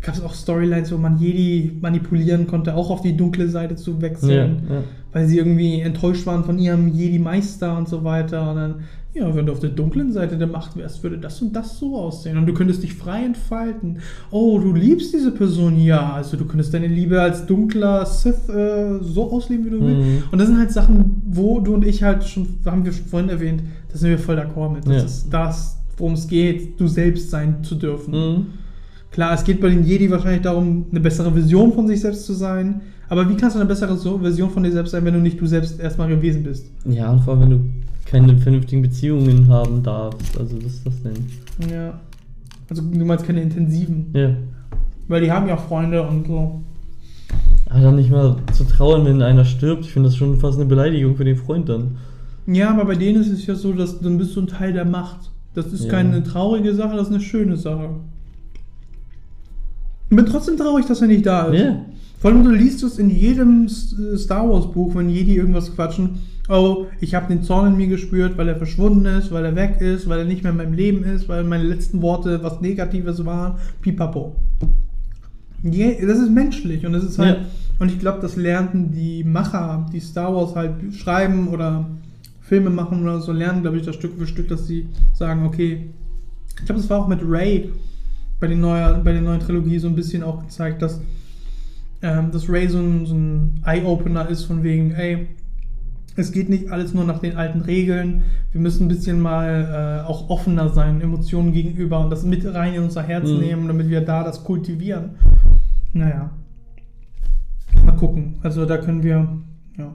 Gab 0.00 0.14
es 0.14 0.22
auch 0.22 0.34
Storylines, 0.34 0.90
wo 0.90 0.96
man 0.96 1.18
Jedi 1.18 1.78
manipulieren 1.80 2.46
konnte, 2.46 2.74
auch 2.74 2.90
auf 2.90 3.02
die 3.02 3.16
dunkle 3.16 3.48
Seite 3.48 3.76
zu 3.76 3.92
Ja, 3.92 4.00
wechseln, 4.00 4.62
ja. 4.68 4.82
weil 5.12 5.26
sie 5.26 5.38
irgendwie 5.38 5.80
enttäuscht 5.80 6.26
waren 6.26 6.44
von 6.44 6.58
ihrem 6.58 6.88
Jedi-Meister 6.88 7.76
und 7.76 7.88
so 7.88 8.02
weiter. 8.02 8.50
Und 8.50 8.56
dann, 8.56 8.74
ja, 9.14 9.34
wenn 9.34 9.44
du 9.46 9.52
auf 9.52 9.60
der 9.60 9.70
dunklen 9.70 10.10
Seite 10.12 10.38
der 10.38 10.46
Macht 10.46 10.76
wärst, 10.76 11.02
würde 11.02 11.18
das 11.18 11.42
und 11.42 11.54
das 11.54 11.78
so 11.78 11.96
aussehen. 11.98 12.38
Und 12.38 12.46
du 12.46 12.54
könntest 12.54 12.82
dich 12.82 12.94
frei 12.94 13.24
entfalten. 13.24 13.98
Oh, 14.30 14.58
du 14.58 14.72
liebst 14.72 15.12
diese 15.12 15.32
Person, 15.32 15.78
ja. 15.78 16.14
Also 16.14 16.36
du 16.38 16.46
könntest 16.46 16.72
deine 16.72 16.86
Liebe 16.86 17.20
als 17.20 17.44
dunkler 17.44 18.06
Sith 18.06 18.48
äh, 18.48 18.98
so 19.02 19.30
ausleben, 19.30 19.66
wie 19.66 19.70
du 19.70 19.80
willst. 19.80 20.00
Mhm. 20.00 20.22
Und 20.32 20.38
das 20.38 20.48
sind 20.48 20.58
halt 20.58 20.72
Sachen, 20.72 21.22
wo 21.26 21.60
du 21.60 21.74
und 21.74 21.84
ich 21.84 22.02
halt 22.02 22.24
schon, 22.24 22.46
haben 22.64 22.84
wir 22.84 22.92
schon 22.92 23.04
vorhin 23.06 23.28
erwähnt, 23.28 23.62
da 23.90 23.98
sind 23.98 24.08
wir 24.08 24.18
voll 24.18 24.38
d'accord 24.38 24.72
mit. 24.72 24.86
Das 24.86 24.96
Ja. 24.96 25.04
ist 25.04 25.28
das, 25.30 25.78
worum 25.98 26.14
es 26.14 26.26
geht, 26.26 26.80
du 26.80 26.86
selbst 26.86 27.30
sein 27.30 27.62
zu 27.62 27.74
dürfen. 27.74 28.12
Mhm. 28.14 28.46
Klar, 29.10 29.34
es 29.34 29.44
geht 29.44 29.60
bei 29.60 29.68
den 29.68 29.84
Jedi 29.84 30.10
wahrscheinlich 30.10 30.40
darum, 30.40 30.86
eine 30.90 31.00
bessere 31.00 31.30
Version 31.30 31.74
von 31.74 31.86
sich 31.86 32.00
selbst 32.00 32.24
zu 32.24 32.32
sein. 32.32 32.80
Aber 33.10 33.28
wie 33.28 33.34
kannst 33.36 33.56
du 33.56 33.60
eine 33.60 33.68
bessere 33.68 33.94
Version 34.20 34.48
von 34.48 34.62
dir 34.62 34.72
selbst 34.72 34.92
sein, 34.92 35.04
wenn 35.04 35.12
du 35.12 35.20
nicht 35.20 35.38
du 35.38 35.44
selbst 35.44 35.78
erstmal 35.78 36.08
gewesen 36.08 36.44
bist? 36.44 36.70
Ja, 36.86 37.10
und 37.12 37.20
vor 37.20 37.34
allem, 37.34 37.42
wenn 37.42 37.50
du 37.50 37.60
keine 38.12 38.36
vernünftigen 38.36 38.82
Beziehungen 38.82 39.48
haben 39.48 39.82
darfst. 39.82 40.38
Also, 40.38 40.56
was 40.58 40.74
ist 40.74 40.86
das 40.86 41.02
denn? 41.02 41.70
Ja. 41.70 41.98
Also 42.68 42.82
du 42.82 43.04
meinst 43.04 43.26
keine 43.26 43.42
intensiven. 43.42 44.10
Ja. 44.14 44.30
Weil 45.08 45.22
die 45.22 45.32
haben 45.32 45.48
ja 45.48 45.56
Freunde 45.56 46.06
und 46.06 46.26
so. 46.26 46.62
Aber 47.68 47.80
dann 47.80 47.96
nicht 47.96 48.10
mal 48.10 48.36
zu 48.52 48.64
trauern, 48.64 49.04
wenn 49.06 49.22
einer 49.22 49.44
stirbt. 49.44 49.84
Ich 49.84 49.92
finde 49.92 50.10
das 50.10 50.16
schon 50.16 50.38
fast 50.38 50.58
eine 50.58 50.66
Beleidigung 50.66 51.16
für 51.16 51.24
den 51.24 51.36
Freund 51.36 51.68
dann. 51.68 51.96
Ja, 52.46 52.70
aber 52.70 52.84
bei 52.84 52.94
denen 52.96 53.20
ist 53.22 53.30
es 53.30 53.46
ja 53.46 53.54
so, 53.54 53.72
dass 53.72 54.00
dann 54.00 54.18
bist 54.18 54.36
du 54.36 54.40
ein 54.42 54.46
Teil 54.46 54.72
der 54.72 54.84
Macht. 54.84 55.30
Das 55.54 55.66
ist 55.72 55.84
Ja. 55.84 55.90
keine 55.90 56.22
traurige 56.22 56.74
Sache, 56.74 56.96
das 56.96 57.08
ist 57.08 57.14
eine 57.14 57.22
schöne 57.22 57.56
Sache. 57.56 57.90
Ich 60.10 60.16
bin 60.16 60.26
trotzdem 60.26 60.56
traurig, 60.58 60.84
dass 60.86 61.00
er 61.00 61.08
nicht 61.08 61.24
da 61.24 61.46
ist. 61.46 61.60
Ja. 61.60 61.76
Vor 62.20 62.30
allem, 62.30 62.44
du 62.44 62.50
liest 62.50 62.82
es 62.82 62.98
in 62.98 63.10
jedem 63.10 63.68
Star 63.68 64.48
Wars 64.48 64.70
Buch, 64.70 64.94
wenn 64.94 65.08
Jedi 65.08 65.36
irgendwas 65.36 65.74
quatschen. 65.74 66.10
Oh, 66.52 66.86
ich 67.00 67.14
habe 67.14 67.28
den 67.28 67.42
Zorn 67.42 67.68
in 67.68 67.76
mir 67.76 67.86
gespürt, 67.86 68.36
weil 68.36 68.48
er 68.48 68.56
verschwunden 68.56 69.06
ist, 69.06 69.30
weil 69.32 69.44
er 69.44 69.56
weg 69.56 69.80
ist, 69.80 70.08
weil 70.08 70.20
er 70.20 70.24
nicht 70.24 70.42
mehr 70.42 70.52
in 70.52 70.58
meinem 70.58 70.74
Leben 70.74 71.02
ist, 71.04 71.28
weil 71.28 71.44
meine 71.44 71.64
letzten 71.64 72.02
Worte 72.02 72.42
was 72.42 72.60
Negatives 72.60 73.24
waren. 73.24 73.54
Pipapo. 73.80 74.36
Das 75.62 76.18
ist 76.18 76.30
menschlich 76.30 76.84
und 76.84 76.92
das 76.92 77.04
ist 77.04 77.18
halt. 77.18 77.38
Ja. 77.38 77.46
Und 77.78 77.90
ich 77.90 77.98
glaube, 77.98 78.20
das 78.20 78.36
lernten 78.36 78.92
die 78.92 79.24
Macher, 79.24 79.86
die 79.92 80.00
Star 80.00 80.34
Wars 80.34 80.54
halt 80.54 80.74
schreiben 80.94 81.48
oder 81.48 81.86
Filme 82.40 82.70
machen 82.70 83.02
oder 83.02 83.20
so, 83.20 83.32
lernen, 83.32 83.62
glaube 83.62 83.78
ich, 83.78 83.84
das 83.84 83.94
Stück 83.94 84.18
für 84.18 84.26
Stück, 84.26 84.48
dass 84.48 84.66
sie 84.66 84.86
sagen, 85.14 85.46
okay. 85.46 85.88
Ich 86.58 86.66
glaube, 86.66 86.80
das 86.80 86.90
war 86.90 87.00
auch 87.00 87.08
mit 87.08 87.20
Ray 87.24 87.72
bei, 88.38 88.46
den 88.46 88.60
neuer, 88.60 89.00
bei 89.02 89.12
der 89.12 89.22
neuen 89.22 89.40
Trilogie 89.40 89.78
so 89.78 89.88
ein 89.88 89.94
bisschen 89.94 90.22
auch 90.22 90.42
gezeigt, 90.42 90.82
dass 90.82 91.00
ähm, 92.02 92.30
dass 92.32 92.48
Ray 92.48 92.68
so 92.68 92.78
ein, 92.78 93.06
so 93.06 93.14
ein 93.14 93.60
Eye-Opener 93.64 94.28
ist 94.28 94.44
von 94.44 94.62
wegen, 94.62 94.90
ey, 94.92 95.28
es 96.16 96.32
geht 96.32 96.48
nicht 96.48 96.70
alles 96.70 96.92
nur 96.94 97.04
nach 97.04 97.18
den 97.20 97.36
alten 97.36 97.62
Regeln. 97.62 98.22
Wir 98.52 98.60
müssen 98.60 98.84
ein 98.84 98.88
bisschen 98.88 99.20
mal 99.20 100.02
äh, 100.04 100.08
auch 100.08 100.28
offener 100.30 100.68
sein, 100.68 101.00
Emotionen 101.00 101.52
gegenüber 101.52 102.00
und 102.00 102.10
das 102.10 102.24
mit 102.24 102.44
rein 102.44 102.74
in 102.74 102.82
unser 102.82 103.02
Herz 103.02 103.28
Mhm. 103.28 103.38
nehmen, 103.38 103.68
damit 103.68 103.88
wir 103.88 104.00
da 104.02 104.22
das 104.24 104.44
kultivieren. 104.44 105.10
Naja. 105.92 106.30
Mal 107.84 107.96
gucken. 107.96 108.34
Also 108.42 108.66
da 108.66 108.76
können 108.78 109.02
wir, 109.02 109.26
ja. 109.78 109.92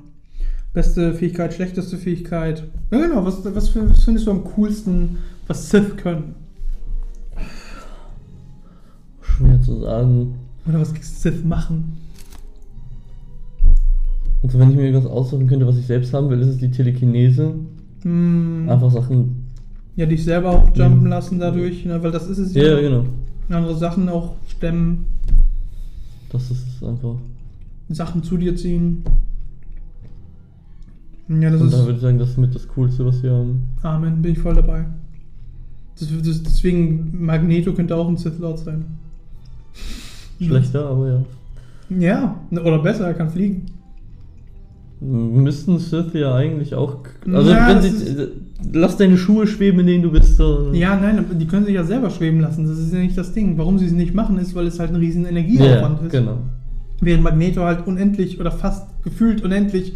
Beste 0.74 1.14
Fähigkeit, 1.14 1.54
schlechteste 1.54 1.98
Fähigkeit. 1.98 2.64
Ja, 2.92 3.00
genau. 3.00 3.26
Was, 3.26 3.44
was, 3.46 3.76
was 3.76 4.04
findest 4.04 4.28
du 4.28 4.32
am 4.32 4.44
coolsten, 4.44 5.18
was 5.48 5.70
Sith 5.70 5.98
können? 5.98 6.36
Schwer 9.22 9.62
zu 9.62 9.82
sagen. 9.82 10.36
Oder 10.68 10.82
was 10.82 10.94
Sith 11.02 11.44
machen? 11.46 11.98
Also, 14.44 14.60
wenn 14.60 14.70
ich 14.72 14.76
mir 14.76 14.84
irgendwas 14.86 15.10
aussuchen 15.12 15.48
könnte, 15.48 15.66
was 15.68 15.78
ich 15.78 15.86
selbst 15.86 16.14
haben 16.14 16.30
will, 16.30 16.40
ist 16.42 16.48
es 16.48 16.58
die 16.58 16.70
Telekinese. 16.72 17.56
Hm, 18.04 18.70
Einfach 18.70 18.92
Sachen. 18.92 19.48
ja, 19.96 20.06
dich 20.06 20.24
selber 20.24 20.52
auch 20.52 20.76
jumpen 20.76 21.08
lassen 21.08 21.40
dadurch, 21.40 21.86
ne, 21.86 22.02
weil 22.04 22.12
das 22.12 22.28
ist 22.28 22.38
es 22.38 22.54
Ja, 22.54 22.80
genau. 22.80 23.06
Andere 23.50 23.76
Sachen 23.76 24.08
auch 24.10 24.36
stemmen, 24.48 25.06
Das 26.30 26.52
ist 26.52 26.66
es 26.68 26.84
einfach. 26.88 27.16
Sachen 27.90 28.22
zu 28.22 28.38
dir 28.38 28.56
ziehen. 28.56 29.04
Ja, 31.30 31.50
das 31.50 31.62
Und 31.62 31.72
da 31.74 31.78
ist. 31.80 31.86
würde 31.86 31.96
ich 31.96 32.02
sagen, 32.02 32.20
das 32.20 32.30
ist 32.30 32.38
mit 32.38 32.54
das 32.56 32.68
Coolste, 32.70 33.06
was 33.06 33.22
wir 33.24 33.32
haben. 33.32 33.64
Amen, 33.82 34.22
bin 34.22 34.34
ich 34.34 34.40
voll 34.40 34.56
dabei. 34.56 34.86
Das, 36.00 36.10
das, 36.24 36.44
deswegen, 36.44 37.26
Magneto 37.26 37.74
könnte 37.74 37.96
auch 37.96 38.08
ein 38.08 38.18
Sith 38.18 38.38
Lord 38.40 38.60
sein. 38.60 38.86
Schlechter, 40.40 40.86
aber 40.90 41.08
ja. 41.10 41.26
Ja, 41.98 42.36
oder 42.52 42.80
besser, 42.80 43.08
er 43.08 43.14
kann 43.14 43.30
fliegen. 43.30 43.66
Müssten 45.00 45.78
Sith 45.78 46.14
ja 46.14 46.34
eigentlich 46.34 46.74
auch. 46.74 46.98
Also, 47.32 47.52
Ja, 47.52 47.68
wenn 47.70 47.82
sie. 47.82 48.28
Lass 48.74 48.98
deine 48.98 49.18
Schuhe 49.18 49.46
schweben, 49.46 49.82
in 49.82 49.88
denen 49.88 50.04
du 50.04 50.12
bist. 50.12 50.38
So. 50.38 50.72
Ja, 50.74 50.96
nein, 51.00 51.24
die 51.40 51.46
können 51.46 51.66
sich 51.66 51.76
ja 51.76 51.84
selber 51.84 52.10
schweben 52.10 52.40
lassen. 52.40 52.66
Das 52.68 52.80
ist 52.80 52.92
ja 52.92 53.00
nicht 53.00 53.16
das 53.18 53.32
Ding. 53.34 53.58
Warum 53.60 53.78
sie 53.78 53.86
es 53.86 53.92
nicht 53.92 54.16
machen, 54.16 54.40
ist, 54.40 54.56
weil 54.56 54.66
es 54.66 54.80
halt 54.80 54.90
ein 54.90 54.96
riesen 54.96 55.24
ja, 55.24 55.30
Energieaufwand 55.30 56.02
ist. 56.04 56.12
genau. 56.12 56.40
Während 57.00 57.24
Magneto 57.24 57.62
halt 57.62 57.86
unendlich 57.86 58.40
oder 58.40 58.50
fast 58.50 58.88
gefühlt 59.04 59.44
unendlich 59.44 59.94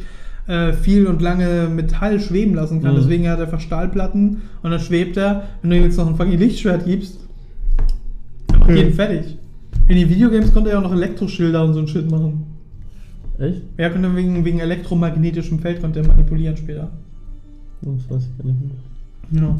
äh, 0.48 0.74
viel 0.74 1.08
und 1.08 1.20
lange 1.24 1.68
Metall 1.74 2.20
schweben 2.20 2.54
lassen 2.54 2.84
kann. 2.84 2.94
Mhm. 2.94 2.98
Deswegen 3.00 3.28
hat 3.28 3.40
er 3.40 3.46
einfach 3.46 3.60
Stahlplatten 3.60 4.42
und 4.62 4.70
dann 4.72 4.80
schwebt 4.80 5.18
er. 5.18 5.44
Wenn 5.64 5.72
du 5.72 5.78
ihm 5.78 5.84
jetzt 5.84 5.98
noch 5.98 6.08
ein 6.08 6.16
fucking 6.16 6.38
Lichtschwert 6.38 6.86
gibst, 6.86 7.18
dann 8.50 8.60
macht 8.60 8.70
Mhm. 8.70 8.76
jeden 8.76 8.94
fertig. 8.94 9.38
In 9.88 9.96
den 9.98 10.08
Videogames 10.10 10.54
konnte 10.54 10.70
er 10.70 10.78
auch 10.78 10.84
noch 10.84 10.94
Elektroschilder 10.94 11.66
und 11.66 11.74
so 11.74 11.80
ein 11.80 11.88
Shit 11.88 12.10
machen. 12.12 12.44
Echt? 13.42 13.62
Er 13.78 13.90
konnte 13.90 14.16
wegen, 14.16 14.46
wegen 14.46 14.60
elektromagnetischem 14.60 15.60
Feld 15.60 15.82
konnte 15.82 16.00
er 16.00 16.08
manipulieren 16.08 16.56
später. 16.58 16.90
Das 17.82 18.10
weiß 18.10 18.28
ich 18.28 18.38
gar 18.38 18.46
nicht 18.46 18.60
mehr. 19.32 19.42
Ja. 19.44 19.58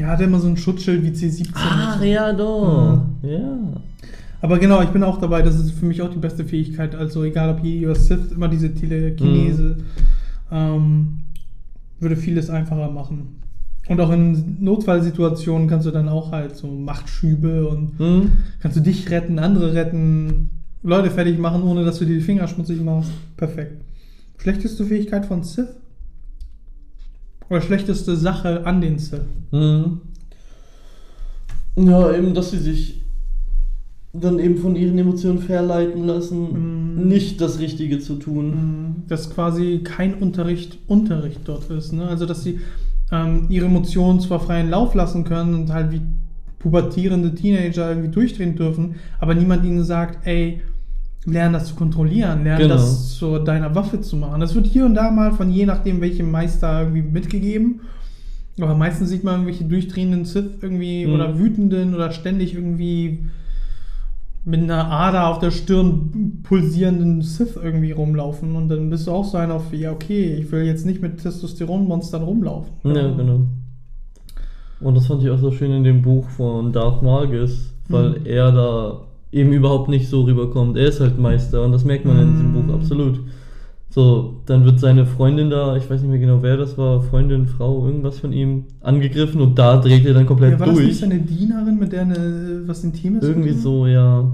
Ja, 0.00 0.08
hat 0.08 0.20
er 0.20 0.26
immer 0.26 0.40
so 0.40 0.48
ein 0.48 0.56
Schutzschild 0.56 1.04
wie 1.04 1.10
C17. 1.10 1.50
Ach 1.54 1.94
und 1.94 2.00
so. 2.00 2.04
ja, 2.04 2.32
doch. 2.32 3.00
Ja. 3.22 3.58
Aber 4.40 4.58
genau, 4.58 4.82
ich 4.82 4.88
bin 4.88 5.02
auch 5.04 5.18
dabei, 5.20 5.40
das 5.42 5.54
ist 5.58 5.70
für 5.70 5.86
mich 5.86 6.02
auch 6.02 6.10
die 6.10 6.18
beste 6.18 6.44
Fähigkeit. 6.44 6.94
Also 6.94 7.22
egal 7.22 7.50
ob 7.50 7.62
Jedi 7.64 7.86
oder 7.86 7.94
Sith, 7.94 8.32
immer 8.32 8.48
diese 8.48 8.74
Telekinese 8.74 9.76
ähm, 10.50 11.22
würde 12.00 12.16
vieles 12.16 12.50
einfacher 12.50 12.90
machen. 12.90 13.36
Und 13.88 14.00
auch 14.00 14.10
in 14.10 14.56
Notfallsituationen 14.60 15.68
kannst 15.68 15.86
du 15.86 15.90
dann 15.90 16.08
auch 16.08 16.32
halt 16.32 16.56
so 16.56 16.66
Machtschübe 16.66 17.68
und 17.68 17.98
Mhm. 18.00 18.32
kannst 18.60 18.76
du 18.76 18.80
dich 18.80 19.10
retten, 19.10 19.38
andere 19.38 19.74
retten, 19.74 20.50
Leute 20.84 21.10
fertig 21.10 21.38
machen, 21.38 21.62
ohne 21.62 21.84
dass 21.84 21.98
du 21.98 22.04
dir 22.04 22.14
die 22.14 22.20
Finger 22.20 22.46
schmutzig 22.46 22.80
machst. 22.82 23.10
Perfekt. 23.36 23.82
Schlechteste 24.38 24.84
Fähigkeit 24.84 25.24
von 25.26 25.42
Sith? 25.42 25.68
Oder 27.48 27.62
schlechteste 27.62 28.16
Sache 28.16 28.66
an 28.66 28.80
den 28.80 28.98
Sith? 28.98 29.22
Mhm. 29.50 30.00
Ja, 31.76 32.12
eben, 32.14 32.34
dass 32.34 32.50
sie 32.50 32.58
sich 32.58 33.00
dann 34.12 34.38
eben 34.38 34.58
von 34.58 34.76
ihren 34.76 34.96
Emotionen 34.96 35.40
verleiten 35.40 36.04
lassen, 36.06 36.96
Mhm. 36.96 37.08
nicht 37.08 37.40
das 37.40 37.58
Richtige 37.58 37.98
zu 37.98 38.14
tun. 38.16 39.02
Dass 39.08 39.30
quasi 39.34 39.80
kein 39.82 40.14
Unterricht 40.14 40.78
Unterricht 40.86 41.40
dort 41.46 41.68
ist. 41.70 41.92
Ne? 41.92 42.06
Also 42.06 42.24
dass 42.26 42.44
sie 42.44 42.60
ähm, 43.10 43.46
ihre 43.48 43.66
Emotionen 43.66 44.20
zwar 44.20 44.38
freien 44.38 44.70
Lauf 44.70 44.94
lassen 44.94 45.24
können 45.24 45.54
und 45.54 45.72
halt 45.72 45.90
wie 45.90 46.00
pubertierende 46.60 47.34
Teenager 47.34 47.88
irgendwie 47.90 48.10
durchdrehen 48.10 48.54
dürfen, 48.56 48.94
aber 49.18 49.34
niemand 49.34 49.64
ihnen 49.64 49.82
sagt, 49.84 50.26
ey, 50.26 50.62
lern 51.26 51.52
das 51.52 51.66
zu 51.68 51.74
kontrollieren, 51.74 52.44
lern 52.44 52.58
Genau. 52.58 52.74
das 52.74 53.14
zu 53.16 53.38
deiner 53.38 53.74
Waffe 53.74 54.00
zu 54.00 54.16
machen. 54.16 54.40
Das 54.40 54.54
wird 54.54 54.66
hier 54.66 54.84
und 54.84 54.94
da 54.94 55.10
mal 55.10 55.32
von 55.32 55.50
je 55.50 55.64
nachdem, 55.66 56.00
welchem 56.00 56.30
Meister 56.30 56.80
irgendwie 56.82 57.02
mitgegeben. 57.02 57.80
Aber 58.60 58.74
meistens 58.74 59.08
sieht 59.08 59.24
man 59.24 59.34
irgendwelche 59.40 59.64
durchdrehenden 59.64 60.24
Sith 60.26 60.58
irgendwie 60.62 61.06
Mhm. 61.06 61.14
oder 61.14 61.38
wütenden 61.38 61.94
oder 61.94 62.10
ständig 62.12 62.54
irgendwie 62.54 63.26
mit 64.44 64.60
einer 64.62 64.90
Ader 64.90 65.28
auf 65.28 65.38
der 65.38 65.50
Stirn 65.50 66.40
pulsierenden 66.42 67.22
Sith 67.22 67.56
irgendwie 67.60 67.92
rumlaufen 67.92 68.54
und 68.56 68.68
dann 68.68 68.90
bist 68.90 69.06
du 69.06 69.10
auch 69.12 69.24
so 69.24 69.38
einer 69.38 69.54
auf, 69.54 69.72
ja 69.72 69.90
okay, 69.90 70.34
ich 70.34 70.52
will 70.52 70.64
jetzt 70.64 70.84
nicht 70.84 71.00
mit 71.00 71.22
Testosteronmonstern 71.22 72.22
rumlaufen. 72.22 72.70
Ja, 72.84 73.10
genau. 73.10 73.40
Und 74.80 74.94
das 74.96 75.06
fand 75.06 75.22
ich 75.22 75.30
auch 75.30 75.38
so 75.38 75.50
schön 75.50 75.72
in 75.72 75.82
dem 75.82 76.02
Buch 76.02 76.28
von 76.28 76.72
Darth 76.72 77.02
Margus, 77.02 77.72
weil 77.88 78.10
Mhm. 78.20 78.26
er 78.26 78.52
da 78.52 79.00
eben 79.34 79.52
überhaupt 79.52 79.88
nicht 79.88 80.08
so 80.08 80.22
rüberkommt. 80.22 80.76
Er 80.76 80.86
ist 80.86 81.00
halt 81.00 81.18
Meister 81.18 81.64
und 81.64 81.72
das 81.72 81.84
merkt 81.84 82.04
man 82.04 82.18
in 82.20 82.30
diesem 82.32 82.52
Mhm. 82.52 82.66
Buch 82.68 82.74
absolut. 82.74 83.20
So, 83.90 84.40
dann 84.46 84.64
wird 84.64 84.80
seine 84.80 85.06
Freundin 85.06 85.50
da, 85.50 85.76
ich 85.76 85.88
weiß 85.88 86.00
nicht 86.00 86.10
mehr 86.10 86.18
genau 86.18 86.42
wer 86.42 86.56
das 86.56 86.76
war, 86.78 87.00
Freundin, 87.00 87.46
Frau, 87.46 87.86
irgendwas 87.86 88.18
von 88.18 88.32
ihm, 88.32 88.64
angegriffen 88.80 89.40
und 89.40 89.56
da 89.58 89.76
dreht 89.76 90.04
er 90.04 90.14
dann 90.14 90.26
komplett 90.26 90.52
Ja, 90.52 90.60
war 90.60 90.66
das 90.66 90.76
nicht 90.76 90.86
durch. 90.88 90.98
seine 90.98 91.18
Dienerin, 91.20 91.78
mit 91.78 91.92
der 91.92 92.02
eine, 92.02 92.62
was 92.66 92.82
intim 92.82 93.16
ist? 93.18 93.24
Irgendwie 93.24 93.52
so, 93.52 93.86
ja. 93.86 94.32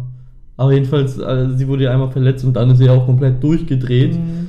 Aber 0.56 0.72
jedenfalls, 0.72 1.18
äh, 1.18 1.48
sie 1.56 1.68
wurde 1.68 1.84
ja 1.84 1.92
einmal 1.92 2.10
verletzt 2.10 2.44
und 2.44 2.54
dann 2.54 2.70
ist 2.70 2.78
sie 2.78 2.88
auch 2.88 3.04
komplett 3.06 3.42
durchgedreht. 3.42 4.14
Mhm. 4.14 4.46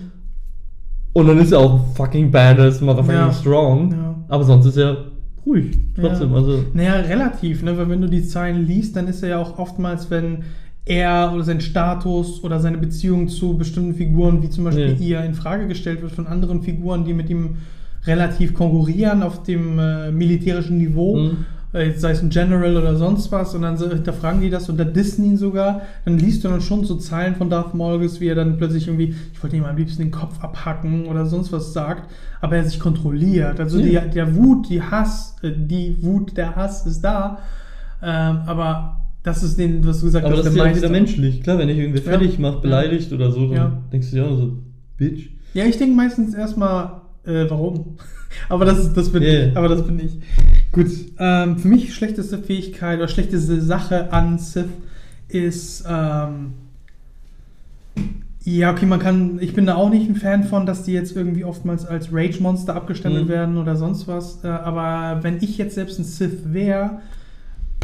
Und 1.13 1.27
dann 1.27 1.39
ist 1.39 1.51
er 1.51 1.59
auch 1.59 1.85
fucking 1.95 2.31
badass, 2.31 2.79
motherfucking 2.79 3.19
Ja. 3.19 3.33
strong. 3.33 3.91
Ja. 3.91 4.15
Aber 4.29 4.43
sonst 4.45 4.65
ist 4.65 4.77
er 4.77 4.95
ruhig. 5.45 5.77
Trotzdem, 5.99 6.31
Ja. 6.31 6.35
also. 6.37 6.65
Naja, 6.73 6.93
relativ, 6.95 7.63
ne? 7.63 7.77
weil 7.77 7.89
wenn 7.89 8.01
du 8.01 8.07
die 8.07 8.23
Zeilen 8.23 8.65
liest, 8.67 8.95
dann 8.95 9.07
ist 9.07 9.23
er 9.23 9.29
ja 9.29 9.37
auch 9.39 9.57
oftmals, 9.59 10.09
wenn 10.11 10.39
er 10.85 11.31
oder 11.33 11.43
sein 11.43 11.61
Status 11.61 12.43
oder 12.43 12.59
seine 12.59 12.77
Beziehung 12.77 13.27
zu 13.27 13.55
bestimmten 13.57 13.93
Figuren, 13.93 14.41
wie 14.41 14.49
zum 14.49 14.63
Beispiel 14.63 14.95
Ja. 14.99 15.19
ihr, 15.19 15.23
in 15.25 15.33
Frage 15.35 15.67
gestellt 15.67 16.01
wird 16.01 16.11
von 16.11 16.27
anderen 16.27 16.61
Figuren, 16.63 17.05
die 17.05 17.13
mit 17.13 17.29
ihm 17.29 17.57
relativ 18.05 18.53
konkurrieren 18.55 19.21
auf 19.21 19.43
dem 19.43 19.77
äh, 19.77 20.11
militärischen 20.11 20.77
Niveau, 20.79 21.17
Mhm. 21.17 21.37
Äh, 21.73 21.91
sei 21.93 22.11
es 22.11 22.21
ein 22.21 22.29
General 22.29 22.75
oder 22.75 22.95
sonst 22.95 23.31
was, 23.31 23.55
und 23.55 23.61
dann 23.61 23.77
hinterfragen 23.77 24.41
die 24.41 24.49
das 24.49 24.67
und 24.69 24.77
da 24.77 24.83
dissen 24.83 25.23
ihn 25.25 25.37
sogar, 25.37 25.81
dann 26.05 26.17
liest 26.17 26.43
du 26.43 26.49
dann 26.49 26.61
schon 26.61 26.83
so 26.83 26.95
Zeilen 26.95 27.35
von 27.35 27.49
Darth 27.49 27.73
Morgus, 27.73 28.19
wie 28.19 28.27
er 28.27 28.35
dann 28.35 28.57
plötzlich 28.57 28.87
irgendwie, 28.87 29.15
ich 29.33 29.41
wollte 29.43 29.55
ihm 29.55 29.63
am 29.63 29.77
liebsten 29.77 30.01
den 30.01 30.11
Kopf 30.11 30.43
abhacken 30.43 31.05
oder 31.07 31.25
sonst 31.25 31.51
was 31.51 31.73
sagt, 31.73 32.09
aber 32.41 32.57
er 32.57 32.63
sich 32.65 32.79
kontrolliert. 32.79 33.59
Also 33.59 33.79
Ja. 33.79 34.01
die, 34.01 34.09
der 34.11 34.35
Wut, 34.35 34.69
die 34.69 34.81
Hass, 34.81 35.35
äh, 35.43 35.51
die 35.55 35.97
Wut, 36.01 36.35
der 36.37 36.55
Hass 36.55 36.85
ist 36.85 37.01
da, 37.01 37.39
ähm, 38.03 38.39
aber 38.45 38.97
das 39.23 39.43
ist 39.43 39.57
den, 39.59 39.85
was 39.85 39.99
du 39.99 40.07
gesagt 40.07 40.25
Aber 40.25 40.33
hast, 40.33 40.39
das 40.45 40.47
ist 40.47 40.57
der 40.57 40.65
ja 40.65 40.71
auch 40.71 40.75
wieder 40.75 40.89
menschlich. 40.89 41.41
Klar, 41.43 41.59
wenn 41.59 41.69
ich 41.69 41.77
irgendwie 41.77 41.99
Ja. 41.99 42.05
fertig 42.05 42.39
mache, 42.39 42.59
beleidigt 42.59 43.13
oder 43.13 43.31
so, 43.31 43.47
dann 43.47 43.55
Ja. 43.55 43.81
denkst 43.93 44.09
du 44.09 44.15
dir 44.15 44.25
auch 44.25 44.35
so, 44.37 44.53
Bitch. 44.97 45.29
Ja, 45.53 45.65
ich 45.65 45.77
denke 45.77 45.95
meistens 45.95 46.33
erstmal, 46.33 47.01
äh, 47.25 47.45
warum? 47.49 47.97
Aber 48.49 48.65
das, 48.65 48.93
das 48.93 49.09
bin 49.11 49.23
Yeah. 49.23 49.47
ich. 49.47 49.57
Aber 49.57 49.69
das 49.69 49.85
bin 49.85 49.99
ich. 49.99 50.17
Gut. 50.71 50.87
Ähm, 51.19 51.57
für 51.57 51.67
mich 51.67 51.93
schlechteste 51.93 52.37
Fähigkeit 52.37 52.97
oder 52.97 53.07
schlechteste 53.07 53.61
Sache 53.61 54.11
an 54.13 54.37
Sith 54.39 54.65
ist, 55.27 55.83
ähm, 55.87 56.53
ja, 58.43 58.71
okay, 58.71 58.85
man 58.87 58.99
kann, 58.99 59.37
ich 59.39 59.53
bin 59.53 59.65
da 59.67 59.75
auch 59.75 59.89
nicht 59.89 60.09
ein 60.09 60.15
Fan 60.15 60.43
von, 60.45 60.65
dass 60.65 60.83
die 60.83 60.93
jetzt 60.93 61.15
irgendwie 61.15 61.43
oftmals 61.45 61.85
als 61.85 62.09
Rage-Monster 62.11 62.75
abgestempelt 62.75 63.25
Mhm. 63.25 63.29
werden 63.29 63.57
oder 63.57 63.75
sonst 63.75 64.07
was. 64.07 64.43
Äh, 64.43 64.47
aber 64.47 65.23
wenn 65.23 65.37
ich 65.41 65.57
jetzt 65.59 65.75
selbst 65.75 65.99
ein 65.99 66.05
Sith 66.05 66.39
wäre, 66.45 67.01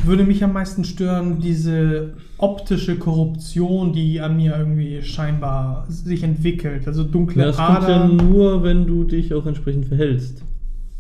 würde 0.05 0.23
mich 0.23 0.43
am 0.43 0.53
meisten 0.53 0.83
stören 0.83 1.39
diese 1.39 2.13
optische 2.38 2.97
Korruption, 2.97 3.93
die 3.93 4.21
an 4.21 4.38
mir 4.38 4.55
irgendwie 4.57 5.01
scheinbar 5.01 5.86
sich 5.89 6.23
entwickelt. 6.23 6.88
Also 6.88 7.03
dunkle 7.03 7.41
Ja, 7.41 7.47
das 7.47 7.57
kommt 7.57 7.88
ja 7.88 8.03
Adern. 8.03 8.15
nur, 8.15 8.63
wenn 8.63 8.86
du 8.86 9.03
dich 9.03 9.33
auch 9.33 9.45
entsprechend 9.45 9.86
verhältst. 9.86 10.43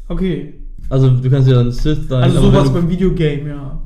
Okay, 0.07 0.53
Also 0.89 1.09
du 1.09 1.29
kannst 1.29 1.49
ja 1.49 1.59
ein 1.59 1.71
Sith 1.71 2.07
sein. 2.09 2.23
also 2.23 2.41
sowas 2.41 2.71
beim 2.73 2.89
Videogame, 2.89 3.49
ja. 3.49 3.81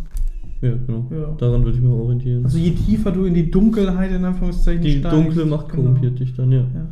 Ja, 0.61 0.73
genau. 0.85 1.07
Ja. 1.11 1.35
Daran 1.39 1.63
würde 1.63 1.77
ich 1.77 1.83
mich 1.83 1.91
orientieren. 1.91 2.45
Also 2.45 2.59
je 2.59 2.71
tiefer 2.71 3.11
du 3.11 3.25
in 3.25 3.33
die 3.33 3.49
Dunkelheit 3.49 4.11
in 4.11 4.23
Anführungszeichen 4.23 4.81
die 4.83 4.99
steigst, 4.99 5.17
dunkle 5.17 5.45
Macht 5.45 5.69
genau. 5.69 5.83
korrumpiert 5.83 6.19
dich 6.19 6.35
dann, 6.35 6.51
ja. 6.51 6.59
Ja. 6.59 6.87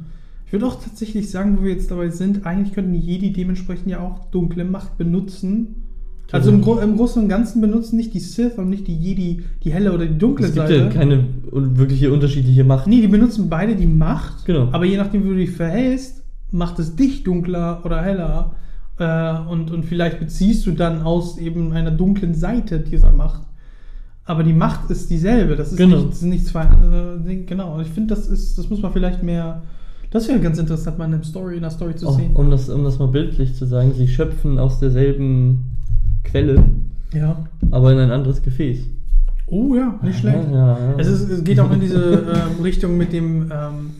Ich 0.47 0.53
würde 0.53 0.65
auch 0.65 0.81
tatsächlich 0.81 1.29
sagen, 1.29 1.59
wo 1.59 1.63
wir 1.63 1.71
jetzt 1.71 1.91
dabei 1.91 2.09
sind, 2.09 2.45
eigentlich 2.47 2.73
könnten 2.73 2.95
Jedi 2.95 3.31
dementsprechend 3.31 3.87
ja 3.87 3.99
auch 3.99 4.25
dunkle 4.31 4.65
Macht 4.65 4.97
benutzen. 4.97 5.83
Also 6.31 6.51
im, 6.51 6.61
Gro 6.61 6.77
im 6.79 6.95
Großen 6.97 7.23
und 7.23 7.29
Ganzen 7.29 7.59
benutzen 7.61 7.97
nicht 7.97 8.13
die 8.13 8.19
Sith 8.19 8.57
und 8.57 8.69
nicht 8.69 8.87
die 8.87 8.95
Jedi 8.95 9.41
die 9.63 9.71
helle 9.73 9.91
oder 9.93 10.05
die 10.05 10.17
dunkle 10.17 10.45
Es 10.47 10.53
gibt 10.53 10.67
Seite. 10.67 10.79
ja 10.83 10.89
keine 10.89 11.23
wirkliche 11.51 12.11
unterschiedliche 12.11 12.63
Macht. 12.63 12.87
Nee, 12.87 13.01
die 13.01 13.07
benutzen 13.07 13.49
beide 13.49 13.75
die 13.75 13.87
Macht. 13.87 14.45
Genau. 14.45 14.69
Aber 14.71 14.85
je 14.85 14.97
nachdem, 14.97 15.23
wie 15.25 15.29
du 15.29 15.35
dich 15.35 15.51
verhältst, 15.51 16.23
macht 16.51 16.77
es 16.79 16.95
dich 16.95 17.23
dunkler 17.23 17.81
oder 17.83 18.01
heller. 18.01 18.51
Äh, 18.99 19.49
und, 19.49 19.71
und 19.71 19.85
vielleicht 19.85 20.19
beziehst 20.19 20.65
du 20.67 20.71
dann 20.71 21.01
aus 21.01 21.37
eben 21.37 21.71
einer 21.73 21.91
dunklen 21.91 22.35
Seite 22.35 22.79
dieser 22.79 23.11
Macht. 23.11 23.41
Aber 24.25 24.43
die 24.43 24.53
Macht 24.53 24.91
ist 24.91 25.09
dieselbe. 25.09 25.55
Das 25.55 25.71
ist 25.71 25.77
Genau. 25.77 25.97
nicht, 26.03 26.21
nicht 26.21 26.45
zwei 26.45 26.61
andere 26.61 27.19
Dinge. 27.25 27.45
Genau. 27.45 27.79
Ich 27.81 27.87
finde, 27.87 28.13
das 28.13 28.27
ist, 28.27 28.57
das 28.57 28.69
muss 28.69 28.81
man 28.81 28.91
vielleicht 28.93 29.23
mehr. 29.23 29.63
Das 30.11 30.27
wäre 30.27 30.39
ganz 30.39 30.57
interessant, 30.59 30.97
mal 30.99 31.05
in, 31.05 31.13
einem 31.13 31.23
Story, 31.23 31.53
in 31.53 31.59
einer 31.63 31.71
Story 31.71 31.95
zu 31.95 32.07
Oh, 32.07 32.11
sehen. 32.11 32.35
um, 32.35 32.49
das, 32.51 32.67
um 32.69 32.83
das 32.83 32.99
mal 32.99 33.07
bildlich 33.07 33.55
zu 33.55 33.65
sagen, 33.65 33.93
sie 33.95 34.07
schöpfen 34.07 34.57
aus 34.59 34.79
derselben 34.79 35.77
Quelle, 36.23 36.63
Ja. 37.13 37.45
aber 37.71 37.91
in 37.93 37.99
ein 37.99 38.11
anderes 38.11 38.41
Gefäß. 38.41 38.79
Oh 39.47 39.73
ja, 39.75 39.99
nicht 40.03 40.19
schlecht. 40.19 40.51
Ja, 40.51 40.77
ja. 40.77 40.95
Es, 40.97 41.07
ist, 41.07 41.29
es 41.29 41.43
geht 41.43 41.59
auch 41.59 41.71
in 41.71 41.79
diese 41.79 42.13
ähm, 42.13 42.61
Richtung 42.63 42.97
mit 42.97 43.13
dem, 43.13 43.51
ähm, 43.51 43.91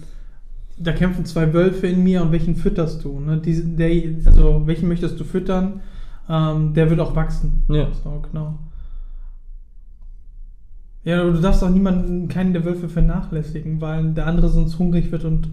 da 0.77 0.91
kämpfen 0.93 1.25
zwei 1.25 1.51
Wölfe 1.53 1.87
in 1.87 2.03
mir 2.03 2.21
und 2.21 2.31
welchen 2.31 2.55
fütterst 2.55 3.03
du? 3.03 3.19
Ne? 3.19 3.37
Diese, 3.43 3.63
der, 3.65 3.89
also 4.25 4.61
welchen 4.65 4.87
möchtest 4.87 5.19
du 5.19 5.23
füttern? 5.23 5.81
Ähm, 6.29 6.73
der 6.75 6.89
wird 6.89 6.99
auch 6.99 7.15
wachsen. 7.15 7.63
Ja. 7.67 7.87
So, 8.03 8.21
genau. 8.31 8.59
Ja, 11.03 11.21
aber 11.21 11.31
du 11.31 11.41
darfst 11.41 11.63
auch 11.63 11.69
niemanden, 11.69 12.27
keinen 12.27 12.53
der 12.53 12.65
Wölfe 12.65 12.87
vernachlässigen, 12.89 13.81
weil 13.81 14.13
der 14.13 14.27
andere 14.27 14.49
sonst 14.49 14.77
hungrig 14.77 15.11
wird 15.11 15.25
und 15.25 15.49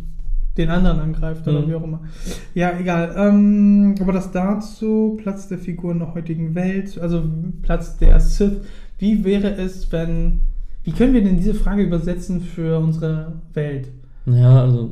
den 0.57 0.69
anderen 0.71 1.01
angreift 1.01 1.47
oder 1.47 1.61
Mhm. 1.63 1.69
wie 1.71 1.75
auch 1.75 1.85
immer. 1.85 2.01
Ja, 2.55 2.73
egal. 2.79 3.15
Ähm, 3.17 3.95
aber 4.01 4.13
das 4.13 4.31
dazu, 4.33 5.17
Platz 5.23 5.49
der 5.49 5.59
Figur 5.59 5.93
in 5.93 5.99
der 5.99 6.15
heutigen 6.15 6.55
Welt, 6.55 6.99
also 6.99 7.23
Platz 7.63 7.97
der 7.99 8.19
Sith. 8.21 8.61
Wie 8.99 9.25
wäre 9.25 9.51
es, 9.57 9.91
wenn. 9.93 10.41
Wie 10.85 10.93
können 10.93 11.13
wir 11.15 11.23
denn 11.23 11.37
diese 11.37 11.55
Frage 11.55 11.83
übersetzen 11.83 12.41
für 12.41 12.79
unsere 12.79 13.33
Welt? 13.55 13.89
Ja, 14.27 14.63
also 14.63 14.91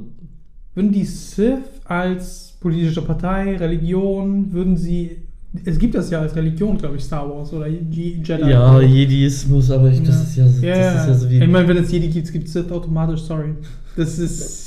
Würden 0.74 0.90
die 0.92 1.04
Sith 1.04 1.58
als 1.84 2.54
politische 2.60 3.00
Partei, 3.02 3.56
Religion, 3.56 4.52
würden 4.52 4.76
sie. 4.76 5.18
Es 5.64 5.78
gibt 5.78 5.94
das 5.94 6.10
ja 6.10 6.18
als 6.18 6.34
Religion, 6.34 6.76
glaube 6.78 6.96
ich, 6.96 7.04
Star 7.04 7.30
Wars 7.30 7.52
oder 7.52 7.68
Je- 7.68 8.16
Jedi. 8.24 8.50
ja, 8.50 8.80
Jediismus, 8.80 9.70
aber 9.70 9.88
ich, 9.92 10.02
das 10.02 10.20
ist 10.24 10.36
ja 10.36 10.48
so, 10.48 10.66
Ja, 10.66 10.74
das 10.94 11.02
ist 11.02 11.08
ja 11.08 11.14
so 11.14 11.30
wie 11.30 11.38
ich 11.38 11.48
meine, 11.48 11.68
wenn 11.68 11.76
es 11.76 11.92
Jedi 11.92 12.08
gibt, 12.08 12.32
gibt 12.32 12.48
es 12.48 12.52
Sith 12.54 12.72
automatisch, 12.72 13.20
sorry. 13.20 13.50
Das 13.96 14.18
ist. 14.18 14.63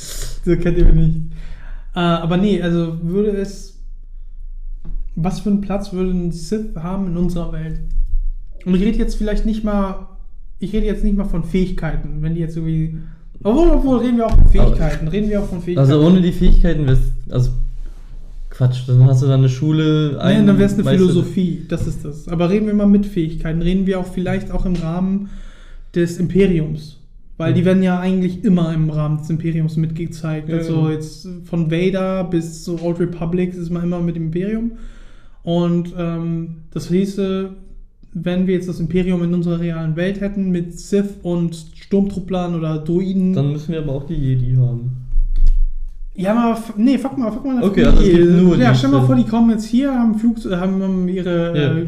Das 0.47 0.59
kennt 0.59 0.77
ihr 0.77 0.91
nicht. 0.91 1.17
Äh, 1.95 1.99
aber 1.99 2.37
nee, 2.37 2.61
also 2.61 2.97
würde 3.03 3.31
es. 3.31 3.75
Was 5.15 5.39
für 5.39 5.49
einen 5.49 5.61
Platz 5.61 5.93
würden 5.93 6.31
Sith 6.31 6.75
haben 6.75 7.07
in 7.07 7.17
unserer 7.17 7.51
Welt? 7.51 7.79
Und 8.65 8.75
ich 8.75 8.81
rede 8.81 8.97
jetzt 8.97 9.15
vielleicht 9.15 9.45
nicht 9.45 9.63
mal. 9.63 10.07
Ich 10.59 10.73
rede 10.73 10.85
jetzt 10.85 11.03
nicht 11.03 11.17
mal 11.17 11.25
von 11.25 11.43
Fähigkeiten, 11.43 12.21
wenn 12.21 12.35
die 12.35 12.41
jetzt 12.41 12.55
irgendwie. 12.55 12.97
Obwohl, 13.43 13.69
obwohl 13.69 13.99
reden 13.99 14.17
wir 14.17 14.25
auch 14.25 14.35
von 14.35 14.49
Fähigkeiten. 14.49 15.07
Reden 15.07 15.29
wir 15.29 15.41
auch 15.41 15.47
von 15.47 15.61
Fähigkeiten. 15.61 15.91
Also 15.91 16.05
ohne 16.05 16.21
die 16.21 16.31
Fähigkeiten 16.31 16.87
wär's, 16.87 16.99
also 17.29 17.51
Quatsch, 18.57 18.87
dann 18.87 19.05
hast 19.05 19.21
du 19.21 19.27
da 19.27 19.35
eine 19.35 19.49
Schule. 19.49 20.13
Nein, 20.17 20.47
dann 20.47 20.57
wäre 20.57 20.67
es 20.67 20.73
eine 20.73 20.83
Philosophie, 20.83 21.65
das 21.69 21.85
ist 21.85 22.03
das. 22.03 22.27
Aber 22.27 22.49
reden 22.49 22.65
wir 22.65 22.73
mal 22.73 22.87
mit 22.87 23.05
Fähigkeiten. 23.05 23.61
Reden 23.61 23.85
wir 23.85 23.99
auch 23.99 24.07
vielleicht 24.07 24.51
auch 24.51 24.65
im 24.65 24.75
Rahmen 24.75 25.29
des 25.93 26.17
Imperiums. 26.17 26.96
Weil 27.37 27.53
die 27.53 27.65
werden 27.65 27.83
ja 27.83 27.99
eigentlich 27.99 28.43
immer 28.43 28.73
im 28.73 28.89
Rahmen 28.89 29.19
des 29.19 29.29
Imperiums 29.29 29.77
mitgezeigt. 29.77 30.49
Ja, 30.49 30.57
also 30.57 30.73
genau. 30.75 30.89
jetzt 30.89 31.27
von 31.45 31.69
Vader 31.69 32.23
bis 32.23 32.63
zu 32.63 32.81
Old 32.81 32.99
Republic 32.99 33.53
ist 33.53 33.69
man 33.69 33.83
immer 33.83 33.99
mit 33.99 34.15
dem 34.15 34.25
Imperium. 34.25 34.71
Und 35.43 35.93
ähm, 35.97 36.63
das 36.71 36.89
hieße, 36.89 37.51
wenn 38.13 38.47
wir 38.47 38.55
jetzt 38.55 38.67
das 38.67 38.79
Imperium 38.79 39.23
in 39.23 39.33
unserer 39.35 39.59
realen 39.59 39.95
Welt 39.95 40.19
hätten 40.19 40.49
mit 40.49 40.79
Sith 40.79 41.19
und 41.21 41.55
Sturmtrupplern 41.75 42.55
oder 42.55 42.79
Druiden. 42.79 43.33
Dann 43.33 43.51
müssen 43.51 43.71
wir 43.71 43.79
aber 43.83 43.91
auch 43.93 44.05
die 44.07 44.15
Jedi 44.15 44.55
haben. 44.55 44.91
ja, 46.15 46.33
aber 46.35 46.59
nee, 46.75 46.97
fuck 46.97 47.17
mal, 47.19 47.31
fuck 47.31 47.45
mal. 47.45 47.63
Okay, 47.63 47.83
also 47.85 48.01
es 48.01 48.09
gibt 48.09 48.31
nur 48.31 48.57
Ja, 48.57 48.73
stell 48.73 48.89
mal 48.89 49.05
vor, 49.05 49.15
die 49.15 49.23
kommen 49.25 49.51
jetzt 49.51 49.65
hier, 49.65 49.93
haben 49.93 50.17
Flug, 50.17 50.37
haben, 50.49 51.07
ihre 51.07 51.55
Ja. 51.55 51.77
äh, 51.77 51.85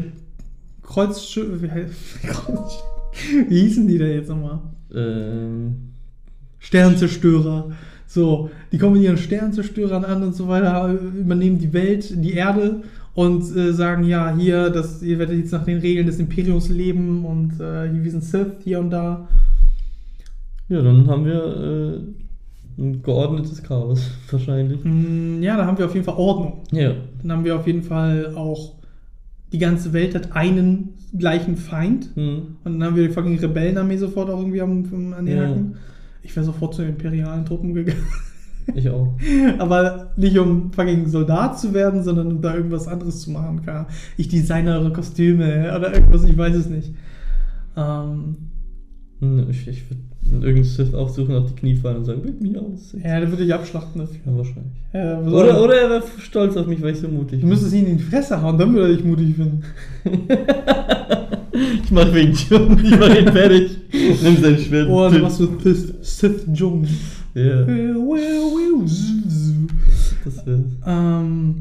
Kreuzschiffe. 0.82 1.60
Wie, 1.62 1.66
heißt- 1.66 3.48
wie 3.48 3.60
hießen 3.62 3.88
die 3.88 3.98
denn 3.98 4.12
jetzt 4.12 4.28
nochmal? 4.28 4.60
Ähm, 4.94 5.74
Sternzerstörer. 6.58 7.72
So, 8.06 8.50
die 8.72 8.78
kommen 8.78 8.94
mit 8.94 9.02
ihren 9.02 9.16
Sternzerstörern 9.18 10.04
an 10.04 10.22
und 10.22 10.34
so 10.34 10.48
weiter, 10.48 10.92
übernehmen 10.92 11.58
die 11.58 11.72
Welt, 11.72 12.12
die 12.24 12.32
Erde 12.34 12.82
und 13.14 13.42
äh, 13.56 13.72
sagen, 13.72 14.04
ja, 14.04 14.34
hier, 14.36 14.70
das, 14.70 15.02
ihr 15.02 15.18
werdet 15.18 15.38
jetzt 15.38 15.52
nach 15.52 15.64
den 15.64 15.78
Regeln 15.78 16.06
des 16.06 16.18
Imperiums 16.18 16.68
leben 16.68 17.24
und 17.24 17.60
äh, 17.60 17.88
hier, 17.90 18.04
wir 18.04 18.10
sind 18.10 18.24
Sith 18.24 18.46
hier 18.64 18.80
und 18.80 18.90
da. 18.90 19.28
ja, 20.68 20.82
dann 20.82 21.06
haben 21.06 21.24
wir 21.24 21.96
äh, 22.78 22.82
ein 22.82 23.02
geordnetes 23.02 23.62
Chaos, 23.62 24.10
wahrscheinlich. 24.30 24.80
Mm, 24.84 25.42
Ja, 25.42 25.56
da 25.56 25.66
haben 25.66 25.78
wir 25.78 25.86
auf 25.86 25.94
jeden 25.94 26.04
Fall 26.04 26.16
Ordnung. 26.16 26.62
Ja. 26.72 26.92
Dann 27.22 27.32
haben 27.32 27.44
wir 27.44 27.56
auf 27.56 27.66
jeden 27.66 27.82
Fall 27.82 28.32
auch, 28.34 28.74
die 29.52 29.58
ganze 29.58 29.92
Welt 29.92 30.14
hat 30.14 30.32
einen 30.32 30.94
gleichen 31.16 31.56
Feind. 31.56 32.10
Hm. 32.14 32.56
Und 32.64 32.72
dann 32.78 32.84
haben 32.84 32.96
wir 32.96 33.06
die 33.08 33.12
fucking 33.14 33.38
Rebellenarmee 33.38 33.96
sofort 33.96 34.30
auch 34.30 34.38
irgendwie 34.38 34.60
am, 34.60 34.84
an 35.16 35.26
den 35.26 35.36
Ja. 35.36 35.42
Hacken. 35.48 35.76
Ich 36.22 36.34
wäre 36.36 36.44
sofort 36.46 36.74
zu 36.74 36.82
den 36.82 36.90
imperialen 36.92 37.44
Truppen 37.44 37.74
gegangen. 37.74 38.02
Ich 38.74 38.88
auch. 38.88 39.16
Aber 39.58 40.12
nicht 40.16 40.38
um 40.38 40.70
fucking 40.72 41.08
Soldat 41.08 41.58
zu 41.58 41.74
werden, 41.74 42.04
sondern 42.04 42.28
um 42.28 42.40
da 42.40 42.54
irgendwas 42.54 42.86
anderes 42.86 43.20
zu 43.22 43.30
machen. 43.32 43.62
Ahnung. 43.66 43.86
Ich 44.16 44.28
designe 44.28 44.74
eure 44.78 44.92
Kostüme 44.92 45.74
oder 45.76 45.92
irgendwas, 45.92 46.22
ich 46.24 46.36
weiß 46.36 46.54
es 46.54 46.68
nicht. 46.68 46.94
Ähm, 47.76 48.36
Hm, 49.20 49.46
Ich, 49.50 49.66
ich 49.66 49.90
würde 49.90 50.02
irgendeinen 50.24 50.64
Sith 50.64 50.94
aufsuchen, 50.94 51.34
auf 51.34 51.52
die 51.52 51.60
Knie 51.60 51.74
fallen 51.74 51.98
und 51.98 52.04
sagen, 52.04 52.22
wählt 52.24 52.40
mich 52.40 52.56
aus. 52.58 52.94
ja, 53.02 53.20
der 53.20 53.30
würde 53.30 53.44
ich 53.44 53.54
abschlachten 53.54 54.00
dafür. 54.00 54.16
Ja, 54.26 54.36
wahrscheinlich. 54.36 54.72
Ja, 54.92 55.20
Oder, 55.20 55.62
oder 55.62 55.74
er 55.80 55.90
wäre 55.90 56.02
stolz 56.18 56.56
auf 56.56 56.66
mich, 56.66 56.80
weil 56.82 56.92
ich 56.92 56.98
so 57.00 57.08
mutig 57.08 57.40
Du 57.40 57.46
müsstest 57.46 57.74
ihn 57.74 57.86
in 57.86 57.96
die 57.98 58.02
Fresse 58.02 58.40
hauen, 58.40 58.58
dann 58.58 58.72
würde 58.74 58.90
er 58.92 58.96
dich 58.96 59.04
mutig 59.04 59.34
finden. 59.36 59.62
Ich 61.84 61.90
mach 61.90 62.10
Wing 62.14 62.32
Chun, 62.32 62.80
ich 62.82 62.98
mach 62.98 63.14
ihn 63.14 63.28
fertig. 63.28 63.76
Nimm 64.22 64.36
sein 64.40 64.56
Schwert. 64.56 64.88
Oh, 64.88 65.08
dann 65.10 65.20
machst 65.20 65.40
du 65.40 65.48
Sith, 65.62 65.92
Sith 66.00 66.46
Jung. 66.54 66.86
Ja, 67.34 67.66
Ähm, 67.66 67.96
das 70.24 70.46
wäre. 70.46 70.64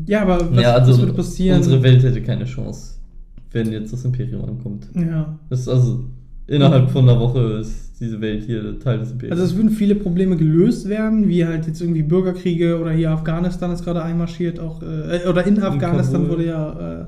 ja, 0.05 0.21
aber 0.21 0.51
was, 0.51 0.61
Ja, 0.61 0.73
also 0.75 0.91
was 0.93 0.99
würde 0.99 1.13
passieren? 1.13 1.57
unsere 1.57 1.81
Welt 1.83 2.03
hätte 2.03 2.21
keine 2.21 2.45
Chance, 2.45 2.95
wenn 3.51 3.71
jetzt 3.71 3.91
das 3.93 4.05
Imperium 4.05 4.43
ankommt. 4.45 4.87
ja. 4.95 5.37
Das 5.49 5.61
ist 5.61 5.67
also 5.69 6.03
innerhalb 6.49 6.89
von 6.91 7.07
einer 7.07 7.19
Woche 7.19 7.59
ist 7.61 7.99
diese 7.99 8.21
Welt 8.21 8.43
hier 8.45 8.79
Teil 8.79 8.99
des 8.99 9.11
Imperiums. 9.11 9.39
Also 9.39 9.51
es 9.51 9.57
würden 9.57 9.71
viele 9.71 9.95
Probleme 9.95 10.37
gelöst 10.37 10.87
werden, 10.87 11.27
wie 11.27 11.45
halt 11.45 11.67
jetzt 11.67 11.81
irgendwie 11.81 12.03
Bürgerkriege 12.03 12.79
oder 12.79 12.91
hier 12.91 13.11
Afghanistan 13.11 13.71
ist 13.71 13.83
gerade 13.83 14.03
einmarschiert, 14.03 14.59
auch 14.59 14.81
äh, 14.81 15.27
oder 15.27 15.45
in 15.45 15.61
Afghanistan 15.61 16.21
Kabul. 16.21 16.29
wurde 16.29 16.45
ja, 16.45 17.01
äh, 17.01 17.05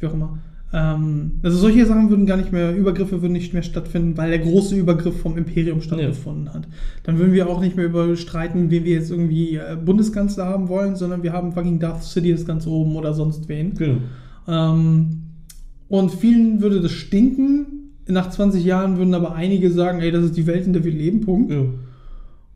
wie 0.00 0.06
auch 0.06 0.14
immer. 0.14 0.38
Ähm, 0.72 1.32
also 1.42 1.58
solche 1.58 1.84
Sachen 1.86 2.10
würden 2.10 2.26
gar 2.26 2.36
nicht 2.36 2.50
mehr, 2.50 2.74
Übergriffe 2.74 3.20
würden 3.20 3.34
nicht 3.34 3.52
mehr 3.52 3.62
stattfinden, 3.62 4.16
weil 4.16 4.30
der 4.30 4.38
große 4.38 4.74
Übergriff 4.74 5.20
vom 5.20 5.36
Imperium 5.36 5.82
stattgefunden 5.82 6.52
hat. 6.52 6.66
Dann 7.04 7.18
würden 7.18 7.32
wir 7.32 7.48
auch 7.48 7.60
nicht 7.60 7.76
mehr 7.76 7.84
über 7.84 8.16
streiten, 8.16 8.70
wen 8.70 8.84
wir 8.84 8.92
jetzt 8.92 9.10
irgendwie 9.10 9.56
äh, 9.56 9.76
Bundeskanzler 9.82 10.46
haben 10.46 10.68
wollen, 10.68 10.96
sondern 10.96 11.22
wir 11.22 11.32
haben 11.32 11.52
fucking 11.52 11.78
Darth 11.78 12.02
Sidious 12.02 12.46
ganz 12.46 12.66
oben 12.66 12.96
oder 12.96 13.12
sonst 13.12 13.48
wen. 13.48 13.74
genau. 13.74 13.98
Ähm, 14.48 15.22
und 15.88 16.10
vielen 16.10 16.62
würde 16.62 16.80
das 16.80 16.92
stinken. 16.92 17.81
Nach 18.12 18.30
20 18.30 18.64
Jahren 18.64 18.96
würden 18.98 19.14
aber 19.14 19.34
einige 19.34 19.70
sagen, 19.70 20.00
ey, 20.00 20.10
das 20.10 20.24
ist 20.24 20.36
die 20.36 20.46
Welt, 20.46 20.66
in 20.66 20.72
der 20.72 20.84
wir 20.84 20.92
leben, 20.92 21.20
Punkt. 21.20 21.50
Ja. 21.50 21.62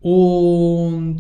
Und 0.01 1.19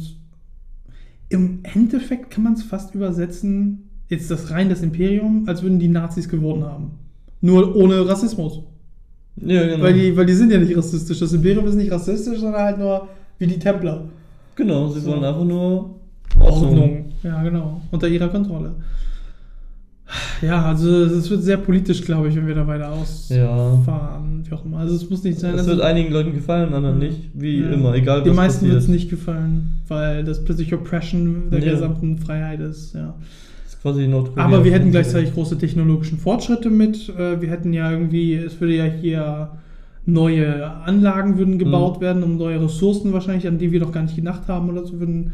im 1.29 1.61
Endeffekt 1.75 2.31
kann 2.31 2.45
man 2.45 2.53
es 2.53 2.63
fast 2.63 2.95
übersetzen, 2.95 3.89
jetzt 4.09 4.31
das 4.31 4.51
rein 4.51 4.69
das 4.69 4.83
Imperium, 4.83 5.45
als 5.47 5.63
würden 5.63 5.79
die 5.79 5.89
Nazis 5.89 6.29
gewonnen 6.29 6.65
haben. 6.65 6.91
Nur 7.41 7.75
ohne 7.75 8.07
Rassismus. 8.07 8.61
ja, 9.37 9.67
genau. 9.67 9.83
Weil, 9.83 9.95
die, 9.95 10.17
weil 10.17 10.27
die 10.27 10.35
sind 10.35 10.53
ja 10.53 10.59
nicht 10.59 10.77
rassistisch. 10.77 11.19
Das 11.19 11.33
Imperium 11.33 11.67
ist 11.67 11.75
nicht 11.75 11.91
rassistisch, 11.91 12.39
sondern 12.39 12.63
halt 12.63 12.79
nur 12.79 13.09
wie 13.39 13.47
die 13.47 13.59
Templer. 13.59 14.05
genau, 14.55 14.89
sie 14.89 15.01
So. 15.01 15.11
wollen 15.11 15.25
einfach 15.25 15.45
nur 15.45 15.97
Ja, 17.23 17.43
genau. 17.43 17.81
Unter 17.91 18.09
ihrer 18.09 18.29
Kontrolle. 18.29 18.75
Ja, 20.41 20.65
also 20.67 20.89
es 21.05 21.29
wird 21.31 21.43
sehr 21.43 21.57
politisch, 21.57 22.03
glaube 22.05 22.29
ich, 22.29 22.37
wenn 22.37 22.47
wir 22.47 22.55
da 22.55 22.67
weiter 22.67 22.93
ausfahren. 22.93 24.43
Ja. 24.45 24.49
Wie 24.51 24.55
auch 24.55 24.65
immer. 24.65 24.79
Also 24.79 24.95
es 24.95 25.11
muss 25.11 25.25
nicht 25.25 25.39
sein. 25.41 25.55
Es 25.55 25.61
also- 25.61 25.73
wird 25.73 25.81
einigen 25.81 26.13
Leuten 26.13 26.33
gefallen, 26.35 26.73
anderen 26.75 26.99
nicht. 26.99 27.31
Wie 27.35 27.61
Ja. 27.61 27.71
immer, 27.71 27.95
egal 27.95 28.19
was 28.19 28.25
Den 28.25 28.37
meisten 28.37 28.67
wird 28.69 28.77
es 28.79 28.87
nicht 28.89 29.11
gefallen, 29.11 29.81
weil 29.89 30.23
das 30.25 30.45
plötzlich 30.45 30.73
Oppression 30.75 31.51
der 31.51 31.61
Ja. 31.61 31.73
gesamten 31.73 32.19
Freiheit 32.19 32.61
ist. 32.61 32.95
Ja. 32.95 33.15
Das 33.65 33.75
ist 33.75 33.83
quasi 33.83 34.07
Nordkorea. 34.07 34.45
Aber 34.45 34.65
wir 34.65 34.73
hätten 34.73 34.93
gleichzeitig 34.93 35.35
große 35.35 35.59
technologischen 35.59 36.19
Fortschritte 36.19 36.71
mit. 36.71 37.09
Äh, 37.19 37.41
Wir 37.41 37.51
hätten 37.51 37.73
ja 37.73 37.91
irgendwie, 37.91 38.35
es 38.35 38.61
würde 38.61 38.77
ja 38.77 38.85
hier 38.85 39.49
neue 40.05 40.71
Anlagen 40.85 41.37
würden 41.37 41.59
gebaut 41.59 41.97
Mhm. 41.97 42.01
werden, 42.03 42.23
um 42.23 42.37
neue 42.37 42.63
Ressourcen 42.63 43.13
wahrscheinlich, 43.13 43.49
an 43.49 43.59
die 43.59 43.73
wir 43.73 43.81
noch 43.81 43.91
gar 43.91 44.03
nicht 44.03 44.15
gedacht 44.15 44.43
haben 44.47 44.69
oder 44.69 44.85
so 44.87 45.01
würden. 45.01 45.33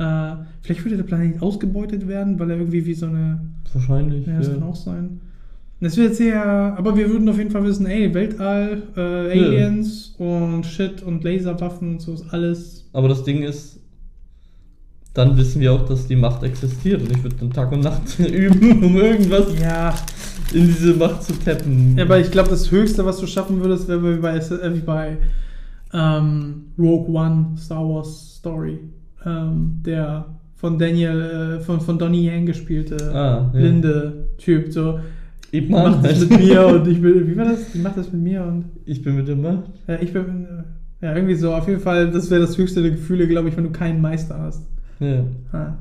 Äh, 0.00 0.36
vielleicht 0.62 0.82
würde 0.84 0.96
der 0.96 1.04
Planet 1.04 1.42
ausgebeutet 1.42 2.08
werden, 2.08 2.38
weil 2.38 2.50
er 2.50 2.56
irgendwie 2.56 2.86
wie 2.86 2.94
so 2.94 3.06
eine. 3.06 3.40
Wahrscheinlich. 3.74 4.26
Ja, 4.26 4.38
das 4.38 4.48
ja. 4.48 4.54
kann 4.54 4.62
auch 4.62 4.76
sein. 4.76 5.20
Das 5.80 5.96
wird 5.98 6.14
sehr. 6.14 6.42
Aber 6.42 6.96
wir 6.96 7.10
würden 7.10 7.28
auf 7.28 7.36
jeden 7.36 7.50
Fall 7.50 7.64
wissen, 7.64 7.84
ey, 7.84 8.12
Weltall, 8.14 8.82
äh, 8.96 9.00
Aliens 9.00 10.14
und 10.16 10.64
Shit 10.64 11.02
und 11.02 11.22
Laserwaffen 11.22 11.90
und 11.90 12.00
so 12.00 12.14
ist 12.14 12.32
alles. 12.32 12.88
Aber 12.94 13.08
das 13.08 13.24
Ding 13.24 13.42
ist, 13.42 13.78
dann 15.12 15.36
wissen 15.36 15.60
wir 15.60 15.74
auch, 15.74 15.84
dass 15.86 16.06
die 16.06 16.16
Macht 16.16 16.42
existiert 16.44 17.02
und 17.02 17.10
ich 17.10 17.22
würde 17.22 17.36
dann 17.36 17.50
Tag 17.50 17.70
und 17.70 17.80
Nacht 17.80 18.18
üben, 18.18 18.82
um 18.82 18.96
irgendwas 18.96 19.48
Ja, 19.60 19.94
in 20.54 20.66
diese 20.66 20.94
Macht 20.94 21.24
zu 21.24 21.34
tappen. 21.34 21.96
Ja, 21.98 22.04
aber 22.04 22.18
ich 22.18 22.30
glaube, 22.30 22.48
das 22.48 22.70
Höchste, 22.70 23.04
was 23.04 23.18
du 23.18 23.26
schaffen 23.26 23.60
würdest, 23.60 23.86
wäre 23.86 24.16
wie 24.16 24.20
bei, 24.20 24.36
äh, 24.36 24.74
wie 24.74 24.80
bei 24.80 25.18
ähm, 25.92 26.68
Rogue 26.78 27.14
One 27.14 27.56
Star 27.58 27.86
Wars 27.86 28.36
Story. 28.38 28.78
Ähm, 29.24 29.80
der 29.84 30.26
von 30.56 30.78
Daniel, 30.78 31.58
äh, 31.58 31.60
von, 31.60 31.80
von 31.80 31.98
Donnie 31.98 32.26
Yang 32.26 32.46
gespielte 32.46 32.96
Ah, 33.14 33.16
ja. 33.16 33.50
blinde 33.52 34.28
Typ. 34.38 34.72
So, 34.72 34.98
Ich, 35.50 35.66
die 35.66 35.72
macht 35.72 36.04
das 36.04 36.20
mit 36.20 36.38
mir 36.38 36.66
und 36.66 36.86
ich 36.86 37.00
bin, 37.00 37.26
wie 37.28 37.36
war 37.36 37.46
das? 37.46 37.72
Die 37.72 37.78
macht 37.78 37.96
das 37.96 38.12
mit 38.12 38.22
mir 38.22 38.44
und 38.44 38.66
ich 38.84 39.02
bin 39.02 39.16
mit 39.16 39.26
der 39.28 39.36
Macht. 39.36 39.64
ja, 39.88 39.98
ich 40.00 40.12
bin, 40.12 40.44
äh, 41.00 41.06
ja, 41.06 41.14
irgendwie 41.14 41.34
so. 41.34 41.54
Auf 41.54 41.66
jeden 41.66 41.80
Fall, 41.80 42.10
das 42.10 42.30
wäre 42.30 42.42
das 42.42 42.56
höchste 42.58 42.82
der 42.82 42.90
Gefühle, 42.92 43.26
glaube 43.26 43.48
ich, 43.48 43.56
wenn 43.56 43.64
du 43.64 43.70
keinen 43.70 44.00
Meister 44.00 44.38
hast. 44.38 44.66
Ja. 45.00 45.24
Ah. 45.52 45.76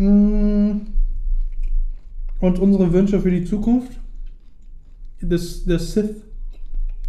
Mm. 0.00 0.82
Und 2.40 2.58
unsere 2.60 2.92
Wünsche 2.92 3.18
für 3.20 3.32
die 3.32 3.44
Zukunft? 3.44 3.90
Des, 5.20 5.64
des 5.64 5.92
Sith 5.94 6.22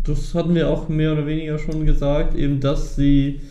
Das 0.03 0.33
hatten 0.33 0.55
wir 0.55 0.69
auch 0.69 0.89
mehr 0.89 1.13
oder 1.13 1.27
weniger 1.27 1.59
schon 1.59 1.85
gesagt, 1.85 2.33
eben 2.35 2.59
dass 2.59 2.95
sie 2.95 3.41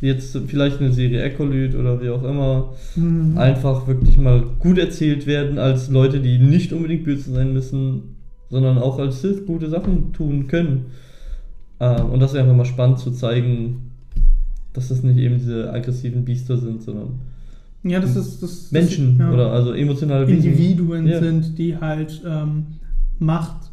jetzt 0.00 0.36
vielleicht 0.46 0.80
eine 0.80 0.92
Serie 0.92 1.22
Echolyt 1.22 1.74
oder 1.74 2.00
wie 2.02 2.10
auch 2.10 2.22
immer 2.24 2.72
Mhm. 2.96 3.38
einfach 3.38 3.86
wirklich 3.86 4.16
mal 4.18 4.42
gut 4.58 4.78
erzählt 4.78 5.26
werden 5.26 5.58
als 5.58 5.88
Leute, 5.90 6.20
die 6.20 6.38
nicht 6.38 6.72
unbedingt 6.72 7.04
böse 7.04 7.32
sein 7.32 7.52
müssen, 7.52 8.16
sondern 8.50 8.78
auch 8.78 8.98
als 8.98 9.22
Sith 9.22 9.46
gute 9.46 9.68
Sachen 9.70 10.12
tun 10.12 10.46
können. 10.46 10.86
Ähm, 11.80 12.06
und 12.10 12.20
das 12.20 12.32
wäre 12.34 12.44
einfach 12.44 12.56
mal 12.56 12.64
spannend 12.64 12.98
zu 12.98 13.10
zeigen, 13.10 13.90
dass 14.72 14.88
das 14.88 15.02
nicht 15.02 15.18
eben 15.18 15.38
diese 15.38 15.72
aggressiven 15.72 16.24
Biester 16.24 16.56
sind, 16.58 16.82
sondern 16.82 17.20
Ja, 17.82 18.00
das 18.00 18.16
ist 18.16 18.42
das, 18.42 18.70
Menschen 18.72 19.18
das, 19.18 19.26
ja, 19.26 19.32
oder 19.32 19.52
also 19.52 19.72
emotionale 19.72 20.26
Wesen. 20.28 20.44
Individuen 20.52 21.06
Ja. 21.06 21.20
sind, 21.20 21.58
die 21.58 21.76
halt 21.76 22.22
ähm, 22.26 22.66
Macht 23.18 23.70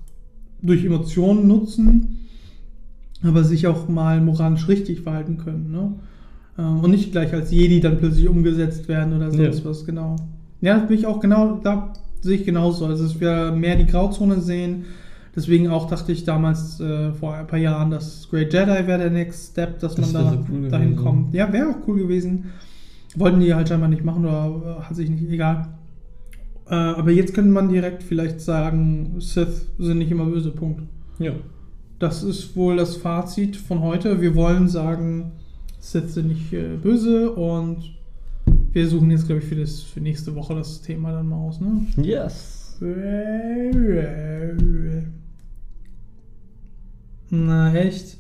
durch 0.62 0.86
Emotionen 0.86 1.48
nutzen, 1.48 2.18
aber 3.24 3.44
sich 3.44 3.68
auch 3.68 3.88
mal 3.88 4.20
moralisch 4.22 4.68
richtig 4.68 5.02
verhalten 5.02 5.38
können. 5.38 5.72
Ne? 5.72 5.94
Ähm, 6.60 6.80
und 6.84 6.92
nicht 6.92 7.12
gleich 7.12 7.34
als 7.34 7.52
Jedi 7.52 7.80
dann 7.80 7.98
plötzlich 7.98 8.28
umgesetzt 8.28 8.88
werden 8.88 9.14
oder 9.16 9.32
sonst 9.32 9.60
Ja. 9.64 9.70
was, 9.70 9.86
genau. 9.86 10.16
Ja, 10.62 10.78
das 10.80 10.88
bin 10.88 10.98
ich 10.98 11.06
auch 11.08 11.20
genau, 11.20 11.60
da 11.64 11.94
sehe 12.22 12.38
ich 12.38 12.46
genauso. 12.46 12.86
Also, 12.86 13.04
dass 13.04 13.20
wir 13.20 13.52
mehr 13.52 13.76
die 13.76 13.86
Grauzone 13.86 14.40
sehen. 14.42 14.86
Deswegen 15.36 15.70
auch 15.70 15.88
dachte 15.88 16.12
ich 16.12 16.24
damals 16.26 16.80
äh, 16.82 17.14
vor 17.14 17.34
ein 17.36 17.48
paar 17.48 17.58
Jahren, 17.60 17.90
dass 17.90 18.28
Great 18.30 18.54
Jedi 18.54 18.68
wäre 18.86 18.98
der 19.00 19.10
Next 19.12 19.52
Step, 19.54 19.80
dass 19.80 19.96
Das 19.96 20.12
man 20.12 20.24
da 20.26 20.32
so 20.32 20.38
cool 20.52 20.68
dahin 20.70 20.90
gewesen. 20.90 21.04
kommt. 21.04 21.34
Ja, 21.34 21.52
wäre 21.54 21.70
auch 21.70 21.88
cool 21.88 22.00
gewesen. 22.00 22.46
Wollten 23.16 23.40
die 23.40 23.54
halt 23.54 23.70
scheinbar 23.70 23.90
nicht 23.90 24.04
machen 24.04 24.26
oder 24.26 24.78
äh, 24.80 24.84
hat 24.84 24.96
sich 24.96 25.10
nicht, 25.10 25.30
egal. 25.30 25.70
Äh, 26.70 26.76
aber 26.76 27.12
jetzt 27.12 27.34
könnte 27.34 27.50
man 27.52 27.70
direkt 27.70 28.04
vielleicht 28.04 28.42
sagen, 28.42 29.16
Sith 29.20 29.68
sind 29.80 29.98
nicht 30.00 30.12
immer 30.12 30.26
böse, 30.26 30.52
Punkt. 30.52 30.84
Ja. 31.20 31.32
Das 32.02 32.24
ist 32.24 32.56
wohl 32.56 32.78
das 32.78 32.96
Fazit 32.96 33.56
von 33.56 33.82
heute. 33.82 34.22
Wir 34.22 34.34
wollen 34.34 34.68
sagen, 34.68 35.34
Sith 35.80 36.14
sind 36.16 36.30
nicht 36.30 36.52
äh, 36.52 36.78
böse 36.78 37.32
und 37.32 37.96
wir 38.72 38.88
suchen 38.88 39.12
jetzt, 39.12 39.28
glaube 39.28 39.42
ich, 39.42 39.48
für, 39.48 39.56
das, 39.56 39.82
für 39.82 40.02
nächste 40.02 40.34
Woche 40.36 40.56
das 40.56 40.82
Thema 40.82 41.12
dann 41.12 41.30
mal 41.30 41.38
aus, 41.38 41.62
ne? 41.62 41.86
Yes. 41.98 42.78
Na, 47.30 47.74
echt? 47.76 48.18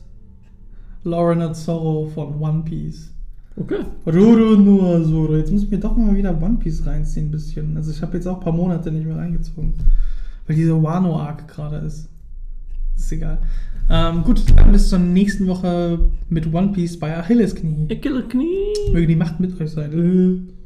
Lauren 1.03 1.41
at 1.41 1.55
Sorrow 1.55 2.13
von 2.13 2.39
One 2.39 2.63
Piece. 2.63 3.11
Okay. 3.57 3.83
Roro 4.05 4.55
no 4.55 5.03
Zoro. 5.03 5.35
Jetzt 5.35 5.51
muss 5.51 5.63
ich 5.63 5.71
mir 5.71 5.79
doch 5.79 5.97
mal 5.97 6.15
wieder 6.15 6.39
One 6.39 6.57
Piece 6.59 6.85
reinziehen, 6.85 7.27
ein 7.27 7.31
bisschen. 7.31 7.75
Also 7.75 7.91
ich 7.91 8.01
habe 8.03 8.15
jetzt 8.15 8.27
auch 8.27 8.37
ein 8.37 8.43
paar 8.43 8.53
Monate 8.53 8.91
nicht 8.91 9.07
mehr 9.07 9.17
reingezogen. 9.17 9.73
Weil 10.45 10.55
diese 10.55 10.81
Wano-Arc 10.81 11.47
gerade 11.47 11.77
ist. 11.77 12.07
Ist 13.01 13.11
egal. 13.11 13.39
Ähm, 13.89 14.23
gut, 14.23 14.43
dann 14.55 14.71
bis 14.71 14.89
zur 14.89 14.99
nächsten 14.99 15.47
Woche 15.47 16.11
mit 16.29 16.53
One 16.53 16.71
Piece 16.71 16.97
bei 16.99 17.17
Achilles 17.17 17.55
Knie. 17.55 17.87
Knie. 18.29 18.73
Möge 18.93 19.07
die 19.07 19.15
Macht 19.15 19.39
mit 19.39 19.59
euch 19.59 19.71
sein. 19.71 20.47
Äh. 20.47 20.60